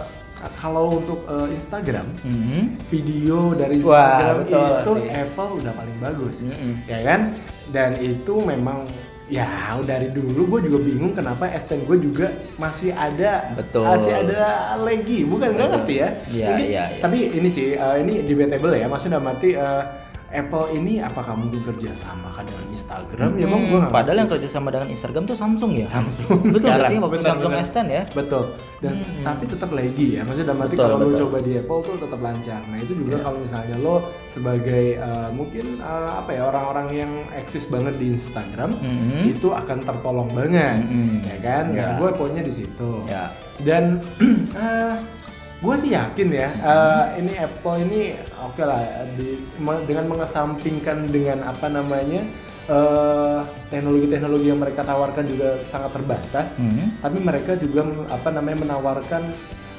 kalau 0.54 1.00
untuk 1.00 1.24
eh, 1.24 1.54
Instagram 1.54 2.06
Mhm. 2.20 2.62
video 2.86 3.54
dari 3.54 3.80
Wah, 3.80 3.96
Instagram 3.96 4.36
betul 4.42 4.66
itu 4.68 4.92
sih. 4.92 5.08
Apple 5.08 5.50
udah 5.56 5.72
paling 5.72 5.96
bagus, 5.98 6.36
Mhm. 6.44 6.72
ya 6.84 6.98
kan? 7.02 7.20
Dan 7.66 7.90
itu 7.98 8.34
memang 8.38 8.86
ya 9.26 9.42
dari 9.82 10.06
dulu 10.08 10.46
gue 10.48 10.70
juga 10.70 10.78
bingung 10.80 11.10
kenapa 11.10 11.50
S10 11.50 11.82
gue 11.82 11.98
juga 12.00 12.26
masih 12.56 12.90
ada 12.90 13.50
Betul. 13.52 13.82
masih 13.82 14.12
ada 14.14 14.42
lagi 14.78 15.26
bukan 15.26 15.50
nggak 15.50 15.68
ngerti 15.68 15.94
ya 15.96 16.08
Iya, 16.26 16.46
Mungkin- 16.46 16.68
iya, 16.68 16.82
iya. 16.86 17.00
tapi 17.02 17.18
ini 17.34 17.48
sih 17.48 17.74
eh, 17.74 17.96
ini 17.98 18.22
debatable 18.22 18.70
ya 18.72 18.86
maksudnya 18.86 19.18
dalam 19.18 19.34
arti 19.34 19.50
eh, 19.50 19.82
Apple 20.28 20.66
ini 20.72 20.98
apakah 20.98 21.34
mungkin 21.34 21.62
kerja 21.62 21.90
sama 21.92 22.28
kan 22.30 22.42
dengan 22.42 22.66
Instagram 22.68 23.30
ya 23.32 23.46
bang 23.46 23.54
Hmm, 23.56 23.68
gue 23.68 23.78
nggak 23.78 23.94
padahal 23.94 24.18
yang 24.18 24.28
kerja 24.28 24.48
sama 24.48 24.68
dengan 24.68 24.88
Instagram 24.88 25.22
tuh 25.24 25.34
Samsung 25.34 25.72
ya. 25.72 25.86
Samsung 25.86 26.26
Betul 26.46 26.60
sekarang. 26.60 26.88
sih 26.88 26.98
waktu 26.98 27.14
Benar, 27.14 27.28
Samsung 27.30 27.52
benar. 27.52 27.64
S10 27.64 27.86
ya? 27.88 28.02
betul 28.12 28.44
dan 28.76 28.92
Hmm. 28.92 29.24
tapi 29.24 29.44
tetap 29.46 29.70
lagi 29.70 30.06
ya 30.10 30.20
maksudnya 30.20 30.46
dalam 30.46 30.60
arti 30.60 30.72
Betul, 30.72 30.84
kalau 30.84 30.96
lo 31.00 31.16
coba 31.16 31.38
di 31.40 31.52
Apple 31.54 31.80
tuh 31.80 31.94
tetap 31.96 32.20
lancar 32.20 32.60
nah 32.64 32.76
itu 32.76 32.92
juga 32.92 33.12
Iya. 33.12 33.22
kalau 33.22 33.38
misalnya 33.38 33.76
lo 33.78 33.96
sebagai 34.26 34.84
eh, 34.96 35.28
mungkin 35.30 35.64
eh, 35.78 36.10
apa 36.16 36.30
ya 36.30 36.42
orang-orang 36.44 36.86
yang 36.92 37.12
eksis 37.32 37.64
banget 37.66 37.94
di 37.94 38.06
Instagram 38.10 38.70
Mhm. 38.76 39.20
itu 39.28 39.48
akan 39.50 39.78
tertolong 39.80 40.28
banget 40.30 40.82
Mhm. 40.82 41.16
ya 41.24 41.36
kan 41.40 41.64
Ya. 41.68 41.82
nah, 41.86 41.92
gue 41.96 42.10
poinnya 42.12 42.42
di 42.42 42.52
situ 42.52 42.90
Ya. 43.06 43.30
dan 43.58 44.02
gue 45.56 45.74
sih 45.80 45.90
yakin 45.90 46.28
ya 46.30 46.48
eh, 46.52 47.04
ini 47.16 47.32
Apple 47.34 47.76
ini 47.80 48.00
oke 48.36 48.60
lah 48.60 48.82
di, 49.16 49.40
dengan 49.88 50.04
mengesampingkan 50.06 51.08
dengan 51.08 51.48
apa 51.48 51.66
namanya 51.66 52.22
eh, 52.68 53.40
teknologi-teknologi 53.72 54.46
yang 54.46 54.60
mereka 54.60 54.84
tawarkan 54.84 55.24
juga 55.24 55.56
sangat 55.66 55.96
terbatas 55.96 56.60
Mhm. 56.60 57.00
tapi 57.00 57.18
mereka 57.20 57.56
juga 57.56 57.80
apa 58.08 58.28
namanya 58.30 58.68
menawarkan 58.68 59.22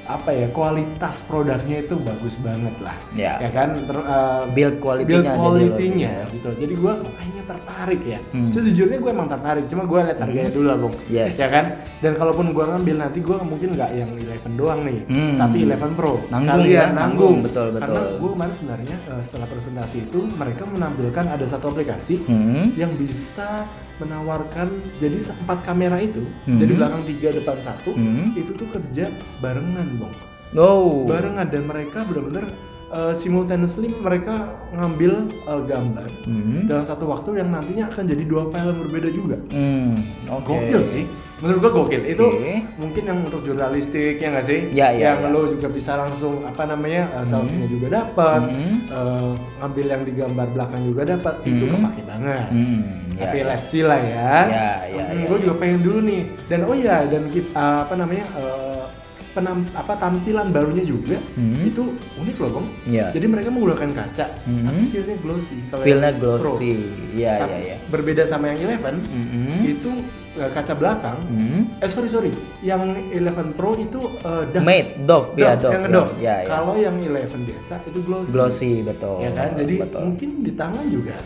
apa 0.08 0.32
ya 0.32 0.48
kualitas 0.50 1.22
produknya 1.22 1.78
itu 1.82 1.96
bagus 1.98 2.36
banget 2.38 2.76
lah 2.80 2.96
Ya. 3.12 3.36
kan 3.48 3.76
Ter- 3.78 4.08
eh, 4.08 4.42
Build 4.50 4.76
quality-nya 4.78 5.12
build 5.12 5.28
quality-nya 5.30 6.12
ya. 6.18 6.26
gitu 6.32 6.50
jadi 6.56 6.74
gue 6.74 6.94
kayaknya 7.12 7.44
tertarik 7.46 8.02
ya 8.04 8.20
Hmm. 8.28 8.50
sejujurnya 8.50 8.98
gue 8.98 9.12
emang 9.12 9.28
tertarik 9.28 9.66
cuma 9.68 9.84
gue 9.84 10.00
lihat 10.02 10.18
harganya 10.18 10.50
dulu 10.50 10.66
lah 10.66 10.78
bung 10.78 10.96
Yes. 11.08 11.36
ya 11.36 11.48
kan 11.48 11.66
dan 11.98 12.14
kalaupun 12.14 12.50
gue 12.50 12.64
ngambil 12.66 12.96
nanti 12.98 13.20
gue 13.20 13.38
mungkin 13.38 13.70
nggak 13.74 13.92
yang 13.94 14.10
11 14.10 14.54
doang 14.56 14.80
nih 14.82 15.00
Hmm. 15.06 15.36
tapi 15.38 15.58
11 15.62 15.92
Pro 15.94 16.14
Nanggung 16.26 16.48
sekalian 16.48 16.72
ya, 16.72 16.84
nanggung, 16.86 16.96
nanggung, 16.96 17.36
betul, 17.42 17.68
betul. 17.70 17.82
karena 17.84 18.02
gue 18.16 18.30
kemarin 18.32 18.54
sebenarnya 18.56 18.96
eh, 19.06 19.22
setelah 19.22 19.48
presentasi 19.48 19.98
itu 20.02 20.20
mereka 20.30 20.64
menampilkan 20.66 21.26
ada 21.28 21.46
satu 21.46 21.66
aplikasi 21.70 22.16
Mhm. 22.24 22.64
yang 22.74 22.92
bisa 22.94 23.68
menawarkan 23.98 24.68
jadi 24.98 25.18
empat 25.38 25.60
kamera 25.64 25.98
itu 25.98 26.24
Hmm. 26.46 26.58
jadi 26.58 26.72
belakang 26.76 27.04
tiga 27.06 27.30
depan 27.34 27.58
satu 27.62 27.92
Hmm. 27.92 28.32
itu 28.34 28.52
tuh 28.54 28.68
kerja 28.70 29.12
barengan 29.38 29.88
bang 29.98 30.16
Oh. 30.56 31.04
barengan 31.04 31.48
dan 31.48 31.68
mereka 31.68 32.08
benar-benar 32.08 32.48
uh, 32.88 33.12
simultaneously 33.12 33.92
mereka 33.94 34.56
ngambil 34.72 35.28
uh, 35.44 35.60
gambar 35.62 36.08
Mhm. 36.24 36.72
dalam 36.72 36.86
satu 36.86 37.04
waktu 37.06 37.44
yang 37.44 37.52
nantinya 37.52 37.92
akan 37.92 38.04
jadi 38.06 38.24
dua 38.24 38.48
file 38.48 38.72
yang 38.72 38.80
berbeda 38.80 39.10
juga. 39.12 39.38
Hmm. 39.52 40.08
Oke. 40.32 40.56
Gokil 40.56 40.84
sih. 40.88 41.04
Menurut 41.38 41.60
gua 41.62 41.72
gokil. 41.76 42.02
Itu 42.02 42.26
Oke. 42.26 42.64
mungkin 42.80 43.04
yang 43.06 43.20
untuk 43.22 43.46
jurnalistik 43.46 44.18
ya 44.18 44.34
nggak 44.34 44.46
sih? 44.48 44.60
Ya, 44.74 44.90
ya, 44.90 45.14
yang 45.14 45.20
ya. 45.22 45.30
lo 45.30 45.52
juga 45.52 45.68
bisa 45.70 45.94
langsung 45.94 46.42
apa 46.42 46.64
namanya 46.64 47.06
uh, 47.14 47.22
selfie-nya 47.22 47.68
juga 47.68 47.88
dapat, 47.94 48.42
Mhm. 48.50 48.74
uh, 48.90 49.32
ngambil 49.62 49.86
yang 49.86 50.02
di 50.02 50.14
gambar 50.16 50.48
belakang 50.50 50.82
juga 50.82 51.02
dapat. 51.06 51.34
Itu 51.44 51.64
Mhm. 51.68 51.72
kepake 51.76 52.02
banget. 52.08 52.48
Hmm. 52.50 52.82
Ya, 53.18 53.26
Tapi 53.26 53.38
ya. 53.42 53.46
lah 53.50 54.00
ya. 54.00 54.14
Ya, 54.46 54.70
ya, 54.86 55.04
ya, 55.10 55.26
gue 55.26 55.38
ya. 55.38 55.44
juga 55.44 55.54
pengen 55.58 55.80
dulu 55.82 56.00
nih. 56.06 56.22
Dan 56.46 56.60
oh 56.64 56.76
ya, 56.78 56.98
dan 57.04 57.24
kita, 57.34 57.50
uh, 57.52 57.80
apa 57.84 57.94
namanya 57.98 58.26
uh, 58.38 58.86
penam, 59.34 59.66
apa 59.74 59.94
tampilan 59.98 60.50
barunya 60.50 60.82
juga 60.82 61.18
Hmm. 61.34 61.62
itu 61.62 61.94
unik 62.18 62.36
loh, 62.38 62.50
Bang. 62.58 62.68
Ya. 62.86 63.10
Jadi 63.10 63.26
mereka 63.26 63.50
menggunakan 63.50 63.90
kaca, 63.92 64.26
Mhm. 64.46 64.66
tapi 64.66 64.82
feel-nya 64.90 65.18
glossy. 65.22 65.58
Kalau 65.70 65.84
Feel-nya 65.86 66.12
glossy. 66.14 66.74
Iya, 67.14 67.34
iya, 67.46 67.58
iya. 67.64 67.76
Berbeda 67.88 68.26
sama 68.26 68.50
yang 68.50 68.58
11, 68.60 68.98
Mhm. 69.06 69.50
itu 69.64 69.90
uh, 70.38 70.50
kaca 70.50 70.74
belakang. 70.74 71.18
Mhm. 71.24 71.62
Eh 71.78 71.90
sorry 71.90 72.10
sorry, 72.10 72.32
yang 72.62 72.82
11 73.14 73.54
Pro 73.54 73.74
itu 73.74 74.10
uh, 74.22 74.42
doff. 74.50 74.64
Mate, 74.64 74.90
Dove, 75.06 75.28
ya 75.36 75.54
Doff, 75.54 75.62
Dove. 75.62 75.74
yang 75.74 75.84
ya. 75.84 75.90
doff. 75.94 76.10
Ya, 76.18 76.36
ya. 76.42 76.48
Kalau 76.50 76.74
yang 76.76 76.96
11 76.98 77.42
biasa 77.46 77.74
itu 77.86 78.00
glossy. 78.02 78.30
Glossy, 78.34 78.74
betul. 78.82 79.22
Ya 79.22 79.32
kan? 79.34 79.50
Jadi 79.54 79.76
betul. 79.82 80.02
mungkin 80.02 80.30
di 80.42 80.52
tangan 80.54 80.86
juga 80.90 81.18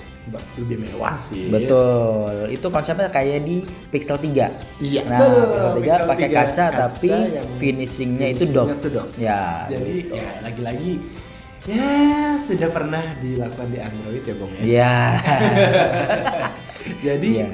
lebih 0.58 0.78
mewah 0.86 1.18
sih. 1.18 1.50
Betul. 1.50 2.48
Itu 2.54 2.70
konsepnya 2.70 3.10
kayak 3.10 3.42
di 3.42 3.66
Pixel 3.90 4.22
3. 4.22 4.82
Iya. 4.82 5.02
Nah, 5.10 5.20
betul. 5.20 5.42
Pixel 5.42 5.70
3 5.70 5.82
Pixel 5.82 6.08
pakai 6.08 6.28
3 6.30 6.38
kaca, 6.38 6.66
tapi 6.70 7.10
finishingnya 7.58 8.28
itu 8.38 8.44
doff. 8.54 8.72
Ya. 9.18 9.66
Jadi 9.66 10.06
gitu. 10.06 10.14
ya 10.16 10.30
lagi-lagi 10.46 10.94
ya 11.70 11.94
sudah 12.42 12.70
pernah 12.74 13.06
dilakukan 13.22 13.70
di 13.70 13.78
Android 13.78 14.24
ya 14.26 14.36
Bang 14.38 14.52
ya. 14.58 14.62
Ya. 14.66 14.98
Jadi 17.06 17.30
Iya. 17.38 17.48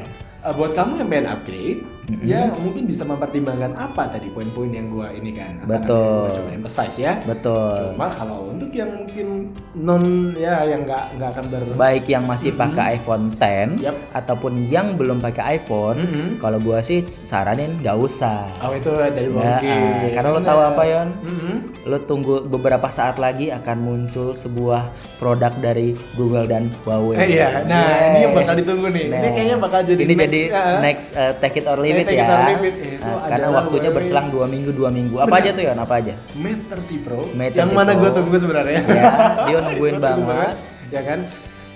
eh, 0.48 0.54
buat 0.56 0.72
kamu 0.72 1.04
yang 1.04 1.10
pengen 1.12 1.28
upgrade, 1.28 1.82
Mm-mm. 2.08 2.24
ya 2.24 2.48
mungkin 2.56 2.88
bisa 2.88 3.04
mempertimbangkan 3.04 3.76
apa 3.76 4.08
tadi 4.08 4.32
poin-poin 4.32 4.72
yang 4.72 4.88
gua 4.88 5.12
ini 5.12 5.32
kan. 5.32 5.60
Betul. 5.64 6.24
gua 6.24 6.40
coba 6.40 6.52
emphasize 6.56 6.98
ya. 6.98 7.14
Betul. 7.22 7.94
Cuma 7.94 8.08
kalau 8.10 8.40
untuk 8.50 8.72
yang 8.72 8.90
mungkin 8.94 9.28
non 9.74 10.04
ya 10.34 10.64
yang 10.64 10.84
nggak 10.84 11.04
nggak 11.16 11.30
akan 11.30 11.46
ber 11.48 11.62
Baik 11.76 12.08
yang 12.08 12.24
masih 12.24 12.56
pakai 12.56 12.96
iPhone 12.96 13.32
10 13.34 13.84
Yap. 13.84 13.96
ataupun 14.14 14.66
yang 14.66 14.96
belum 14.96 15.20
pakai 15.20 15.60
iPhone, 15.60 16.00
Mm-mm. 16.00 16.28
kalau 16.38 16.58
gua 16.58 16.80
sih 16.80 17.04
saranin 17.04 17.76
nggak 17.78 17.98
usah. 17.98 18.48
Oh 18.60 18.72
itu 18.72 18.88
dari 18.90 19.28
Ya, 19.28 19.60
Ki. 19.60 19.68
ah, 19.68 20.10
karena 20.16 20.30
lo 20.32 20.40
tahu 20.40 20.60
apa, 20.64 20.82
Yon? 20.84 21.08
Mm-mm. 21.22 21.56
Lo 21.84 21.98
tunggu 22.02 22.40
beberapa 22.42 22.88
saat 22.88 23.16
lagi 23.18 23.52
akan 23.52 23.78
muncul 23.78 24.32
sebuah 24.32 24.90
produk 25.18 25.52
dari 25.54 25.92
Google 26.14 26.46
dan 26.46 26.72
Huawei. 26.82 27.20
Eh, 27.20 27.28
iya, 27.36 27.62
nah 27.64 27.84
ini 28.08 28.20
yang 28.22 28.34
bakal 28.34 28.54
ditunggu 28.56 28.88
nih. 28.88 29.06
Ini 29.06 29.16
Nah, 29.18 29.32
kayaknya 29.34 29.58
bakal 29.58 29.80
jadi 29.84 30.00
ini 30.00 30.14
next, 30.14 30.24
jadi 30.24 30.42
ya. 30.48 30.64
next 30.80 31.08
uh, 31.12 31.32
take 31.38 31.58
it 31.58 31.66
or 31.66 31.76
leave 31.76 31.97
It 31.98 32.06
take 32.06 32.16
ya. 32.16 32.24
it 32.24 32.30
or 32.30 32.42
leave 32.46 32.64
it. 32.64 32.76
Itu 32.78 33.06
Nah, 33.08 33.26
karena 33.26 33.48
waktunya 33.52 33.90
berselang 33.90 34.28
dua 34.28 34.46
minggu 34.46 34.72
dua 34.72 34.90
minggu. 34.90 35.16
Apa 35.16 35.28
Benar. 35.28 35.40
aja 35.40 35.50
tuh 35.52 35.62
ya? 35.62 35.72
Apa 35.74 35.96
aja? 35.98 36.14
Mate 36.34 36.64
30 36.68 37.00
Pro 37.00 37.20
Mate 37.32 37.56
yang 37.56 37.70
30 37.70 37.78
mana 37.78 37.92
gue 37.94 38.10
tunggu 38.12 38.36
sebenarnya 38.38 38.80
Ya, 38.84 39.04
dia 39.44 39.58
nungguin 39.60 39.96
banget. 39.98 40.56
ya 40.88 41.02
kan 41.04 41.20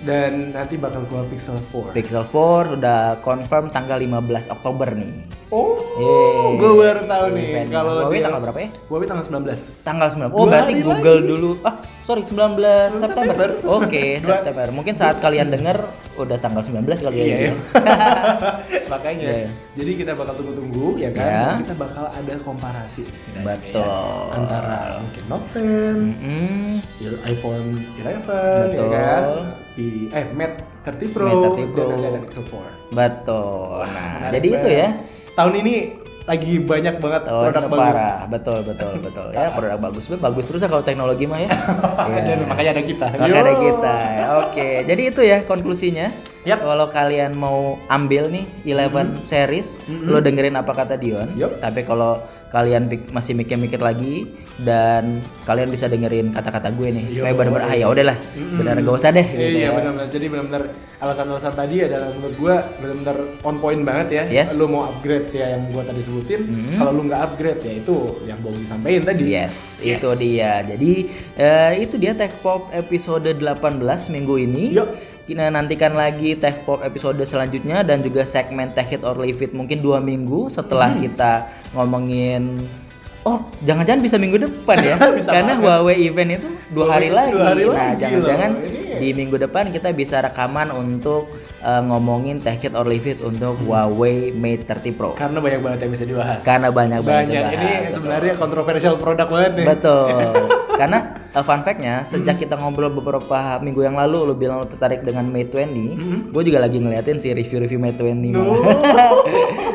dan 0.02 0.32
nanti 0.50 0.74
bakal 0.76 1.06
keluar 1.06 1.22
Pixel 1.26 1.54
4 1.64 1.94
Pixel 1.94 2.24
4 2.24 2.74
udah 2.74 3.00
confirm 3.20 3.70
tanggal 3.70 3.94
15 3.96 4.18
Oktober 4.48 4.90
nih. 4.92 5.14
oh 5.48 5.78
Yeay. 5.94 6.58
gue 6.58 6.70
baru 6.76 7.02
tahu 7.04 7.26
nih 7.32 7.50
kalau 7.68 7.92
Huawei 8.00 8.10
dia- 8.12 8.24
tanggal 8.26 8.40
berapa 8.42 8.58
ya? 8.58 8.68
Huawei 8.88 9.06
tanggal 9.06 9.24
19 9.24 9.62
Tanggal 9.80 10.08
19. 10.10 10.26
Oh, 10.28 10.38
Dua 10.40 10.46
berarti 10.48 10.72
Google 10.80 10.98
lagi. 11.16 11.28
dulu. 11.28 11.50
Ah, 11.62 11.74
sorry 12.02 12.22
19 12.24 12.34
September. 12.90 12.98
September. 12.98 13.48
Oke, 13.70 14.02
September. 14.26 14.66
Mungkin 14.72 14.94
saat 14.96 15.16
kalian 15.18 15.48
denger 15.48 15.78
udah 16.14 16.36
tanggal 16.36 16.60
19 16.60 16.84
kali 17.00 17.14
ya. 17.14 17.24
Iya, 17.24 17.24
ini. 17.26 17.42
iya. 17.42 17.52
makanya 18.92 19.24
Iya. 19.24 19.48
jadi 19.72 19.92
kita 19.96 20.12
bakal 20.12 20.34
tunggu-tunggu 20.36 20.86
ya 20.96 21.08
kan 21.10 21.24
Ya. 21.24 21.40
dan 21.42 21.56
kita 21.60 21.74
bakal 21.74 22.04
ada 22.06 22.34
komparasi 22.38 23.04
Betul. 23.40 24.24
antara 24.30 25.00
mungkin 25.00 25.22
Note 25.26 25.48
10 25.48 25.96
Mm-mm. 25.96 26.70
iPhone 27.24 27.66
11 27.96 28.22
Betul. 28.22 28.68
ya 28.70 28.84
kan 28.90 29.22
di 29.72 29.88
eh 30.10 30.26
Mate 30.30 30.60
30 30.84 31.08
Pro, 31.10 31.24
Mate 31.24 31.48
30 31.58 31.72
Pro. 31.72 31.84
dan 31.88 31.98
ada 32.02 32.18
Pixel 32.20 32.44
4 32.44 32.92
Betul. 32.92 33.76
Nah, 33.82 33.88
Menarik 34.20 34.32
jadi 34.34 34.48
itu 34.50 34.68
ya. 34.70 34.88
tahun 35.32 35.54
ini 35.58 35.74
lagi 36.22 36.62
banyak 36.62 36.94
banget 36.96 37.22
Oh, 37.26 37.42
produk 37.42 37.66
bagus. 37.66 37.80
parah. 37.82 38.18
Betul, 38.26 38.58
betul, 38.62 38.92
betul. 39.02 39.26
Ya, 39.34 39.50
produk 39.50 39.78
bagus. 39.78 40.04
Bagus 40.08 40.44
terus 40.46 40.60
lah 40.62 40.70
kalau 40.70 40.84
teknologi 40.84 41.24
mah 41.26 41.40
ya. 41.40 41.50
Dan 42.26 42.46
makanya 42.46 42.70
ada 42.78 42.82
kita. 42.82 43.06
Maka 43.12 43.36
ada 43.36 43.54
kita. 43.58 43.94
Oke, 44.46 44.68
jadi 44.86 45.02
itu 45.02 45.20
ya 45.20 45.38
konklusinya. 45.42 46.06
Yap. 46.42 46.58
Kalau 46.60 46.86
kalian 46.88 47.34
mau 47.34 47.78
ambil 47.86 48.26
nih 48.26 48.44
Eleven 48.64 49.18
series, 49.20 49.78
lo 49.86 50.18
dengerin 50.18 50.54
apa 50.54 50.70
kata 50.72 50.94
Dion. 50.94 51.30
Yup. 51.34 51.58
Tapi 51.58 51.82
kalau 51.82 52.18
kalian 52.52 52.84
masih 53.10 53.32
mikir-mikir 53.32 53.80
lagi 53.80 54.28
dan 54.60 55.18
kalian 55.42 55.72
bisa 55.72 55.88
dengerin 55.88 56.30
kata-kata 56.30 56.68
gue 56.68 56.92
nih, 56.92 57.04
Yo. 57.08 57.14
supaya 57.18 57.32
benar-benar 57.32 57.64
ah 57.64 57.74
ya 57.74 57.86
udahlah, 57.88 58.16
benar 58.52 58.76
gak 58.78 58.94
usah 58.94 59.10
deh. 59.10 59.24
gitu 59.24 59.40
Iya 59.40 59.58
ya. 59.58 59.68
benar-benar. 59.72 60.06
Jadi 60.12 60.26
benar-benar 60.28 60.62
alasan-alasan 61.00 61.52
tadi 61.52 61.76
adalah 61.80 62.08
menurut 62.12 62.36
gua 62.36 62.54
benar-benar 62.76 63.16
on 63.42 63.56
point 63.56 63.80
banget 63.82 64.06
ya. 64.12 64.22
Yes. 64.28 64.52
Lu 64.54 64.68
mau 64.68 64.86
upgrade 64.86 65.32
ya 65.32 65.56
yang 65.56 65.72
gua 65.72 65.82
tadi 65.82 66.00
sebutin. 66.04 66.40
Mhm. 66.44 66.76
Kalau 66.76 66.90
lu 66.92 67.02
nggak 67.08 67.20
upgrade 67.24 67.60
ya 67.64 67.72
itu 67.74 67.96
yang 68.22 68.38
mau 68.38 68.52
disampaikan 68.52 69.02
tadi. 69.02 69.22
Yes, 69.24 69.56
itu 69.80 70.08
dia. 70.14 70.52
Jadi 70.62 70.92
eh, 71.34 71.72
itu 71.80 71.94
dia 71.96 72.12
Tech 72.12 72.36
Pop 72.38 72.68
episode 72.70 73.32
18 73.32 73.80
minggu 74.08 74.34
ini. 74.38 74.76
Yuk. 74.76 75.11
Kita 75.22 75.54
nantikan 75.54 75.94
lagi 75.94 76.34
Tech 76.34 76.66
Pop 76.66 76.82
episode 76.82 77.22
selanjutnya 77.22 77.86
dan 77.86 78.02
juga 78.02 78.26
segmen 78.26 78.74
Tech 78.74 78.90
It 78.90 79.06
or 79.06 79.14
Leave 79.22 79.38
It 79.38 79.54
mungkin 79.54 79.78
dua 79.78 80.02
minggu 80.02 80.50
setelah 80.50 80.98
kita 80.98 81.46
ngomongin 81.78 82.58
Oh, 83.22 83.38
jangan-jangan 83.62 84.02
bisa 84.02 84.18
minggu 84.18 84.34
depan 84.34 84.82
ya? 84.82 84.98
Karena 85.30 85.54
banget. 85.54 85.62
Huawei 85.62 85.96
event 86.10 86.30
itu 86.42 86.48
dua 86.74 86.98
hari 86.98 87.06
lagi. 87.06 87.30
dua 87.38 87.54
hari 87.54 87.62
nah, 87.70 87.94
jangan-jangan 87.94 88.50
di 88.98 89.08
minggu 89.14 89.36
depan 89.38 89.70
kita 89.70 89.94
bisa 89.94 90.18
rekaman 90.18 90.74
untuk 90.74 91.30
eh, 91.62 91.82
ngomongin 91.86 92.42
Tech 92.42 92.58
It 92.58 92.74
or 92.74 92.82
Leave 92.82 93.06
It 93.14 93.22
untuk 93.22 93.62
Huawei 93.62 94.34
Mate 94.34 94.66
30 94.66 94.98
Pro. 94.98 95.14
Karena 95.14 95.38
banyak 95.38 95.60
banget 95.62 95.78
yang 95.86 95.92
bisa 95.94 96.02
dibahas. 96.02 96.42
Karena 96.42 96.68
banyak 96.74 96.98
banget 97.06 97.22
banyak. 97.30 97.30
dibahas, 97.30 97.54
Ini 97.54 97.70
betul. 97.70 97.94
sebenarnya 97.94 98.32
kontroversial 98.42 98.94
produk 98.98 99.28
banget 99.30 99.52
nih. 99.54 99.66
Betul. 99.70 100.34
Karena 100.82 100.98
uh, 101.32 101.42
fun 101.42 101.60
fact-nya 101.60 102.04
sejak 102.04 102.38
kita 102.38 102.54
ngobrol 102.54 102.88
beberapa 102.88 103.58
minggu 103.58 103.82
yang 103.82 103.94
lalu 103.94 104.28
lu 104.28 104.34
bilang 104.34 104.60
lu 104.60 104.66
tertarik 104.66 105.02
dengan 105.02 105.24
Mate 105.24 105.50
20, 105.50 106.30
gue 106.30 106.42
juga 106.44 106.58
lagi 106.58 106.78
ngeliatin 106.78 107.18
si 107.18 107.28
review-review 107.28 107.76
Mate 107.76 107.98
20. 107.98 108.32
No. 108.32 108.44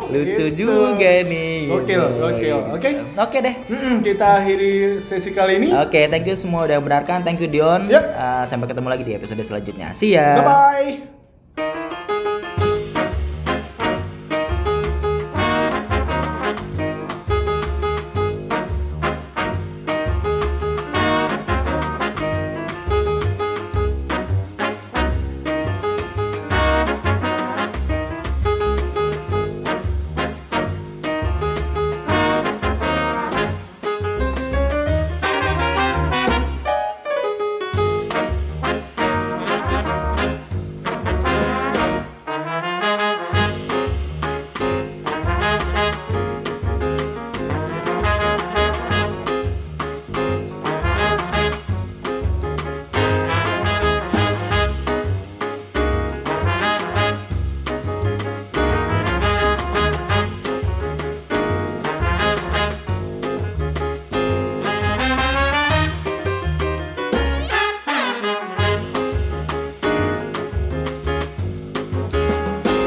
Lucu 0.08 0.47
Gitu. 0.47 0.64
juga 0.64 1.12
nih. 1.22 1.68
Gokil, 1.68 2.03
gokil. 2.16 2.58
Oke. 2.72 2.89
Oke 3.14 3.38
deh. 3.39 3.55
Mm-mm, 3.68 3.95
kita 3.99 4.39
akhiri 4.39 4.72
sesi 5.03 5.30
kali 5.30 5.60
ini. 5.60 5.68
Oke, 5.74 6.08
thank 6.08 6.24
you 6.24 6.34
semua 6.34 6.64
udah 6.64 6.80
mendengarkan. 6.80 7.22
Thank 7.22 7.43
you 7.43 7.49
Dion. 7.51 7.91
Yep. 7.91 8.03
Uh, 8.16 8.43
sampai 8.47 8.68
ketemu 8.68 8.88
lagi 8.88 9.03
di 9.03 9.14
episode 9.14 9.41
selanjutnya. 9.43 9.91
See 9.91 10.16
ya. 10.16 10.39
Bye 10.39 10.47
bye. 10.47 11.87